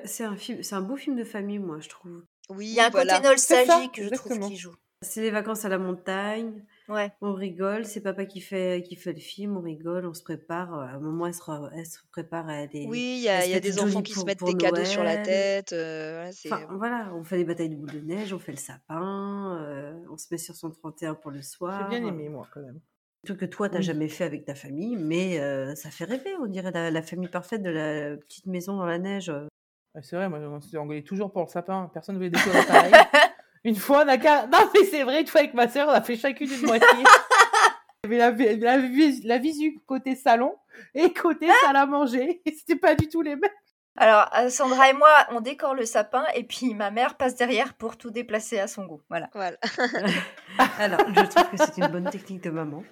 C'est 0.04 0.24
un 0.24 0.36
film, 0.36 0.62
c'est 0.62 0.74
un 0.74 0.80
beau 0.80 0.96
film 0.96 1.16
de 1.16 1.24
famille, 1.24 1.58
moi, 1.58 1.78
je 1.80 1.88
trouve. 1.88 2.22
Oui, 2.50 2.66
Il 2.68 2.72
y 2.74 2.80
a 2.80 2.86
un 2.86 2.90
voilà. 2.90 3.16
côté 3.16 3.28
nostalgique, 3.28 4.00
je 4.02 4.08
trouve, 4.14 4.38
qui 4.48 4.56
joue. 4.56 4.74
C'est 5.02 5.20
les 5.20 5.30
vacances 5.30 5.64
à 5.64 5.68
la 5.68 5.78
montagne, 5.78 6.64
Ouais. 6.88 7.12
on 7.20 7.34
rigole, 7.34 7.84
c'est 7.84 8.00
papa 8.00 8.24
qui 8.24 8.40
fait, 8.40 8.82
qui 8.82 8.96
fait 8.96 9.12
le 9.12 9.18
film, 9.20 9.56
on 9.56 9.60
rigole, 9.60 10.06
on 10.06 10.14
se 10.14 10.22
prépare. 10.22 10.72
À 10.74 10.90
un 10.92 10.98
moment, 11.00 11.26
elle 11.26 11.34
se, 11.34 11.42
re- 11.42 11.70
elle 11.74 11.84
se 11.86 11.98
prépare 12.10 12.48
à 12.48 12.52
aller. 12.54 12.86
Oui, 12.88 13.16
il 13.18 13.22
y 13.24 13.28
a, 13.28 13.44
y 13.46 13.60
des 13.60 13.78
enfants 13.80 14.02
qui 14.02 14.12
se 14.14 14.24
mettent 14.24 14.42
des 14.44 14.54
cadeaux 14.54 14.84
sur 14.84 15.02
la 15.04 15.18
tête. 15.18 15.72
euh, 15.72 16.14
voilà, 16.16 16.32
c'est- 16.32 16.52
Enfin, 16.52 16.66
voilà, 16.76 17.12
on 17.14 17.24
fait 17.24 17.36
des 17.36 17.44
batailles 17.44 17.68
de 17.70 17.76
boules 17.76 17.92
de 17.92 18.00
neige, 18.00 18.32
on 18.32 18.38
fait 18.38 18.52
le 18.52 18.58
sapin, 18.58 19.58
euh, 19.60 19.92
on 20.10 20.16
se 20.16 20.26
met 20.30 20.38
sur 20.38 20.54
son 20.56 20.70
31 20.70 21.14
pour 21.14 21.30
le 21.30 21.42
soir. 21.42 21.88
J'ai 21.90 21.98
bien 21.98 22.08
aimé, 22.08 22.28
moi, 22.28 22.46
quand 22.54 22.60
même. 22.60 22.80
Truc 23.26 23.40
que 23.40 23.44
toi, 23.46 23.68
t'as 23.68 23.78
Oui. 23.78 23.82
jamais 23.84 24.08
fait 24.08 24.24
avec 24.24 24.44
ta 24.46 24.54
famille, 24.54 24.96
mais 24.96 25.40
euh, 25.40 25.74
ça 25.74 25.90
fait 25.90 26.04
rêver, 26.04 26.30
on 26.40 26.46
dirait 26.46 26.70
la, 26.70 26.90
la 26.90 27.02
famille 27.02 27.28
parfaite 27.28 27.62
de 27.62 27.70
la 27.70 28.16
petite 28.16 28.46
maison 28.46 28.76
dans 28.76 28.86
la 28.86 28.98
neige. 28.98 29.28
euh. 29.28 29.46
Ouais, 29.94 30.02
c'est 30.02 30.16
vrai, 30.16 30.28
moi, 30.28 30.38
on 30.38 30.60
s'est 30.60 30.76
engueulé 30.78 31.02
toujours 31.02 31.32
pour 31.32 31.42
le 31.42 31.48
sapin. 31.48 31.90
Personne 31.92 32.14
ne 32.14 32.18
voulait 32.20 32.30
décorer 32.30 32.64
pareil. 32.66 32.92
une 33.64 33.76
fois, 33.76 34.04
on 34.04 34.08
a 34.08 34.18
qu'à- 34.18 34.46
Non, 34.46 34.58
mais 34.74 34.84
c'est 34.84 35.02
vrai, 35.02 35.20
une 35.20 35.26
fois 35.26 35.40
avec 35.40 35.54
ma 35.54 35.68
sœur, 35.68 35.88
on 35.88 35.92
a 35.92 36.00
fait 36.02 36.16
chacune 36.16 36.50
une 36.50 36.66
moitié. 36.66 36.88
Il 38.04 38.14
y 38.14 38.20
avait 38.22 38.56
la, 38.56 38.76
la, 38.76 38.78
vis- 38.78 39.22
la 39.24 39.38
visu 39.38 39.80
côté 39.86 40.14
salon 40.14 40.54
et 40.94 41.12
côté 41.12 41.48
salle 41.64 41.76
à 41.76 41.84
manger. 41.86 42.40
Et 42.46 42.52
c'était 42.52 42.76
pas 42.78 42.94
du 42.94 43.08
tout 43.08 43.20
les 43.22 43.36
mêmes. 43.36 43.50
Alors, 44.00 44.30
euh, 44.38 44.48
Sandra 44.48 44.88
et 44.90 44.92
moi, 44.92 45.10
on 45.32 45.40
décore 45.40 45.74
le 45.74 45.84
sapin 45.84 46.24
et 46.36 46.44
puis 46.44 46.72
ma 46.72 46.92
mère 46.92 47.16
passe 47.16 47.34
derrière 47.34 47.74
pour 47.74 47.96
tout 47.98 48.12
déplacer 48.12 48.60
à 48.60 48.68
son 48.68 48.86
goût. 48.86 49.02
Voilà. 49.10 49.28
Voilà. 49.34 49.56
Alors, 50.78 51.00
je 51.08 51.20
trouve 51.22 51.50
que 51.50 51.56
c'est 51.56 51.78
une 51.78 51.88
bonne 51.88 52.08
technique 52.08 52.44
de 52.44 52.50
maman. 52.50 52.84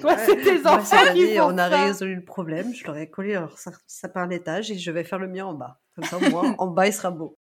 Toi, 0.00 0.16
c'est 0.18 0.36
tes 0.42 0.58
Moi, 0.58 0.72
enfants 0.72 0.84
cette 1.04 1.14
qui 1.14 1.36
font 1.36 1.44
on 1.44 1.58
a 1.58 1.70
ça. 1.70 1.84
résolu 1.84 2.16
le 2.16 2.24
problème. 2.24 2.74
Je 2.74 2.84
leur 2.84 2.96
ai 2.96 3.08
collé 3.08 3.34
leur 3.34 3.56
sa- 3.56 3.70
sapin 3.86 4.24
à 4.24 4.26
l'étage 4.26 4.70
et 4.72 4.78
je 4.78 4.90
vais 4.90 5.04
faire 5.04 5.20
le 5.20 5.28
mien 5.28 5.46
en 5.46 5.54
bas. 5.54 5.78
Comme 5.94 6.04
ça, 6.04 6.18
moins, 6.30 6.56
en 6.58 6.66
bas, 6.66 6.88
il 6.88 6.92
sera 6.92 7.12
beau. 7.12 7.38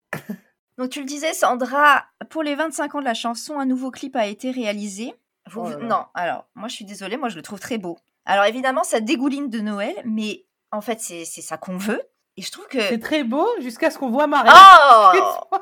Donc, 0.79 0.91
tu 0.91 1.01
le 1.01 1.07
disais, 1.07 1.33
Sandra, 1.33 2.05
pour 2.31 2.43
les 2.43 2.55
25 2.55 2.95
ans 2.97 3.01
de 3.01 3.05
la 3.05 3.15
chanson, 3.15 3.59
un 3.59 3.65
nouveau 3.67 3.91
clip 3.91 4.15
a 4.17 4.27
été 4.27 4.51
réalisé. 4.51 5.15
Vous- 5.51 5.61
Oh 5.63 5.69
là 5.71 5.77
là. 5.79 5.85
Non, 5.85 6.05
alors, 6.15 6.45
moi, 6.55 6.69
je 6.69 6.75
suis 6.75 6.85
désolée, 6.85 7.17
moi, 7.17 7.29
je 7.29 7.37
le 7.37 7.43
trouve 7.43 7.61
très 7.61 7.79
beau. 7.79 7.99
Alors, 8.25 8.45
évidemment, 8.45 8.83
ça 8.85 9.01
dégouline 9.01 9.49
de 9.49 9.61
Noël, 9.61 9.95
mais 10.05 10.45
en 10.73 10.81
fait, 10.81 11.01
c'est 11.01 11.25
c'est 11.25 11.41
ça 11.43 11.57
qu'on 11.57 11.79
veut. 11.79 12.03
Et 12.37 12.43
je 12.43 12.51
trouve 12.51 12.67
que. 12.67 12.81
C'est 12.81 12.99
très 12.99 13.23
beau 13.25 13.47
jusqu'à 13.61 13.91
ce 13.91 13.99
qu'on 13.99 14.11
voit 14.11 14.27
Marie. 14.27 14.51
Oh 14.53 15.57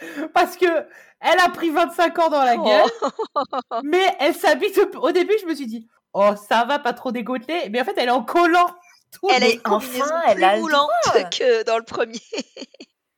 Parce 0.34 0.56
que 0.56 0.66
elle 1.20 1.40
a 1.40 1.48
pris 1.50 1.70
25 1.70 2.18
ans 2.18 2.28
dans 2.28 2.42
la 2.42 2.56
gueule, 2.56 2.90
Oh. 3.34 3.42
mais 3.84 4.16
elle 4.18 4.34
s'habille. 4.34 4.72
Au 4.96 5.12
début, 5.12 5.34
je 5.40 5.46
me 5.46 5.54
suis 5.54 5.66
dit, 5.66 5.86
oh, 6.12 6.30
ça 6.48 6.64
va, 6.64 6.78
pas 6.78 6.92
trop 6.92 7.12
dégoûter. 7.12 7.68
Mais 7.70 7.80
en 7.80 7.84
fait, 7.84 7.94
elle 7.96 8.08
est 8.08 8.12
en 8.12 8.24
collant. 8.24 8.66
Tout 9.12 9.28
Elle 9.30 9.44
une 9.44 9.60
enfin, 9.64 9.78
combinaison 9.78 10.14
elle 10.26 10.34
plus 10.34 10.44
a 10.44 10.54
le 10.56 10.60
moulante 10.62 10.90
droit. 11.06 11.22
que 11.30 11.62
dans 11.64 11.78
le 11.78 11.84
premier. 11.84 12.20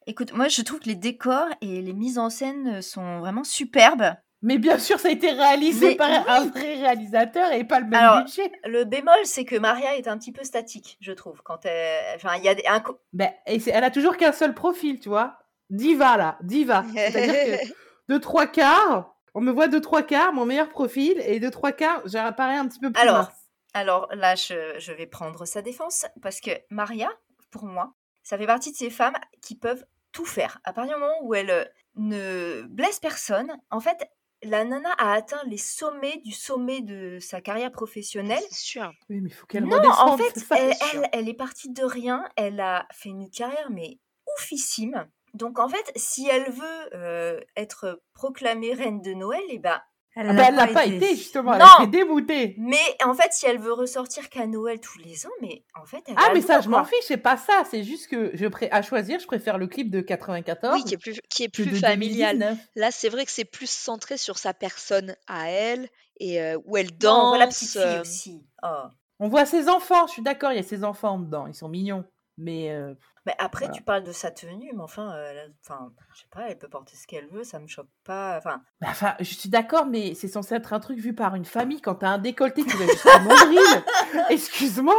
Écoute, 0.08 0.32
moi, 0.32 0.48
je 0.48 0.62
trouve 0.62 0.80
que 0.80 0.88
les 0.88 0.94
décors 0.94 1.48
et 1.60 1.82
les 1.82 1.92
mises 1.92 2.18
en 2.18 2.30
scène 2.30 2.80
sont 2.80 3.18
vraiment 3.18 3.44
superbes. 3.44 4.14
Mais 4.40 4.56
bien 4.56 4.78
sûr, 4.78 4.98
ça 4.98 5.08
a 5.08 5.10
été 5.10 5.30
réalisé 5.32 5.90
Mais 5.90 5.96
par 5.96 6.08
un 6.08 6.46
vrai 6.46 6.76
réalisateur 6.76 7.52
et 7.52 7.62
pas 7.64 7.78
le 7.78 7.86
même 7.86 8.00
Alors, 8.00 8.24
budget. 8.24 8.50
Le 8.64 8.84
bémol, 8.84 9.18
c'est 9.24 9.44
que 9.44 9.56
Maria 9.56 9.98
est 9.98 10.08
un 10.08 10.16
petit 10.16 10.32
peu 10.32 10.44
statique, 10.44 10.96
je 11.02 11.12
trouve. 11.12 11.42
Quand 11.42 11.66
elle... 11.66 12.16
Enfin, 12.16 12.36
il 12.38 12.44
y 12.44 12.48
a 12.48 12.54
des- 12.54 12.66
un... 12.66 12.82
Ben, 13.12 13.30
et 13.46 13.60
elle 13.68 13.84
a 13.84 13.90
toujours 13.90 14.16
qu'un 14.16 14.32
seul 14.32 14.54
profil, 14.54 14.98
tu 14.98 15.10
vois. 15.10 15.36
Diva, 15.68 16.16
là, 16.16 16.38
diva. 16.42 16.86
C'est-à-dire 16.94 17.34
que 17.68 17.72
de 18.08 18.16
trois 18.16 18.46
quarts, 18.46 19.14
on 19.34 19.42
me 19.42 19.52
voit 19.52 19.68
de 19.68 19.78
trois 19.78 20.02
quarts, 20.02 20.32
mon 20.32 20.46
meilleur 20.46 20.70
profil, 20.70 21.20
et 21.26 21.38
de 21.38 21.50
trois 21.50 21.72
quarts, 21.72 22.00
j'apparais 22.06 22.56
un 22.56 22.66
petit 22.66 22.80
peu 22.80 22.90
plus 22.90 23.02
Alors, 23.02 23.16
mince. 23.24 23.28
Alors 23.74 24.08
là, 24.14 24.36
je, 24.36 24.76
je 24.78 24.92
vais 24.92 25.06
prendre 25.06 25.44
sa 25.44 25.60
défense 25.60 26.06
parce 26.22 26.40
que 26.40 26.52
Maria, 26.70 27.10
pour 27.50 27.66
moi, 27.66 27.92
ça 28.22 28.38
fait 28.38 28.46
partie 28.46 28.72
de 28.72 28.76
ces 28.76 28.88
femmes 28.88 29.16
qui 29.42 29.54
peuvent 29.54 29.84
tout 30.18 30.24
faire. 30.26 30.58
À 30.64 30.72
partir 30.72 30.96
du 30.96 31.00
moment 31.00 31.14
où 31.22 31.32
elle 31.34 31.50
euh, 31.50 31.64
ne 31.94 32.62
blesse 32.62 32.98
personne, 32.98 33.56
en 33.70 33.78
fait, 33.78 33.96
la 34.42 34.64
nana 34.64 34.90
a 34.98 35.12
atteint 35.12 35.40
les 35.46 35.56
sommets 35.58 36.16
du 36.24 36.32
sommet 36.32 36.80
de 36.80 37.18
sa 37.20 37.40
carrière 37.40 37.70
professionnelle. 37.70 38.42
C'est 38.50 38.54
sûr. 38.54 38.90
Oui, 39.08 39.20
mais 39.20 39.28
il 39.30 39.32
faut 39.32 39.46
qu'elle 39.46 39.64
Non, 39.64 39.76
redescende. 39.76 40.08
en 40.10 40.16
fait, 40.16 40.44
elle, 40.56 40.74
elle- 40.92 41.08
elle 41.12 41.28
est 41.28 41.34
partie 41.34 41.70
de 41.70 41.84
rien. 41.84 42.24
Elle 42.36 42.58
a 42.60 42.86
fait 42.92 43.10
une 43.10 43.30
carrière, 43.30 43.68
mais 43.70 43.98
oufissime. 44.36 45.08
Donc, 45.34 45.60
en 45.60 45.68
fait, 45.68 45.92
si 45.94 46.26
elle 46.28 46.50
veut 46.50 46.88
euh, 46.94 47.40
être 47.56 48.00
proclamée 48.14 48.74
reine 48.74 49.00
de 49.02 49.12
Noël, 49.12 49.42
eh 49.50 49.58
ben, 49.60 49.80
Elle 50.20 50.30
Ah 50.30 50.32
ben, 50.32 50.44
elle 50.48 50.54
l'a 50.56 50.66
pas 50.66 50.84
été, 50.84 51.14
justement. 51.14 51.52
Elle 51.54 51.60
Non. 51.60 51.66
a 51.78 51.82
été 51.84 51.98
déboutée. 51.98 52.56
mais 52.58 52.76
en 53.04 53.14
fait, 53.14 53.32
si 53.32 53.46
elle 53.46 53.58
veut 53.58 53.72
ressortir 53.72 54.28
qu'à 54.28 54.46
Noël 54.48 54.80
tous 54.80 54.98
les 54.98 55.26
ans, 55.26 55.30
mais 55.40 55.62
en 55.80 55.84
fait, 55.86 56.02
elle 56.08 56.14
Ah, 56.16 56.30
mais 56.34 56.40
ça, 56.40 56.60
je 56.60 56.68
m'en 56.68 56.84
fiche, 56.84 57.04
c'est 57.06 57.16
pas 57.18 57.36
ça. 57.36 57.62
C'est 57.70 57.84
juste 57.84 58.08
que 58.08 58.32
je 58.34 58.46
pré... 58.46 58.68
à 58.72 58.82
choisir, 58.82 59.20
je 59.20 59.26
préfère 59.26 59.58
le 59.58 59.68
clip 59.68 59.90
de 59.90 60.00
94 60.00 60.74
Oui, 60.74 60.82
qui 60.84 60.94
est 60.94 60.98
plus, 60.98 61.20
qui 61.30 61.44
est 61.44 61.48
plus 61.48 61.78
familial. 61.78 62.36
2019. 62.38 62.58
Là, 62.74 62.90
c'est 62.90 63.08
vrai 63.08 63.24
que 63.24 63.30
c'est 63.30 63.44
plus 63.44 63.70
centré 63.70 64.16
sur 64.16 64.38
sa 64.38 64.52
personne 64.54 65.14
à 65.28 65.50
elle 65.50 65.88
et 66.18 66.42
euh, 66.42 66.58
où 66.66 66.76
elle 66.76 66.86
Non, 66.86 66.92
on 66.92 66.98
danse. 66.98 67.28
voit 67.28 67.38
la 67.38 67.46
petite 67.46 67.68
fille 67.70 67.80
euh, 67.80 68.00
aussi. 68.00 68.42
Oh. 68.64 68.82
On 69.20 69.28
voit 69.28 69.46
ses 69.46 69.68
enfants, 69.68 70.06
je 70.08 70.12
suis 70.14 70.22
d'accord, 70.22 70.50
il 70.52 70.56
y 70.56 70.60
a 70.60 70.64
ses 70.64 70.82
enfants 70.82 71.18
dedans, 71.20 71.46
ils 71.46 71.54
sont 71.54 71.68
mignons. 71.68 72.04
Mais 72.38 72.70
euh, 72.70 72.94
Mais 73.28 73.34
après, 73.38 73.66
Voilà. 73.66 73.74
tu 73.76 73.82
parles 73.82 74.04
de 74.04 74.12
sa 74.12 74.30
tenue, 74.30 74.72
mais 74.74 74.82
enfin, 74.82 75.12
euh, 75.14 75.48
enfin, 75.62 75.90
je 76.14 76.20
sais 76.22 76.26
pas, 76.30 76.48
elle 76.48 76.56
peut 76.56 76.66
porter 76.68 76.96
ce 76.96 77.06
qu'elle 77.06 77.26
veut, 77.28 77.44
ça 77.44 77.58
me 77.58 77.66
choque 77.66 77.90
pas. 78.02 78.38
Enfin, 78.38 78.62
bah, 78.80 78.86
enfin, 78.90 79.14
je 79.20 79.34
suis 79.34 79.50
d'accord, 79.50 79.84
mais 79.84 80.14
c'est 80.14 80.28
censé 80.28 80.54
être 80.54 80.72
un 80.72 80.80
truc 80.80 80.98
vu 80.98 81.14
par 81.14 81.34
une 81.34 81.44
famille. 81.44 81.82
Quand 81.82 81.96
t'as 81.96 82.08
un 82.08 82.18
décolleté 82.18 82.64
qui 82.64 82.74
va 82.74 82.86
jusqu'au 82.86 83.18
nombril, 83.18 83.58
excuse-moi. 84.30 84.96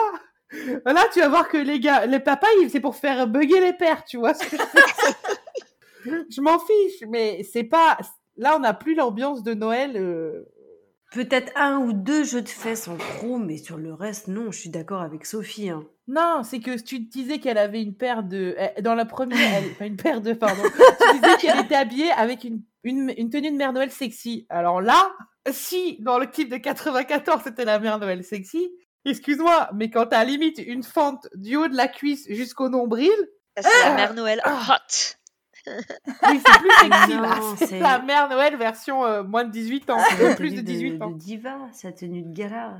Là, 0.85 1.05
tu 1.11 1.21
vas 1.21 1.27
voir 1.29 1.47
que 1.47 1.57
les 1.57 1.79
gars, 1.79 2.05
les 2.05 2.19
papas, 2.19 2.45
c'est 2.69 2.79
pour 2.79 2.95
faire 2.95 3.25
bugger 3.27 3.61
les 3.61 3.73
pères, 3.73 4.03
tu 4.05 4.17
vois. 4.17 4.33
Je 6.05 6.41
m'en 6.41 6.59
fiche, 6.59 7.03
mais 7.09 7.41
c'est 7.43 7.63
pas. 7.63 7.97
Là, 8.37 8.55
on 8.55 8.59
n'a 8.59 8.73
plus 8.75 8.93
l'ambiance 8.95 9.41
de 9.43 9.53
Noël. 9.55 9.97
euh, 9.97 10.45
Peut-être 11.11 11.51
un 11.55 11.79
ou 11.79 11.91
deux 11.93 12.23
jeux 12.23 12.41
de 12.43 12.49
fesses 12.49 12.87
en 12.87 12.95
trop, 12.95 13.37
mais 13.37 13.57
sur 13.57 13.77
le 13.77 13.93
reste, 13.93 14.27
non, 14.27 14.51
je 14.51 14.59
suis 14.59 14.69
d'accord 14.69 15.01
avec 15.01 15.25
Sophie. 15.25 15.69
hein. 15.69 15.83
Non, 16.07 16.41
c'est 16.43 16.59
que 16.59 16.79
tu 16.79 16.99
disais 16.99 17.39
qu'elle 17.39 17.57
avait 17.57 17.81
une 17.81 17.95
paire 17.95 18.23
de. 18.23 18.55
eh, 18.59 18.81
Dans 18.81 18.93
la 18.95 19.05
première, 19.05 19.37
elle... 19.55 19.73
pas 19.77 19.85
une 19.85 19.97
paire 19.97 20.21
de. 20.21 20.33
Pardon. 20.33 20.61
Tu 20.63 21.19
disais 21.19 21.37
qu'elle 21.37 21.59
était 21.65 21.75
habillée 21.75 22.11
avec 22.11 22.43
une, 22.43 22.61
une, 22.83 23.13
une 23.17 23.29
tenue 23.29 23.51
de 23.51 23.57
Mère 23.57 23.73
Noël 23.73 23.89
sexy. 23.91 24.45
Alors 24.49 24.81
là, 24.81 25.11
si 25.51 25.97
dans 26.01 26.19
le 26.19 26.27
clip 26.27 26.49
de 26.49 26.57
94 26.57 27.41
c'était 27.43 27.65
la 27.65 27.79
Mère 27.79 27.97
Noël 27.99 28.23
sexy, 28.23 28.69
excuse-moi, 29.05 29.69
mais 29.73 29.89
quand 29.89 30.07
t'as 30.07 30.23
limite 30.23 30.59
une 30.59 30.83
fente 30.83 31.27
du 31.35 31.55
haut 31.55 31.67
de 31.67 31.75
la 31.75 31.87
cuisse 31.87 32.27
jusqu'au 32.29 32.69
nombril, 32.69 33.09
c'est 33.57 33.63
la 33.63 33.91
Ah 33.91 33.95
mère 33.95 34.13
Noël 34.13 34.41
hot. 34.45 35.15
Oui, 35.67 36.41
c'est 36.45 36.59
plus 36.59 36.71
sexy 36.79 37.11
là. 37.13 37.39
Non, 37.39 37.55
C'est 37.57 37.79
la 37.79 37.99
Mère 37.99 38.29
Noël 38.29 38.57
version 38.57 39.05
euh, 39.05 39.23
moins 39.23 39.43
de 39.43 39.51
18 39.51 39.89
ans. 39.89 39.99
C'est 40.09 40.31
euh, 40.31 40.35
plus 40.35 40.53
de 40.53 40.61
18 40.61 41.01
ans. 41.01 41.11
de 41.11 41.17
diva, 41.17 41.57
sa 41.71 41.91
tenue 41.91 42.23
de 42.23 42.33
gala. 42.33 42.77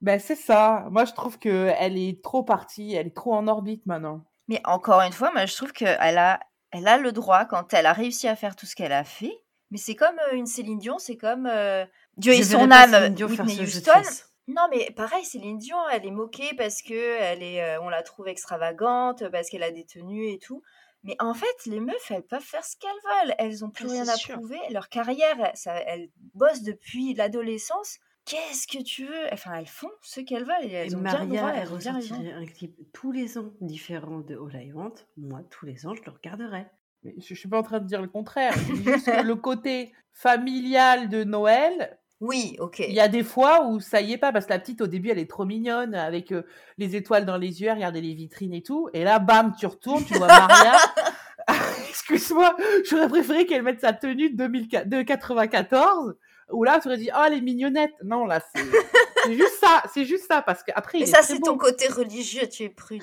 Ben 0.00 0.18
c'est 0.18 0.36
ça. 0.36 0.86
Moi 0.90 1.04
je 1.04 1.12
trouve 1.12 1.38
que 1.38 1.72
elle 1.78 1.98
est 1.98 2.22
trop 2.22 2.42
partie, 2.42 2.94
elle 2.94 3.08
est 3.08 3.16
trop 3.16 3.34
en 3.34 3.48
orbite 3.48 3.84
maintenant. 3.86 4.24
mais 4.48 4.60
encore 4.64 5.00
une 5.00 5.12
fois, 5.12 5.30
moi, 5.32 5.46
je 5.46 5.54
trouve 5.56 5.72
qu'elle 5.72 6.18
a, 6.18 6.40
elle 6.72 6.88
a 6.88 6.96
le 6.96 7.12
droit 7.12 7.44
quand 7.44 7.74
elle 7.74 7.86
a 7.86 7.92
réussi 7.92 8.28
à 8.28 8.36
faire 8.36 8.56
tout 8.56 8.66
ce 8.66 8.74
qu'elle 8.74 8.92
a 8.92 9.04
fait. 9.04 9.40
Mais 9.70 9.78
c'est 9.78 9.94
comme 9.94 10.18
euh, 10.30 10.36
une 10.36 10.46
Céline 10.46 10.78
Dion, 10.78 10.98
c'est 10.98 11.16
comme 11.16 11.46
euh, 11.46 11.84
Dieu 12.16 12.32
et 12.32 12.42
Je 12.42 12.48
verrais 12.48 12.62
son 12.64 12.70
âme, 12.70 12.90
Céline 12.90 13.14
Dion 13.14 13.28
faire 13.28 13.46
Whitney 13.46 13.62
Houston. 13.62 14.02
Non, 14.48 14.62
mais 14.70 14.90
pareil, 14.96 15.24
Céline 15.24 15.58
Dion, 15.58 15.78
elle 15.92 16.04
est 16.04 16.10
moquée 16.10 16.50
parce 16.56 16.82
que 16.82 17.18
elle 17.20 17.42
est, 17.42 17.62
euh, 17.62 17.80
on 17.82 17.88
la 17.88 18.02
trouve 18.02 18.26
extravagante, 18.26 19.28
parce 19.30 19.48
qu'elle 19.48 19.62
a 19.62 19.70
des 19.70 19.84
tenues 19.84 20.32
et 20.32 20.38
tout. 20.38 20.62
Mais 21.02 21.16
en 21.18 21.32
fait, 21.34 21.46
les 21.66 21.80
meufs, 21.80 22.10
elles 22.10 22.26
peuvent 22.26 22.42
faire 22.42 22.64
ce 22.64 22.76
qu'elles 22.76 22.90
veulent. 23.26 23.34
Elles 23.38 23.64
ont 23.64 23.70
plus 23.70 23.86
Ah, 23.88 23.92
rien 23.92 24.08
à 24.08 24.16
sûr. 24.16 24.34
prouver. 24.36 24.58
Leur 24.70 24.88
carrière, 24.88 25.50
ça, 25.54 25.74
elles 25.86 26.10
bossent 26.34 26.62
depuis 26.62 27.14
l'adolescence. 27.14 27.98
Qu'est-ce 28.26 28.66
que 28.66 28.82
tu 28.82 29.06
veux? 29.06 29.32
Enfin, 29.32 29.54
elles 29.54 29.66
font 29.66 29.90
ce 30.02 30.20
qu'elles 30.20 30.44
veulent 30.44 30.64
et 30.64 30.72
elles 30.72 30.92
Et 30.92 30.96
ont 30.96 31.00
bien 31.00 31.20
le 31.24 31.26
droit, 31.30 31.40
Maria, 31.42 31.62
elles 31.62 31.72
ont 31.72 31.76
bien 31.78 31.92
raison. 31.94 32.14
ressortirait 32.14 32.32
un 32.36 32.44
clip 32.46 32.76
tous 32.92 33.12
les 33.12 33.38
ans 33.38 33.50
différent 33.62 34.18
de 34.20 34.36
All 34.36 34.62
I 34.66 34.72
Want. 34.72 34.92
Moi, 35.16 35.40
tous 35.50 35.64
les 35.64 35.86
ans, 35.86 35.94
je 35.94 36.02
le 36.04 36.10
regarderai. 36.12 36.66
Mais 37.02 37.14
je, 37.18 37.28
je 37.28 37.34
suis 37.34 37.48
pas 37.48 37.58
en 37.58 37.62
train 37.62 37.80
de 37.80 37.86
dire 37.86 38.02
le 38.02 38.08
contraire. 38.08 38.52
Juste 38.84 39.06
le 39.24 39.34
côté 39.36 39.94
familial 40.12 41.08
de 41.08 41.24
Noël, 41.24 41.98
Oui, 42.20 42.56
ok. 42.58 42.80
il 42.80 42.92
y 42.92 43.00
a 43.00 43.08
des 43.08 43.24
fois 43.24 43.66
où 43.66 43.80
ça 43.80 44.02
y 44.02 44.12
est 44.12 44.18
pas 44.18 44.30
parce 44.30 44.44
que 44.44 44.52
la 44.52 44.58
petite 44.58 44.82
au 44.82 44.86
début 44.86 45.08
elle 45.08 45.18
est 45.18 45.30
trop 45.30 45.46
mignonne 45.46 45.94
avec 45.94 46.32
euh, 46.32 46.42
les 46.76 46.94
étoiles 46.94 47.24
dans 47.24 47.38
les 47.38 47.62
yeux, 47.62 47.72
regarder 47.72 48.02
les 48.02 48.12
vitrines 48.12 48.52
et 48.52 48.62
tout. 48.62 48.90
Et 48.92 49.04
là, 49.04 49.18
bam, 49.18 49.54
tu 49.58 49.64
retournes, 49.66 50.04
tu 50.04 50.14
vois 50.14 50.26
Maria. 50.26 50.76
Excuse-moi, 51.88 52.56
j'aurais 52.88 53.08
préféré 53.08 53.46
qu'elle 53.46 53.62
mette 53.62 53.80
sa 53.80 53.92
tenue 53.92 54.30
de, 54.30 54.36
2004 54.36 54.88
de 54.88 55.02
94. 55.02 56.16
Où 56.52 56.64
là, 56.64 56.80
tu 56.80 56.88
aurais 56.88 56.98
dit, 56.98 57.10
oh, 57.14 57.22
elle 57.26 57.34
est 57.34 57.40
mignonnette. 57.40 57.92
Non, 58.02 58.26
là, 58.26 58.40
c'est 58.54 58.64
juste 59.36 59.60
ça. 59.60 59.82
C'est 59.92 60.04
juste 60.04 60.26
ça. 60.26 60.42
Parce 60.42 60.62
qu'après, 60.64 60.98
Et 60.98 61.02
il 61.02 61.04
est 61.04 61.06
ça, 61.06 61.22
c'est 61.22 61.38
ton 61.40 61.56
côté 61.56 61.86
religieux, 61.88 62.48
tu 62.48 62.64
es 62.64 62.68
prude. 62.68 63.02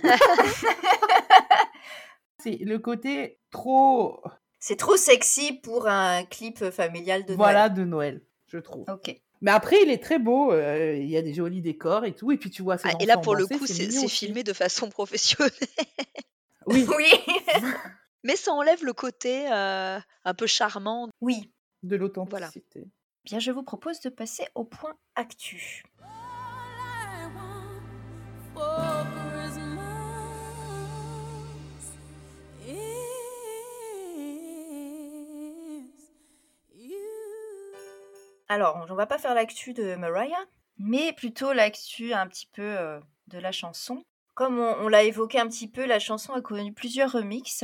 C'est 2.40 2.58
le 2.62 2.78
côté 2.78 3.40
trop, 3.52 4.22
c'est 4.60 4.76
trop 4.76 4.96
sexy 4.96 5.54
pour 5.54 5.88
un 5.88 6.24
clip 6.24 6.70
familial 6.70 7.26
de 7.26 7.34
voilà, 7.34 7.68
de 7.70 7.84
Noël, 7.84 8.22
je 8.48 8.58
trouve. 8.60 8.86
Ok. 8.90 9.20
Mais 9.42 9.52
après, 9.52 9.76
il 9.84 9.90
est 9.92 10.02
très 10.04 10.18
beau. 10.20 10.52
euh, 10.52 10.96
il 10.96 11.08
y 11.10 11.16
a 11.18 11.22
des 11.22 11.34
jolis 11.34 11.62
décors 11.62 12.06
et 12.06 12.16
tout. 12.16 12.32
Et 12.32 12.38
puis, 12.38 12.50
tu 12.50 12.64
vois 12.64 12.78
Ah, 12.84 12.94
et 13.00 13.06
là, 13.06 13.18
pour 13.18 13.36
le 13.36 13.46
coup, 13.46 13.68
c'est 13.68 14.08
filmé 14.08 14.44
de 14.44 14.54
façon 14.54 14.90
professionnelle. 14.90 15.52
Oui, 16.66 16.86
Oui. 16.96 17.06
Mais 18.24 18.36
ça 18.36 18.52
enlève 18.52 18.84
le 18.84 18.94
côté 18.94 19.50
euh, 19.52 20.00
un 20.26 20.34
peu 20.34 20.48
charmant. 20.48 21.10
oui. 21.22 21.52
de 21.84 21.96
l'authenticité. 21.96 22.86
Bien, 23.24 23.40
je 23.40 23.52
vous 23.52 23.64
propose 23.64 24.00
de 24.02 24.10
passer 24.10 24.46
au 24.56 24.64
point 24.64 24.96
actu. 25.16 25.84
Alors, 38.50 38.86
on 38.90 38.96
va 38.96 39.06
pas 39.06 39.18
faire 39.18 39.34
l'actu 39.34 39.74
de 39.74 39.96
Mariah, 39.96 40.46
mais 40.78 41.14
plutôt 41.14 41.54
l'actu 41.54 42.14
un 42.14 42.28
petit 42.28 42.48
peu 42.48 42.62
euh, 42.64 43.00
de 43.28 43.38
la 43.40 43.52
chanson. 43.52 44.04
Comme 44.36 44.60
on, 44.60 44.76
on 44.80 44.88
l'a 44.88 45.04
évoqué 45.04 45.40
un 45.40 45.48
petit 45.48 45.68
peu, 45.70 45.86
la 45.86 46.00
chanson 46.00 46.34
a 46.34 46.42
connu 46.42 46.74
plusieurs 46.74 47.12
remixes. 47.12 47.64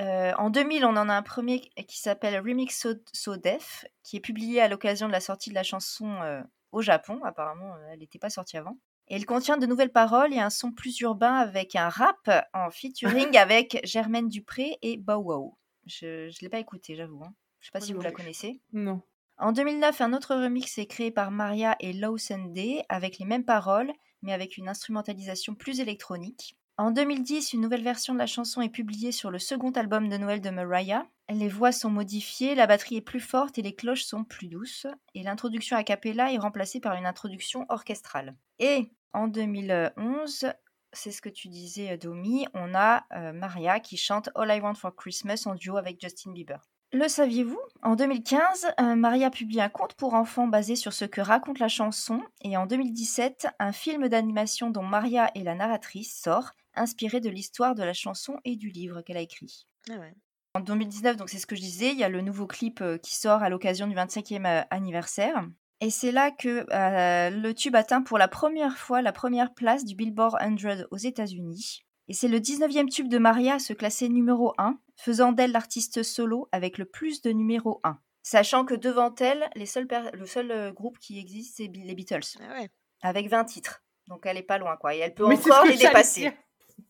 Euh, 0.00 0.32
en 0.36 0.50
2000, 0.50 0.84
on 0.84 0.96
en 0.96 1.08
a 1.08 1.14
un 1.14 1.22
premier 1.22 1.60
qui 1.60 1.98
s'appelle 1.98 2.36
Remix 2.40 2.78
So, 2.78 2.94
So 3.12 3.36
Def, 3.36 3.86
qui 4.02 4.16
est 4.16 4.20
publié 4.20 4.60
à 4.60 4.68
l'occasion 4.68 5.06
de 5.06 5.12
la 5.12 5.20
sortie 5.20 5.50
de 5.50 5.54
la 5.54 5.62
chanson 5.62 6.10
euh, 6.22 6.42
au 6.72 6.82
Japon. 6.82 7.20
Apparemment, 7.24 7.74
elle 7.90 8.00
n'était 8.00 8.18
pas 8.18 8.30
sortie 8.30 8.56
avant. 8.56 8.76
Et 9.08 9.16
il 9.16 9.24
contient 9.24 9.56
de 9.56 9.66
nouvelles 9.66 9.92
paroles 9.92 10.34
et 10.34 10.40
un 10.40 10.50
son 10.50 10.72
plus 10.72 10.98
urbain 11.00 11.34
avec 11.34 11.76
un 11.76 11.88
rap 11.88 12.28
en 12.52 12.70
featuring 12.70 13.36
avec 13.38 13.80
Germaine 13.84 14.28
Dupré 14.28 14.76
et 14.82 14.96
Bow 14.96 15.18
Wow. 15.18 15.56
Je 15.86 16.26
ne 16.26 16.40
l'ai 16.42 16.48
pas 16.48 16.58
écouté, 16.58 16.96
j'avoue. 16.96 17.22
hein. 17.22 17.32
Je 17.60 17.66
sais 17.66 17.72
pas 17.72 17.80
si 17.80 17.92
vous 17.92 18.00
la 18.00 18.10
connaissez. 18.10 18.60
Non. 18.72 19.00
En 19.38 19.52
2009, 19.52 20.00
un 20.00 20.14
autre 20.14 20.34
remix 20.34 20.78
est 20.78 20.86
créé 20.86 21.10
par 21.10 21.30
Maria 21.30 21.76
et 21.78 21.92
Low 21.92 22.16
Sunday 22.16 22.86
avec 22.88 23.18
les 23.18 23.26
mêmes 23.26 23.44
paroles, 23.44 23.92
mais 24.22 24.32
avec 24.32 24.56
une 24.56 24.68
instrumentalisation 24.68 25.54
plus 25.54 25.80
électronique. 25.80 26.56
En 26.78 26.90
2010, 26.90 27.52
une 27.52 27.60
nouvelle 27.60 27.82
version 27.82 28.14
de 28.14 28.18
la 28.18 28.26
chanson 28.26 28.62
est 28.62 28.70
publiée 28.70 29.12
sur 29.12 29.30
le 29.30 29.38
second 29.38 29.72
album 29.72 30.08
de 30.08 30.16
Noël 30.16 30.40
de 30.40 30.48
Mariah. 30.48 31.06
Les 31.28 31.48
voix 31.48 31.72
sont 31.72 31.90
modifiées, 31.90 32.54
la 32.54 32.66
batterie 32.66 32.96
est 32.96 33.02
plus 33.02 33.20
forte 33.20 33.58
et 33.58 33.62
les 33.62 33.74
cloches 33.74 34.04
sont 34.04 34.24
plus 34.24 34.48
douces. 34.48 34.86
Et 35.14 35.22
l'introduction 35.22 35.76
a 35.76 35.84
cappella 35.84 36.32
est 36.32 36.38
remplacée 36.38 36.80
par 36.80 36.94
une 36.94 37.06
introduction 37.06 37.66
orchestrale. 37.68 38.36
Et 38.58 38.90
en 39.12 39.28
2011, 39.28 40.46
c'est 40.94 41.10
ce 41.10 41.20
que 41.20 41.28
tu 41.28 41.48
disais, 41.48 41.98
Domi, 41.98 42.46
on 42.54 42.74
a 42.74 43.04
euh, 43.14 43.34
Maria 43.34 43.80
qui 43.80 43.98
chante 43.98 44.30
All 44.34 44.50
I 44.50 44.60
Want 44.60 44.74
for 44.74 44.94
Christmas 44.94 45.42
en 45.44 45.54
duo 45.54 45.76
avec 45.76 46.00
Justin 46.00 46.32
Bieber. 46.32 46.60
Le 46.92 47.08
saviez-vous? 47.08 47.60
En 47.82 47.96
2015, 47.96 48.66
euh, 48.80 48.94
Maria 48.94 49.30
publie 49.30 49.60
un 49.60 49.68
conte 49.68 49.94
pour 49.94 50.14
enfants 50.14 50.46
basé 50.46 50.76
sur 50.76 50.92
ce 50.92 51.04
que 51.04 51.20
raconte 51.20 51.58
la 51.58 51.68
chanson, 51.68 52.22
et 52.42 52.56
en 52.56 52.66
2017, 52.66 53.48
un 53.58 53.72
film 53.72 54.08
d'animation 54.08 54.70
dont 54.70 54.84
Maria 54.84 55.30
est 55.34 55.42
la 55.42 55.54
narratrice 55.54 56.20
sort, 56.22 56.52
inspiré 56.74 57.20
de 57.20 57.30
l'histoire 57.30 57.74
de 57.74 57.82
la 57.82 57.92
chanson 57.92 58.38
et 58.44 58.56
du 58.56 58.68
livre 58.68 59.02
qu'elle 59.02 59.16
a 59.16 59.22
écrit. 59.22 59.66
Ah 59.90 59.98
ouais. 59.98 60.14
En 60.56 60.60
2019, 60.60 61.18
donc 61.18 61.28
c'est 61.28 61.38
ce 61.38 61.46
que 61.46 61.54
je 61.54 61.60
disais, 61.60 61.90
il 61.90 61.98
y 61.98 62.04
a 62.04 62.08
le 62.08 62.22
nouveau 62.22 62.46
clip 62.46 62.80
euh, 62.80 62.96
qui 62.96 63.14
sort 63.14 63.42
à 63.42 63.50
l'occasion 63.50 63.86
du 63.86 63.94
25e 63.94 64.46
euh, 64.46 64.62
anniversaire. 64.70 65.46
Et 65.82 65.90
c'est 65.90 66.12
là 66.12 66.30
que 66.30 66.64
euh, 66.72 67.28
le 67.28 67.52
tube 67.52 67.76
atteint 67.76 68.00
pour 68.00 68.16
la 68.16 68.26
première 68.26 68.78
fois 68.78 69.02
la 69.02 69.12
première 69.12 69.52
place 69.52 69.84
du 69.84 69.94
Billboard 69.94 70.38
100 70.40 70.86
aux 70.90 70.96
États-Unis. 70.96 71.85
Et 72.08 72.14
c'est 72.14 72.28
le 72.28 72.38
19e 72.38 72.88
tube 72.88 73.08
de 73.08 73.18
Maria 73.18 73.54
à 73.54 73.58
se 73.58 73.72
classer 73.72 74.08
numéro 74.08 74.54
1, 74.58 74.78
faisant 74.96 75.32
d'elle 75.32 75.52
l'artiste 75.52 76.02
solo 76.02 76.48
avec 76.52 76.78
le 76.78 76.84
plus 76.84 77.20
de 77.22 77.30
numéro 77.32 77.80
1. 77.84 77.98
Sachant 78.22 78.64
que 78.64 78.74
devant 78.74 79.14
elle, 79.20 79.48
les 79.54 79.66
seuls 79.66 79.86
per- 79.86 80.10
le 80.12 80.26
seul 80.26 80.50
euh, 80.50 80.72
groupe 80.72 80.98
qui 80.98 81.18
existe, 81.18 81.56
c'est 81.56 81.70
les 81.72 81.94
Beatles, 81.94 82.20
Ah 82.40 82.60
ouais. 82.60 82.70
avec 83.02 83.28
20 83.28 83.44
titres. 83.44 83.82
Donc 84.08 84.24
elle 84.24 84.36
est 84.36 84.42
pas 84.42 84.58
loin, 84.58 84.76
quoi. 84.76 84.94
Et 84.94 84.98
elle 84.98 85.14
peut 85.14 85.26
Mais 85.26 85.36
encore 85.38 85.64
les 85.64 85.76
dépasser. 85.76 86.32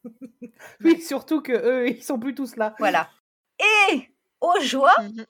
oui, 0.85 1.01
surtout 1.01 1.41
que 1.41 1.53
eux, 1.53 1.89
ils 1.89 2.03
sont 2.03 2.19
plus 2.19 2.35
tous 2.35 2.57
là. 2.57 2.75
Voilà. 2.79 3.09
Et, 3.91 4.09
aux 4.41 4.61
joies, 4.61 4.95
Mhm. 5.01 5.25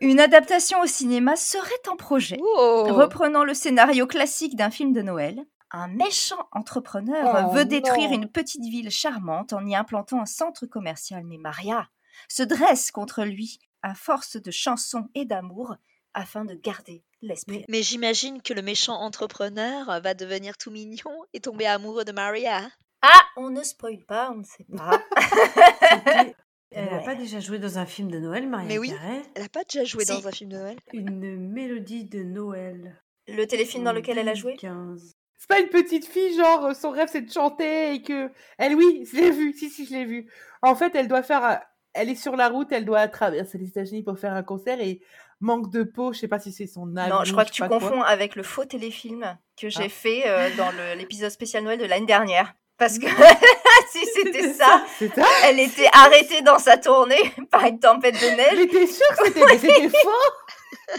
une 0.00 0.20
adaptation 0.20 0.80
au 0.80 0.86
cinéma 0.86 1.34
serait 1.36 1.88
en 1.90 1.96
projet. 1.96 2.38
Oh 2.40 2.84
Reprenant 2.90 3.44
le 3.44 3.54
scénario 3.54 4.06
classique 4.06 4.54
d'un 4.56 4.70
film 4.70 4.92
de 4.92 5.02
Noël, 5.02 5.44
un 5.76 5.88
méchant 5.88 6.48
entrepreneur 6.52 7.46
Oh 7.48 7.52
veut 7.54 7.64
détruire 7.64 8.10
non. 8.10 8.16
une 8.16 8.28
petite 8.30 8.62
ville 8.64 8.90
charmante 8.90 9.52
en 9.52 9.64
y 9.66 9.74
implantant 9.76 10.20
un 10.20 10.26
centre 10.26 10.66
commercial. 10.66 11.24
Mais 11.24 11.38
Maria 11.38 11.88
se 12.28 12.42
dresse 12.42 12.90
contre 12.90 13.24
lui 13.24 13.58
à 13.82 13.94
force 13.94 14.36
de 14.36 14.50
chansons 14.50 15.08
et 15.14 15.24
d'amour 15.24 15.76
afin 16.14 16.44
de 16.44 16.54
garder 16.54 17.04
l'esprit. 17.22 17.64
Mais 17.68 17.82
j'imagine 17.82 18.40
que 18.42 18.54
le 18.54 18.62
méchant 18.62 18.94
entrepreneur 18.94 20.00
va 20.00 20.14
devenir 20.14 20.56
tout 20.56 20.70
mignon 20.70 21.12
et 21.34 21.40
tomber 21.40 21.66
amoureux 21.66 22.04
de 22.04 22.12
Maria. 22.12 22.68
Ah, 23.02 23.20
on 23.36 23.50
ne 23.50 23.62
spoil 23.62 24.02
pas, 24.06 24.30
on 24.32 24.36
ne 24.38 24.44
sait 24.44 24.66
pas. 24.76 25.02
Elle 26.72 26.86
n'a 26.86 26.96
Ouais. 26.98 27.04
pas 27.04 27.14
déjà 27.14 27.38
joué 27.40 27.58
dans 27.58 27.78
un 27.78 27.86
film 27.86 28.10
de 28.10 28.18
Noël, 28.18 28.48
Maria 28.48 28.66
Mais 28.68 28.78
oui. 28.78 28.92
Elle 29.34 29.42
a 29.44 29.48
pas 29.48 29.62
déjà 29.64 29.84
joué 29.84 30.04
Si. 30.04 30.12
dans 30.12 30.26
un 30.26 30.32
film 30.32 30.50
de 30.50 30.56
Noël 30.56 30.78
Une 30.92 31.36
mélodie 31.52 32.04
de 32.04 32.22
Noël. 32.22 33.00
Le 33.28 33.46
téléfilm 33.46 33.84
dans 33.84 33.92
lequel 33.92 34.18
elle 34.18 34.28
a 34.28 34.34
joué? 34.34 34.56
2015. 34.60 35.14
C'est 35.38 35.48
pas 35.48 35.60
une 35.60 35.68
petite 35.68 36.06
fille, 36.06 36.34
genre, 36.36 36.66
euh, 36.66 36.74
son 36.74 36.90
rêve 36.90 37.08
c'est 37.10 37.20
de 37.22 37.32
chanter 37.32 37.92
et 37.94 38.02
que. 38.02 38.30
Elle, 38.58 38.74
oui, 38.74 39.06
je 39.10 39.16
l'ai 39.16 39.30
vu, 39.30 39.52
si, 39.52 39.68
si, 39.70 39.86
je 39.86 39.92
l'ai 39.92 40.04
vu. 40.04 40.30
En 40.62 40.74
fait, 40.74 40.94
elle 40.94 41.08
doit 41.08 41.22
faire. 41.22 41.44
un- 41.44 41.60
Elle 41.94 42.10
est 42.10 42.14
sur 42.14 42.36
la 42.36 42.48
route, 42.48 42.72
elle 42.72 42.84
doit 42.84 43.06
traverser 43.08 43.56
les 43.58 43.68
États-Unis 43.68 44.02
pour 44.02 44.18
faire 44.18 44.34
un 44.34 44.42
concert 44.42 44.80
et 44.80 45.00
manque 45.40 45.70
de 45.70 45.82
peau, 45.82 46.12
je 46.12 46.18
sais 46.20 46.28
pas 46.28 46.38
si 46.38 46.52
c'est 46.52 46.66
son 46.66 46.96
âge. 46.96 47.08
Non, 47.10 47.24
je 47.24 47.32
crois 47.32 47.44
que 47.44 47.50
tu 47.50 47.62
quoi. 47.62 47.68
confonds 47.68 48.02
avec 48.02 48.36
le 48.36 48.42
faux 48.42 48.64
téléfilm 48.64 49.38
que 49.60 49.68
j'ai 49.70 49.84
Ah. 49.86 49.88
fait 49.88 50.22
euh, 50.26 50.48
dans 50.56 50.70
l'épisode 50.96 51.30
spécial 51.30 51.62
Noël 51.64 51.78
de 51.78 51.84
l'année 51.86 52.06
dernière. 52.06 52.54
Parce 52.78 52.98
que 52.98 53.06
si 53.92 54.04
c'était 54.14 54.52
ça, 54.52 54.84
C'est 54.98 55.14
ça 55.14 55.24
elle 55.44 55.58
était 55.60 55.88
arrêtée 55.92 56.42
dans 56.42 56.58
sa 56.58 56.76
tournée 56.76 57.32
par 57.50 57.64
une 57.64 57.78
tempête 57.80 58.14
de 58.14 58.36
neige. 58.36 58.68
T'es 58.70 58.86
sûre 58.86 59.16
que 59.18 59.32
c'était 59.32 59.88
faux? 59.88 60.98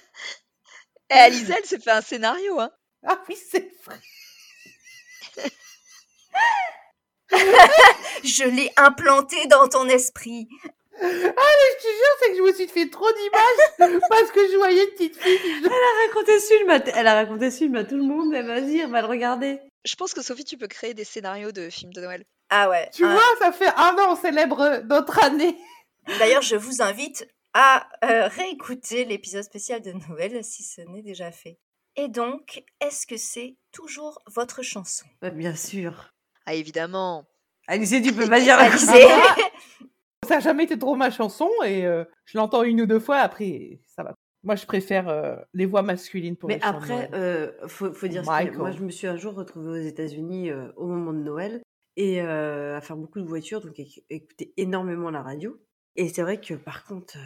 Et 1.09 1.13
Alizé, 1.13 1.53
elle 1.57 1.65
s'est 1.65 1.79
fait 1.79 1.91
un 1.91 2.01
scénario, 2.01 2.59
hein. 2.59 2.71
Ah 3.05 3.19
oui, 3.29 3.35
c'est 3.35 3.71
vrai. 3.85 3.95
Je 8.23 8.43
l'ai 8.43 8.71
implanté 8.77 9.47
dans 9.47 9.67
ton 9.67 9.87
esprit. 9.87 10.47
Je 10.99 11.05
te 11.07 11.87
jure, 11.87 12.15
c'est 12.21 12.29
que 12.31 12.37
je 12.37 12.41
me 12.41 12.53
suis 12.53 12.67
fait 12.67 12.89
trop 12.89 13.07
d'images 13.11 13.99
parce 14.09 14.31
que 14.31 14.39
je 14.51 14.57
voyais 14.57 14.83
une 14.83 14.89
petite 14.91 15.15
fille 15.17 15.37
qui 15.39 15.51
Elle 15.63 15.71
a 15.71 16.07
raconté 16.07 16.39
ce 16.39 16.53
film, 16.55 16.69
à 16.71 16.79
t- 16.79 16.91
elle 16.95 17.07
a 17.07 17.13
raconté 17.13 17.51
ce 17.51 17.57
film 17.57 17.75
à 17.75 17.83
tout 17.83 17.97
le 17.97 18.03
monde. 18.03 18.33
Elle 18.33 18.47
va 18.47 18.61
dire, 18.61 18.89
va 18.89 19.01
le 19.01 19.07
regarder. 19.07 19.59
Je 19.85 19.95
pense 19.95 20.13
que 20.13 20.23
Sophie, 20.23 20.43
tu 20.43 20.57
peux 20.57 20.67
créer 20.67 20.93
des 20.95 21.03
scénarios 21.03 21.51
de 21.51 21.69
films 21.69 21.93
de 21.93 22.01
Noël. 22.01 22.25
Ah 22.49 22.69
ouais. 22.69 22.89
Tu 22.93 23.05
un- 23.05 23.13
vois, 23.13 23.21
ça 23.39 23.51
fait 23.51 23.67
un 23.67 23.95
an, 23.99 24.13
on 24.13 24.15
célèbre 24.15 24.81
notre 24.85 25.23
année. 25.23 25.55
D'ailleurs, 26.19 26.41
je 26.41 26.55
vous 26.55 26.81
invite 26.81 27.27
à 27.53 27.87
euh, 28.03 28.27
réécouter 28.27 29.05
l'épisode 29.05 29.43
spécial 29.43 29.81
de 29.81 29.91
Noël 30.09 30.43
si 30.43 30.63
ce 30.63 30.81
n'est 30.81 31.03
déjà 31.03 31.31
fait. 31.31 31.59
Et 31.95 32.07
donc, 32.07 32.63
est-ce 32.81 33.05
que 33.05 33.17
c'est 33.17 33.55
toujours 33.71 34.19
votre 34.27 34.61
chanson? 34.63 35.05
Bah, 35.21 35.29
bien 35.29 35.55
sûr. 35.55 36.09
Ah, 36.47 36.53
évidemment. 36.55 37.27
Alizé, 37.67 38.01
tu 38.01 38.13
peux 38.13 38.27
pas 38.29 38.39
dire. 38.39 38.57
Alizé 38.57 38.91
Ça 40.25 40.35
n'a 40.35 40.39
jamais 40.39 40.63
été 40.65 40.77
trop 40.79 40.95
ma 40.95 41.11
chanson 41.11 41.49
et 41.65 41.85
euh, 41.85 42.03
je 42.25 42.37
l'entends 42.37 42.63
une 42.63 42.81
ou 42.81 42.85
deux 42.85 42.99
fois, 42.99 43.17
après, 43.17 43.79
ça 43.85 44.03
va. 44.03 44.13
Moi, 44.43 44.55
je 44.55 44.65
préfère 44.65 45.07
euh, 45.09 45.35
les 45.53 45.65
voix 45.65 45.81
masculines 45.83 46.35
pour 46.35 46.47
Mais 46.49 46.55
les 46.55 46.63
après, 46.63 47.09
euh, 47.13 47.51
faut, 47.67 47.93
faut 47.93 48.07
dire 48.07 48.23
ce. 48.25 48.29
Michael. 48.29 48.57
Moi, 48.57 48.71
je 48.71 48.83
me 48.83 48.89
suis 48.89 49.07
un 49.07 49.15
jour 49.17 49.33
retrouvée 49.35 49.71
aux 49.71 49.83
États-Unis 49.85 50.49
euh, 50.49 50.71
au 50.75 50.85
moment 50.87 51.13
de 51.13 51.19
Noël 51.19 51.61
et 51.95 52.21
euh, 52.21 52.77
à 52.77 52.81
faire 52.81 52.97
beaucoup 52.97 53.19
de 53.21 53.25
voitures, 53.27 53.61
donc 53.61 53.77
éc- 53.77 54.03
écouter 54.09 54.53
énormément 54.57 55.09
la 55.11 55.21
radio. 55.21 55.57
Et 55.95 56.09
c'est 56.09 56.21
vrai 56.21 56.39
que 56.39 56.53
par 56.55 56.83
contre, 56.85 57.17
euh, 57.17 57.21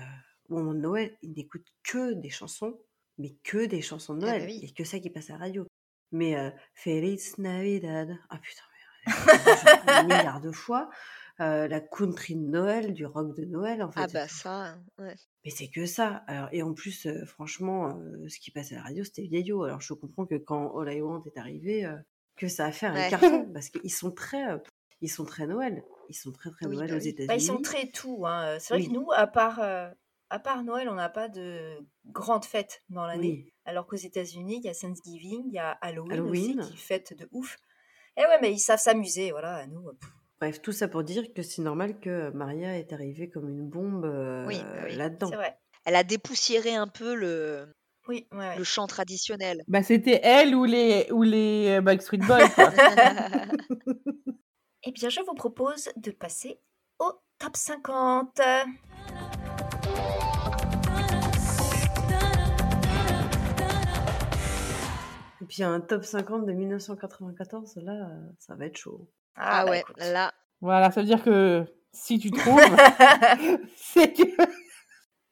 au 0.50 0.58
moment 0.58 0.74
de 0.74 0.80
Noël, 0.80 1.18
ils 1.22 1.34
n'écoutent 1.34 1.68
que 1.84 2.14
des 2.14 2.30
chansons, 2.30 2.80
mais 3.18 3.36
que 3.44 3.66
des 3.66 3.82
chansons 3.82 4.14
de 4.16 4.26
Ah 4.26 4.32
bah 4.32 4.38
Noël. 4.40 4.50
Il 4.52 4.60
n'y 4.60 4.70
a 4.70 4.74
que 4.76 4.84
ça 4.84 5.00
qui 5.00 5.10
passe 5.10 5.30
à 5.30 5.34
la 5.34 5.40
radio. 5.40 5.66
Mais 6.12 6.38
euh, 6.38 6.50
Feliz 6.76 7.38
Navidad. 7.38 8.18
Ah 8.30 8.38
putain, 8.42 8.64
un 9.88 10.04
milliard 10.04 10.42
de 10.42 10.52
fois. 10.52 10.90
Euh, 11.40 11.68
la 11.68 11.80
country 11.80 12.36
de 12.36 12.42
Noël, 12.48 12.94
du 12.94 13.06
rock 13.06 13.36
de 13.36 13.46
Noël, 13.46 13.82
en 13.82 13.92
fait. 13.92 14.02
Ah 14.04 14.08
bah 14.14 14.28
ça, 14.28 14.78
ouais. 15.00 15.16
Mais 15.44 15.50
c'est 15.50 15.70
que 15.70 15.88
ça. 15.88 16.24
Alors, 16.28 16.50
et 16.52 16.62
en 16.62 16.74
plus, 16.74 17.08
euh, 17.08 17.26
franchement, 17.26 17.98
euh, 17.98 18.28
ce 18.30 18.38
qui 18.40 18.52
passait 18.52 18.76
à 18.76 18.80
la 18.80 18.84
radio, 18.86 19.04
c'était 19.04 19.24
vieillot. 19.24 19.64
Alors, 19.64 19.82
je 19.82 19.94
comprends 19.94 20.26
que 20.28 20.36
quand 20.36 20.78
All 20.80 20.94
I 20.94 21.02
Want 21.02 21.24
est 21.26 21.40
arrivé, 21.40 21.90
que 22.36 22.48
ça 22.48 22.66
a 22.66 22.72
fait 22.72 22.86
un 22.86 22.94
Ouais. 22.94 23.10
carton. 23.10 23.50
Parce 23.54 23.70
qu'ils 23.70 23.92
sont 23.92 24.12
très, 24.12 24.44
ils 25.02 25.10
sont 25.10 25.26
très 25.26 25.48
Noël. 25.48 25.84
Ils 26.10 26.16
sont 26.16 26.32
très, 26.32 26.52
très 26.52 26.68
Oui, 26.68 26.76
Noël 26.76 26.92
bah 26.92 26.98
aux. 26.98 27.00
États-Unis. 27.00 27.28
Bah, 27.28 27.36
ils 27.36 27.42
sont 27.42 27.62
très 27.62 27.88
tout. 27.88 28.24
hein. 28.28 28.58
C'est 28.60 28.76
vrai 28.76 28.84
Oui. 28.84 28.90
que 28.90 28.94
nous, 28.94 29.12
à 29.12 29.26
part, 29.26 29.60
à 30.30 30.40
part 30.40 30.64
Noël, 30.64 30.90
on 30.90 30.96
n'a 30.96 31.10
pas 31.10 31.28
de 31.28 31.76
grandes 32.06 32.46
fêtes 32.46 32.84
dans 32.90 33.06
l'année. 33.08 33.46
Oui. 33.46 33.54
Alors 33.66 33.88
qu'aux 33.88 33.96
États-Unis, 33.96 34.58
il 34.58 34.66
y 34.66 34.70
a 34.70 34.76
Thanksgiving, 34.76 35.44
il 35.48 35.54
y 35.54 35.60
a 35.60 35.72
Halloween, 35.82 36.12
Halloween. 36.12 36.60
aussi 36.60 36.72
qui 36.72 36.78
fêtent 36.78 37.18
de 37.18 37.28
ouf. 37.32 37.58
Et 38.18 38.22
ouais, 38.22 38.40
mais 38.42 38.52
ils 38.52 38.60
savent 38.60 38.80
s'amuser, 38.80 39.32
voilà. 39.32 39.66
Nous, 39.68 39.88
euh, 39.88 39.94
pff, 40.00 40.10
Bref, 40.40 40.62
tout 40.62 40.72
ça 40.72 40.88
pour 40.88 41.04
dire 41.04 41.34
que 41.36 41.44
c'est 41.44 41.62
normal 41.62 42.00
que 42.00 42.32
Maria 42.32 42.78
est 42.78 42.94
arrivée 42.94 43.30
comme 43.30 43.48
une 43.48 43.70
bombe 43.70 44.06
euh, 44.06 44.46
Oui, 44.48 44.60
bah 44.64 44.82
oui. 44.86 44.96
là-dedans. 44.96 45.28
c'est 45.30 45.36
vrai. 45.36 45.58
Elle 45.86 45.96
a 45.96 46.04
dépoussiéré 46.04 46.74
un 46.76 46.88
peu 46.88 47.14
le, 47.16 47.68
Oui, 48.08 48.28
ouais, 48.32 48.38
ouais. 48.38 48.58
le 48.58 48.64
chant 48.64 48.88
traditionnel. 48.88 49.64
Bah, 49.68 49.84
c'était 49.84 50.20
elle 50.24 50.56
ou 50.56 50.66
les, 50.66 51.08
ou 51.12 51.22
les 51.24 51.78
euh, 51.78 51.82
Backstreet 51.82 52.18
Boys. 52.20 52.50
quoi. 52.50 52.72
Eh 54.84 54.92
bien, 54.92 55.10
je 55.10 55.20
vous 55.22 55.36
propose 55.36 55.90
de 55.96 56.10
passer 56.10 56.60
au 56.98 57.12
top 57.38 57.56
50. 57.56 58.42
Et 65.42 65.46
puis, 65.46 65.64
un 65.64 65.82
top 65.82 66.04
50 66.04 66.46
de 66.46 66.54
1994, 66.54 67.78
là, 67.78 68.10
ça 68.38 68.56
va 68.56 68.66
être 68.66 68.78
chaud. 68.78 69.10
Ah, 69.36 69.66
bah, 69.66 69.72
ouais, 69.72 69.80
écoute. 69.80 69.98
là. 69.98 70.32
voilà, 70.62 70.92
ça 70.92 71.02
veut 71.02 71.08
dire 71.08 71.24
que 71.24 71.66
si 71.94 72.20
tu 72.20 72.30
trouves, 72.32 72.60
c'est 73.76 74.14
que. 74.14 74.24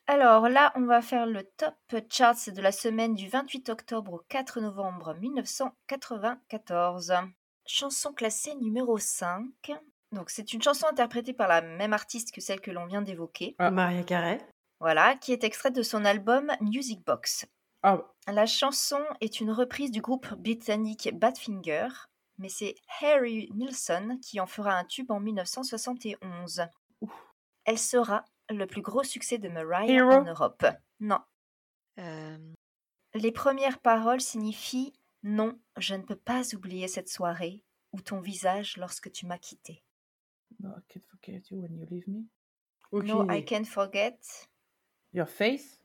Alors 0.08 0.50
là, 0.50 0.72
on 0.76 0.86
va 0.86 1.04
faire 1.04 1.28
le 1.28 1.44
top 1.44 1.76
charts 2.10 2.50
de 2.52 2.62
la 2.62 2.72
semaine 2.72 3.14
du 3.14 3.30
28 3.30 3.70
octobre 3.70 4.14
au 4.14 4.24
4 4.30 4.60
novembre 4.60 5.14
1994. 5.14 7.14
Chanson 7.68 8.12
classée 8.14 8.56
numéro 8.56 8.98
5. 8.98 9.46
Donc 10.12 10.32
c'est 10.32 10.52
une 10.54 10.64
chanson 10.64 10.88
interprétée 10.88 11.34
par 11.34 11.48
la 11.48 11.62
même 11.62 11.94
artiste 11.94 12.34
que 12.34 12.42
celle 12.42 12.60
que 12.60 12.72
l'on 12.72 12.88
vient 12.88 13.04
d'évoquer. 13.04 13.56
Ah. 13.60 13.70
Maria 13.70 14.02
Carey. 14.02 14.40
Voilà, 14.80 15.16
qui 15.16 15.32
est 15.32 15.44
extraite 15.44 15.76
de 15.76 15.84
son 15.84 16.04
album 16.06 16.52
Music 16.62 17.06
Box. 17.06 17.46
Ah, 17.84 18.02
La 18.32 18.46
chanson 18.46 19.02
est 19.22 19.40
une 19.40 19.52
reprise 19.52 19.92
du 19.92 20.02
groupe 20.02 20.34
britannique 20.36 21.10
Badfinger, 21.14 21.88
mais 22.38 22.50
c'est 22.50 22.76
Harry 23.02 23.50
Nilsson 23.56 24.20
qui 24.22 24.40
en 24.40 24.46
fera 24.48 24.74
un 24.78 24.86
tube 24.86 25.12
en 25.12 25.20
1971. 25.20 26.68
Elle 27.66 27.80
sera 27.80 28.24
le 28.50 28.66
plus 28.66 28.82
gros 28.82 29.04
succès 29.04 29.38
de 29.38 29.50
Mariah 29.50 29.94
Hero. 29.94 30.12
en 30.12 30.24
Europe. 30.24 30.66
Non. 31.00 31.20
Euh, 32.00 32.38
Les 33.14 33.32
premières 33.32 33.80
paroles 33.80 34.22
signifient 34.22 34.94
Non, 35.24 35.60
je 35.78 35.96
ne 35.96 36.04
peux 36.04 36.16
pas 36.16 36.54
oublier 36.56 36.88
cette 36.88 37.10
soirée 37.10 37.64
ou 37.92 38.02
ton 38.02 38.20
visage 38.22 38.78
lorsque 38.78 39.12
tu 39.12 39.26
m'as 39.26 39.38
quitté. 39.40 39.84
no, 40.60 40.70
I 40.70 40.82
can't 40.88 41.06
forget 41.06 41.42
you 41.52 41.62
when 41.62 41.76
you 41.78 41.86
leave 41.90 42.08
me. 42.08 42.26
No, 42.92 43.30
I 43.30 43.44
can't 43.44 43.66
forget. 43.68 44.18
Your 45.14 45.28
face? 45.28 45.79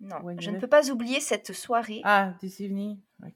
Non, 0.00 0.16
When 0.22 0.40
je 0.40 0.50
ne 0.50 0.58
peux 0.58 0.68
pas 0.68 0.90
oublier 0.90 1.20
cette 1.20 1.52
soirée. 1.52 2.00
Ah, 2.04 2.34
this 2.40 2.60
evening? 2.60 2.98
I. 3.24 3.32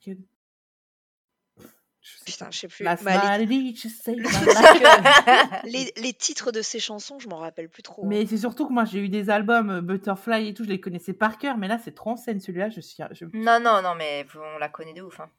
Je 2.05 2.19
sais 2.19 2.25
putain, 2.25 2.51
je 2.51 2.59
sais 2.59 2.69
plus. 2.69 2.85
Bah, 2.85 2.97
les, 2.97 3.75
c'est 3.77 4.15
que 4.17 5.67
les, 5.71 5.93
les 5.97 6.13
titres 6.13 6.51
de 6.51 6.61
ces 6.61 6.81
chansons, 6.81 7.21
je 7.21 7.29
m'en 7.29 7.37
rappelle 7.37 7.69
plus 7.69 7.83
trop. 7.85 8.03
hein. 8.05 8.09
Mais 8.09 8.27
c'est 8.27 8.39
surtout 8.39 8.67
que 8.67 8.73
moi 8.73 8.85
j'ai 8.85 8.99
eu 8.99 9.09
des 9.09 9.31
albums 9.31 9.71
euh, 9.71 9.81
Butterfly 9.81 10.49
et 10.49 10.55
tout, 10.55 10.65
je 10.65 10.69
les 10.69 10.81
connaissais 10.81 11.13
par 11.13 11.39
cœur, 11.39 11.57
mais 11.59 11.69
là 11.69 11.79
c'est 11.79 11.95
trop 11.95 12.11
en 12.11 12.17
scène 12.17 12.41
celui-là, 12.41 12.71
je 12.71 12.81
suis. 12.81 13.03
Je... 13.13 13.25
non, 13.33 13.61
non, 13.61 13.83
non, 13.83 13.95
mais 13.95 14.27
on 14.35 14.59
la 14.59 14.69
connaît 14.69 14.95
de 14.95 15.03
ouf. 15.03 15.21
hein. 15.21 15.31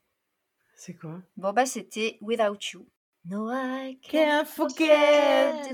C'est 0.75 0.93
quoi? 0.95 1.21
Bon, 1.37 1.51
bah, 1.51 1.65
c'était 1.65 2.17
Without 2.21 2.57
You. 2.73 2.85
No, 3.25 3.49
I 3.51 3.97
Can't 4.01 4.43
can't 4.43 4.45
forget. 4.45 5.61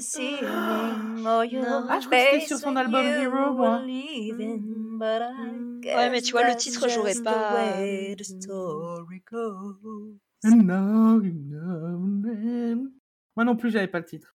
Ah, 1.90 2.00
je 2.00 2.06
crois 2.06 2.18
que 2.18 2.24
c'était 2.32 2.46
sur 2.46 2.58
son 2.58 2.76
album 2.76 3.06
Hero, 3.06 3.54
moi. 3.54 3.82
leaving, 3.82 4.62
but 5.00 5.22
I 5.22 5.96
Ouais, 5.96 6.10
mais 6.10 6.22
tu 6.22 6.32
vois, 6.34 6.48
le 6.48 6.56
titre, 6.56 6.88
j'aurais 6.90 7.16
pas- 7.24 7.78
way 7.78 8.16
the 8.18 8.24
story 8.24 9.24
goes. 9.32 10.18
And 10.46 10.64
now 10.64 11.22
you 11.22 11.32
know 11.34 11.98
me. 11.98 12.92
Moi 13.36 13.46
non 13.46 13.56
plus, 13.56 13.72
j'avais 13.72 13.88
pas 13.88 14.00
le 14.00 14.06
titre. 14.06 14.36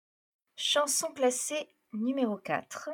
Chanson 0.55 1.07
classée 1.14 1.68
numéro 1.93 2.38
4. 2.38 2.89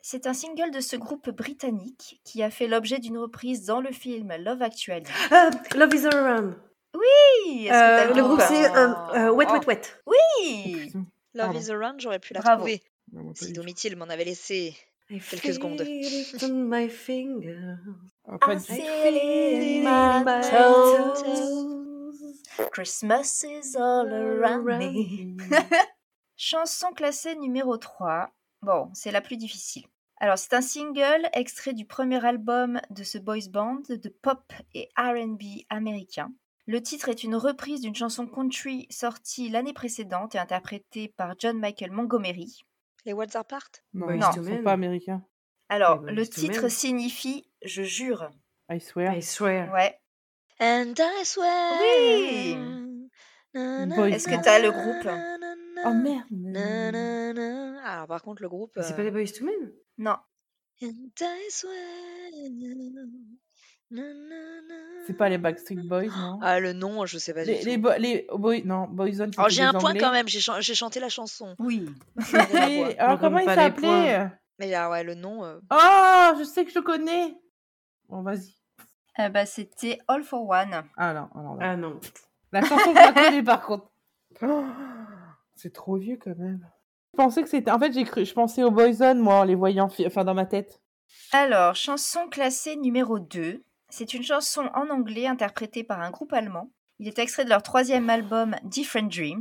C'est 0.00 0.26
un 0.26 0.32
single 0.34 0.70
de 0.70 0.80
ce 0.80 0.96
groupe 0.96 1.28
britannique 1.30 2.20
qui 2.24 2.42
a 2.42 2.50
fait 2.50 2.68
l'objet 2.68 2.98
d'une 2.98 3.18
reprise 3.18 3.66
dans 3.66 3.80
le 3.80 3.90
film 3.92 4.32
Love 4.38 4.62
Actually. 4.62 5.02
Ah, 5.30 5.50
Love 5.74 5.94
is 5.94 6.06
all 6.06 6.14
around. 6.14 6.54
Oui, 6.94 7.68
Euh, 7.70 8.14
le 8.14 8.22
groupe, 8.22 8.40
c'est 8.40 8.64
euh, 8.74 8.94
euh, 9.14 9.30
Wet 9.32 9.46
Oh. 9.50 9.54
Wet 9.54 9.66
Wet. 9.66 9.82
Oh, 10.06 10.12
Oui 10.12 10.86
putain. 10.86 10.98
Love 11.34 11.46
pardon. 11.52 11.58
is 11.60 11.70
Around, 11.70 12.00
j'aurais 12.00 12.18
pu 12.18 12.32
la 12.34 12.40
Bravo. 12.40 12.58
trouver. 12.60 12.82
Si. 13.34 13.52
Domitil 13.52 13.96
m'en 13.96 14.04
avait 14.06 14.24
laissé. 14.24 14.76
I 15.10 15.18
Quelques 15.30 15.54
secondes. 15.54 15.80
my 16.52 16.88
finger. 16.88 17.78
Pas 18.40 18.52
I 18.52 18.56
du 18.56 18.62
tout. 18.62 18.72
feel 18.74 18.84
feel 19.02 19.16
it 19.16 19.22
it 19.22 19.62
in 19.62 19.80
in 19.80 19.84
my 19.84 20.24
my 20.24 20.40
toes. 20.42 21.22
toes. 21.22 22.68
Christmas 22.72 23.44
is 23.44 23.76
all 23.76 24.06
around 24.12 24.64
me. 24.64 24.84
Around 24.86 25.40
me. 25.50 25.56
Chanson 26.36 26.92
classée 26.92 27.34
numéro 27.36 27.76
3. 27.76 28.30
Bon, 28.62 28.90
c'est 28.94 29.10
la 29.10 29.20
plus 29.20 29.36
difficile. 29.36 29.84
Alors, 30.20 30.36
c'est 30.38 30.52
un 30.54 30.60
single 30.60 31.28
extrait 31.32 31.72
du 31.72 31.84
premier 31.86 32.24
album 32.24 32.80
de 32.90 33.04
ce 33.04 33.18
boys 33.18 33.48
band 33.50 33.82
de 33.88 34.08
pop 34.22 34.52
et 34.74 34.88
RB 34.98 35.42
américain. 35.70 36.32
Le 36.66 36.82
titre 36.82 37.08
est 37.08 37.22
une 37.24 37.36
reprise 37.36 37.80
d'une 37.80 37.94
chanson 37.94 38.26
country 38.26 38.86
sortie 38.90 39.48
l'année 39.48 39.72
précédente 39.72 40.34
et 40.34 40.38
interprétée 40.38 41.14
par 41.16 41.34
John 41.38 41.58
Michael 41.58 41.92
Montgomery. 41.92 42.64
Les 43.04 43.12
Words 43.12 43.36
Apart 43.36 43.70
Non, 43.94 44.06
Boyz 44.06 44.24
ils 44.36 44.44
sont 44.44 44.62
pas 44.62 44.72
américains. 44.72 45.24
Alors, 45.68 46.00
Boyz 46.00 46.14
le 46.16 46.26
titre 46.26 46.68
signifie 46.68 47.48
Je 47.62 47.82
jure. 47.82 48.30
I 48.70 48.80
swear. 48.80 49.16
I 49.16 49.22
swear. 49.22 49.72
Ouais. 49.72 49.98
And 50.60 50.94
I 50.98 51.24
swear 51.24 51.78
Oui. 51.80 52.56
Boys, 53.54 54.08
Est-ce 54.08 54.28
que 54.28 54.42
t'as 54.42 54.58
le 54.58 54.70
groupe? 54.70 55.08
Oh 55.84 55.92
merde. 55.94 56.26
Alors 57.84 58.06
par 58.06 58.22
contre 58.22 58.42
le 58.42 58.48
groupe. 58.48 58.72
C'est 58.82 58.94
pas 58.94 59.02
euh, 59.02 59.04
les 59.04 59.10
Boys 59.10 59.32
to 59.32 59.44
Men? 59.44 59.72
Non. 59.96 60.16
And 60.82 60.92
I 61.20 61.50
swear. 61.50 61.74
C'est 65.06 65.16
pas 65.16 65.28
les 65.28 65.38
Backstreet 65.38 65.76
Boys, 65.76 66.06
non? 66.16 66.38
Ah 66.42 66.60
le 66.60 66.72
nom, 66.74 67.06
je 67.06 67.16
sais 67.18 67.32
pas 67.32 67.44
du 67.44 67.50
les, 67.50 67.60
tout. 67.60 67.66
les, 67.66 67.78
bo- 67.78 67.96
les 67.98 68.26
boys, 68.34 68.60
non, 68.64 68.86
Boyzone. 68.88 69.30
Alors 69.36 69.48
j'ai 69.48 69.62
un 69.62 69.72
point 69.72 69.90
Anglais. 69.90 70.00
quand 70.00 70.12
même, 70.12 70.28
j'ai 70.28 70.40
chan- 70.40 70.60
j'ai 70.60 70.74
chanté 70.74 71.00
la 71.00 71.08
chanson. 71.08 71.54
Oui. 71.58 71.86
Alors 72.98 73.18
comment 73.18 73.38
il 73.38 73.46
s'appelait? 73.48 74.28
Mais 74.58 74.74
ah 74.74 74.90
ouais, 74.90 75.04
le 75.04 75.14
nom. 75.14 75.44
euh, 75.44 75.58
Oh, 75.70 76.32
je 76.38 76.44
sais 76.44 76.64
que 76.64 76.70
je 76.72 76.80
connais. 76.80 77.34
Bon, 78.08 78.22
vas-y. 78.22 78.54
Euh, 79.20 79.28
bah, 79.30 79.46
c'était 79.46 79.98
All 80.08 80.22
for 80.24 80.46
One. 80.48 80.82
Ah 80.96 81.14
non, 81.14 81.28
alors 81.34 81.54
là. 81.56 81.70
Ah 81.70 81.76
non. 81.76 81.98
La 82.52 82.62
chanson, 82.62 82.90
je 82.90 82.94
la 82.94 83.12
connais 83.24 83.42
par 83.42 83.62
contre. 83.62 83.90
Oh, 84.42 84.64
c'est 85.54 85.72
trop 85.72 85.96
vieux 85.96 86.18
quand 86.22 86.36
même. 86.36 86.68
Je 87.14 87.16
pensais 87.16 87.42
que 87.42 87.48
c'était. 87.48 87.70
En 87.70 87.78
fait, 87.78 87.92
j'ai 87.92 88.04
cru. 88.04 88.24
Je 88.26 88.34
pensais 88.34 88.62
aux 88.62 88.70
Boyzone, 88.70 89.18
moi, 89.18 89.36
en 89.36 89.44
les 89.44 89.54
voyant. 89.54 89.88
fi- 89.88 90.06
Enfin, 90.06 90.24
dans 90.24 90.34
ma 90.34 90.44
tête. 90.46 90.80
Alors, 91.32 91.74
chanson 91.74 92.28
classée 92.28 92.76
numéro 92.76 93.18
2. 93.18 93.62
C'est 93.90 94.14
une 94.14 94.22
chanson 94.22 94.68
en 94.74 94.90
anglais 94.90 95.26
interprétée 95.26 95.84
par 95.84 96.00
un 96.00 96.10
groupe 96.10 96.32
allemand. 96.32 96.70
Il 96.98 97.08
est 97.08 97.18
extrait 97.18 97.44
de 97.44 97.50
leur 97.50 97.62
troisième 97.62 98.10
album 98.10 98.56
Different 98.64 99.08
Dreams. 99.08 99.40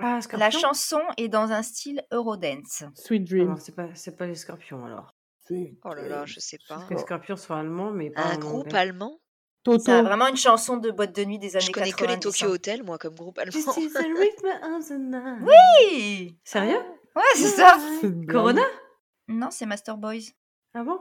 Ah, 0.00 0.20
Scorpion? 0.20 0.38
La 0.38 0.50
chanson 0.50 1.00
est 1.16 1.28
dans 1.28 1.50
un 1.52 1.62
style 1.62 2.02
Eurodance. 2.12 2.84
Sweet 2.94 3.24
Dreams. 3.28 3.48
Alors, 3.48 3.60
c'est 3.60 3.74
pas, 3.74 3.88
c'est 3.94 4.16
pas 4.16 4.26
les 4.26 4.34
Scorpions 4.34 4.84
alors. 4.84 5.14
Oh 5.52 5.94
là 5.94 6.02
là, 6.02 6.08
Dreams. 6.08 6.26
je 6.26 6.40
sais 6.40 6.58
pas. 6.68 6.86
Les 6.90 6.98
Scorpions 6.98 7.36
sont 7.36 7.54
allemands, 7.54 7.90
mais 7.90 8.10
pas 8.10 8.22
Un 8.22 8.36
en 8.36 8.38
groupe 8.38 8.66
anglais. 8.66 8.78
allemand? 8.78 9.20
Toto. 9.64 9.82
C'est 9.84 10.02
vraiment 10.02 10.28
une 10.28 10.36
chanson 10.36 10.76
de 10.78 10.90
boîte 10.90 11.14
de 11.14 11.24
nuit 11.24 11.38
des 11.38 11.56
années 11.56 11.66
Je 11.66 11.72
connais 11.72 11.90
90. 11.90 12.06
que 12.06 12.12
les 12.14 12.20
Tokyo 12.20 12.46
hein. 12.46 12.54
Hotel, 12.54 12.82
moi, 12.84 12.98
comme 12.98 13.14
groupe 13.14 13.38
allemand. 13.38 13.52
This 13.52 13.66
is 13.76 13.92
the 13.92 13.96
rhythm 14.18 14.74
of 14.74 14.88
the 14.88 14.92
night. 14.92 15.42
Oui 15.42 16.38
Sérieux? 16.44 16.80
Ouais, 17.16 17.22
c'est 17.34 17.48
ça. 17.48 17.76
Corona? 18.30 18.62
Non, 19.28 19.48
c'est 19.50 19.66
Master 19.66 19.96
Boys. 19.96 20.30
Ah 20.72 20.82
bon? 20.84 20.98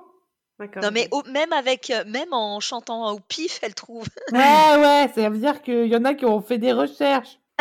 Non 0.81 0.89
mais 0.91 1.07
au- 1.11 1.23
même 1.31 1.53
avec, 1.53 1.89
euh, 1.89 2.03
même 2.07 2.33
en 2.33 2.59
chantant 2.59 3.11
au 3.13 3.19
pif, 3.19 3.59
elle 3.63 3.73
trouve. 3.75 4.05
Ouais, 4.31 4.37
ouais, 4.39 5.09
ça 5.15 5.29
veut 5.29 5.37
dire 5.37 5.61
qu'il 5.61 5.85
y 5.87 5.95
en 5.95 6.03
a 6.05 6.13
qui 6.13 6.25
ont 6.25 6.41
fait 6.41 6.57
des 6.57 6.73
recherches. 6.73 7.39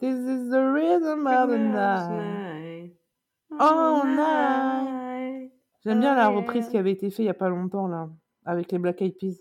This 0.00 0.14
is 0.14 0.50
the 0.50 0.60
rhythm 0.74 1.26
of 1.26 1.50
the 1.50 1.58
night. 1.58 2.92
All 3.58 4.06
night. 4.06 5.52
J'aime 5.84 6.00
bien 6.00 6.14
la 6.14 6.30
Oh, 6.30 6.36
reprise 6.36 6.68
qui 6.68 6.76
avait 6.78 6.92
été 6.92 7.10
faite 7.10 7.20
il 7.20 7.24
y 7.26 7.30
a 7.30 7.34
pas 7.34 7.48
longtemps, 7.48 7.86
là, 7.86 8.08
avec 8.44 8.72
les 8.72 8.78
Black 8.78 9.00
Eyed 9.02 9.16
Peas. 9.18 9.36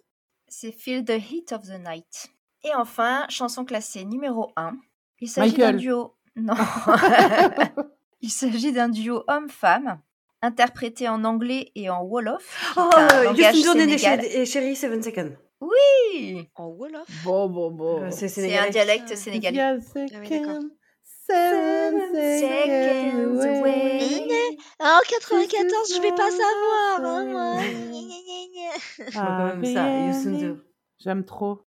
C'est 0.48 0.72
Feel 0.72 1.04
the 1.04 1.12
Heat 1.32 1.52
of 1.54 1.64
the 1.64 1.80
Night. 1.86 2.28
Et 2.64 2.74
enfin, 2.76 3.26
chanson 3.30 3.66
classée 3.66 4.06
numéro 4.06 4.52
1. 4.56 4.74
Il 5.20 5.30
s'agit 5.30 5.52
d'un 5.54 5.58
Michael. 5.74 5.78
duo. 5.78 6.16
Non. 6.36 6.54
Il 8.22 8.30
s'agit 8.30 8.72
d'un 8.72 8.90
duo 8.90 9.24
homme-femme, 9.28 10.00
interprété 10.44 11.10
en 11.10 11.24
anglais 11.24 11.72
et 11.74 11.90
en 11.90 12.04
Wolof. 12.04 12.74
Oh, 12.78 12.90
Jordan 13.36 13.90
et 13.90 14.46
Sherry 14.46 14.76
Seven 14.76 15.02
Seconds. 15.02 15.36
Oui 15.62 16.50
En 16.56 16.68
Wolof 16.68 17.08
Bon, 17.24 17.50
bon, 17.50 17.72
bon. 17.72 18.04
Euh, 18.04 18.08
c'est 18.12 18.28
C'est 18.28 18.56
un 18.58 18.70
dialecte 18.70 19.10
Ah. 19.12 19.16
sénégalais. 19.16 19.56
Yeah, 19.58 19.76
oui, 19.96 20.08
seven 21.26 22.02
Seconds 22.40 23.40
away. 23.40 24.00
En 24.80 25.00
94, 25.10 25.94
je 25.96 26.02
vais 26.02 26.12
pas 26.12 26.30
savoir, 26.30 27.00
hein, 27.00 27.26
moi. 27.26 27.56
Ça, 29.12 30.56
J'aime 31.00 31.24
trop. 31.26 31.62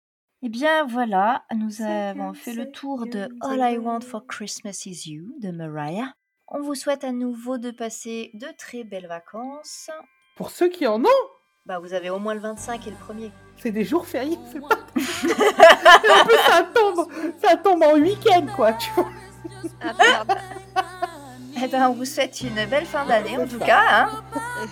Eh 0.41 0.49
bien 0.49 0.85
voilà, 0.85 1.45
nous 1.55 1.81
avons 1.81 2.33
fait 2.33 2.53
le 2.53 2.69
tour 2.71 3.05
de 3.05 3.29
All 3.41 3.73
I 3.73 3.77
Want 3.77 4.01
for 4.01 4.25
Christmas 4.27 4.83
Is 4.85 5.09
You 5.09 5.35
de 5.39 5.51
Mariah. 5.51 6.13
On 6.53 6.61
vous 6.61 6.75
souhaite 6.75 7.03
à 7.03 7.11
nouveau 7.11 7.57
de 7.57 7.71
passer 7.71 8.29
de 8.35 8.47
très 8.57 8.83
belles 8.83 9.07
vacances. 9.07 9.89
Pour 10.35 10.51
ceux 10.51 10.69
qui 10.69 10.85
en 10.87 11.01
ont, 11.03 11.23
Bah 11.65 11.79
vous 11.79 11.93
avez 11.93 12.09
au 12.09 12.19
moins 12.19 12.33
le 12.35 12.39
25 12.41 12.87
et 12.87 12.91
le 12.91 12.95
premier. 12.95 13.31
c'est 13.57 13.71
des 13.71 13.83
jours 13.83 14.05
fériés. 14.05 14.37
c'est 14.51 14.59
pas- 14.59 14.67
en 14.95 16.25
plus, 16.25 16.37
ça 16.45 16.63
tombe, 16.73 17.07
ça 17.41 17.57
tombe 17.57 17.83
en 17.83 17.93
week-end, 17.93 18.45
quoi, 18.55 18.73
tu 18.73 18.89
vois. 18.91 19.09
Ah 19.81 19.93
merde. 19.97 20.37
Eh 21.63 21.67
ben 21.67 21.89
on 21.89 21.93
vous 21.93 22.05
souhaite 22.05 22.41
une 22.41 22.65
belle 22.65 22.85
fin 22.85 23.05
d'année 23.05 23.37
en 23.37 23.47
tout 23.47 23.59
cas. 23.59 24.09
hein. 24.09 24.23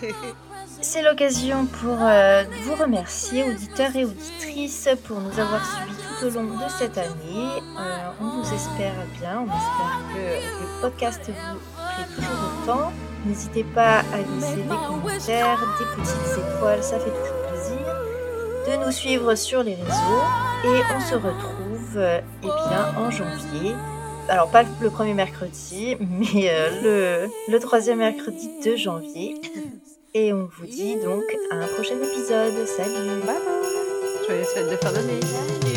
C'est 0.82 1.04
l'occasion 1.04 1.68
pour 1.68 1.98
euh, 2.02 2.44
vous 2.64 2.74
remercier, 2.76 3.44
auditeurs 3.44 3.96
et 3.96 4.04
auditrices, 4.04 4.90
pour 5.04 5.20
nous 5.20 5.40
avoir 5.40 5.64
suivis 5.64 5.96
tout 6.20 6.26
au 6.26 6.42
long 6.42 6.58
de 6.58 6.70
cette 6.70 6.98
année. 6.98 7.62
Euh, 7.80 8.10
on 8.20 8.42
vous 8.42 8.54
espère 8.54 8.94
bien, 9.20 9.42
on 9.42 9.46
espère 9.46 10.00
que 10.12 10.74
le 10.76 10.82
podcast 10.82 11.22
vous 11.28 11.34
plaît 11.34 12.16
toujours 12.16 12.40
autant. 12.64 12.92
N'hésitez 13.26 13.64
pas 13.64 14.00
à 14.00 14.18
laisser 14.18 14.56
des 14.56 14.68
commentaires, 14.68 15.60
des 15.78 16.02
petites 16.02 16.56
étoiles, 16.56 16.84
ça 16.84 17.00
fait 17.00 17.12
toujours 17.12 17.48
plaisir. 17.48 18.80
De 18.80 18.86
nous 18.86 18.92
suivre 18.92 19.36
sur 19.36 19.62
les 19.62 19.76
réseaux 19.76 20.24
et 20.66 20.82
on 20.96 21.00
se 21.00 21.16
retrouve 21.16 21.98
euh, 21.98 22.22
eh 22.42 22.48
bien, 22.48 22.96
en 22.98 23.12
janvier. 23.12 23.76
Alors 24.30 24.50
pas 24.50 24.64
le 24.82 24.90
premier 24.90 25.14
mercredi, 25.14 25.96
mais 26.00 26.50
euh, 26.50 27.28
le, 27.48 27.52
le 27.52 27.60
troisième 27.60 28.00
mercredi 28.00 28.50
de 28.66 28.76
janvier. 28.76 29.36
Et 30.14 30.34
on 30.34 30.50
vous 30.58 30.66
dit 30.66 30.96
donc 30.96 31.24
à 31.52 31.56
un 31.56 31.68
prochain 31.68 31.96
épisode. 31.96 32.68
Salut 32.68 33.22
Joyeuses 34.28 34.48
fêtes 34.54 34.70
de 34.70 34.76
fin 34.76 34.92
d'année. 34.92 35.71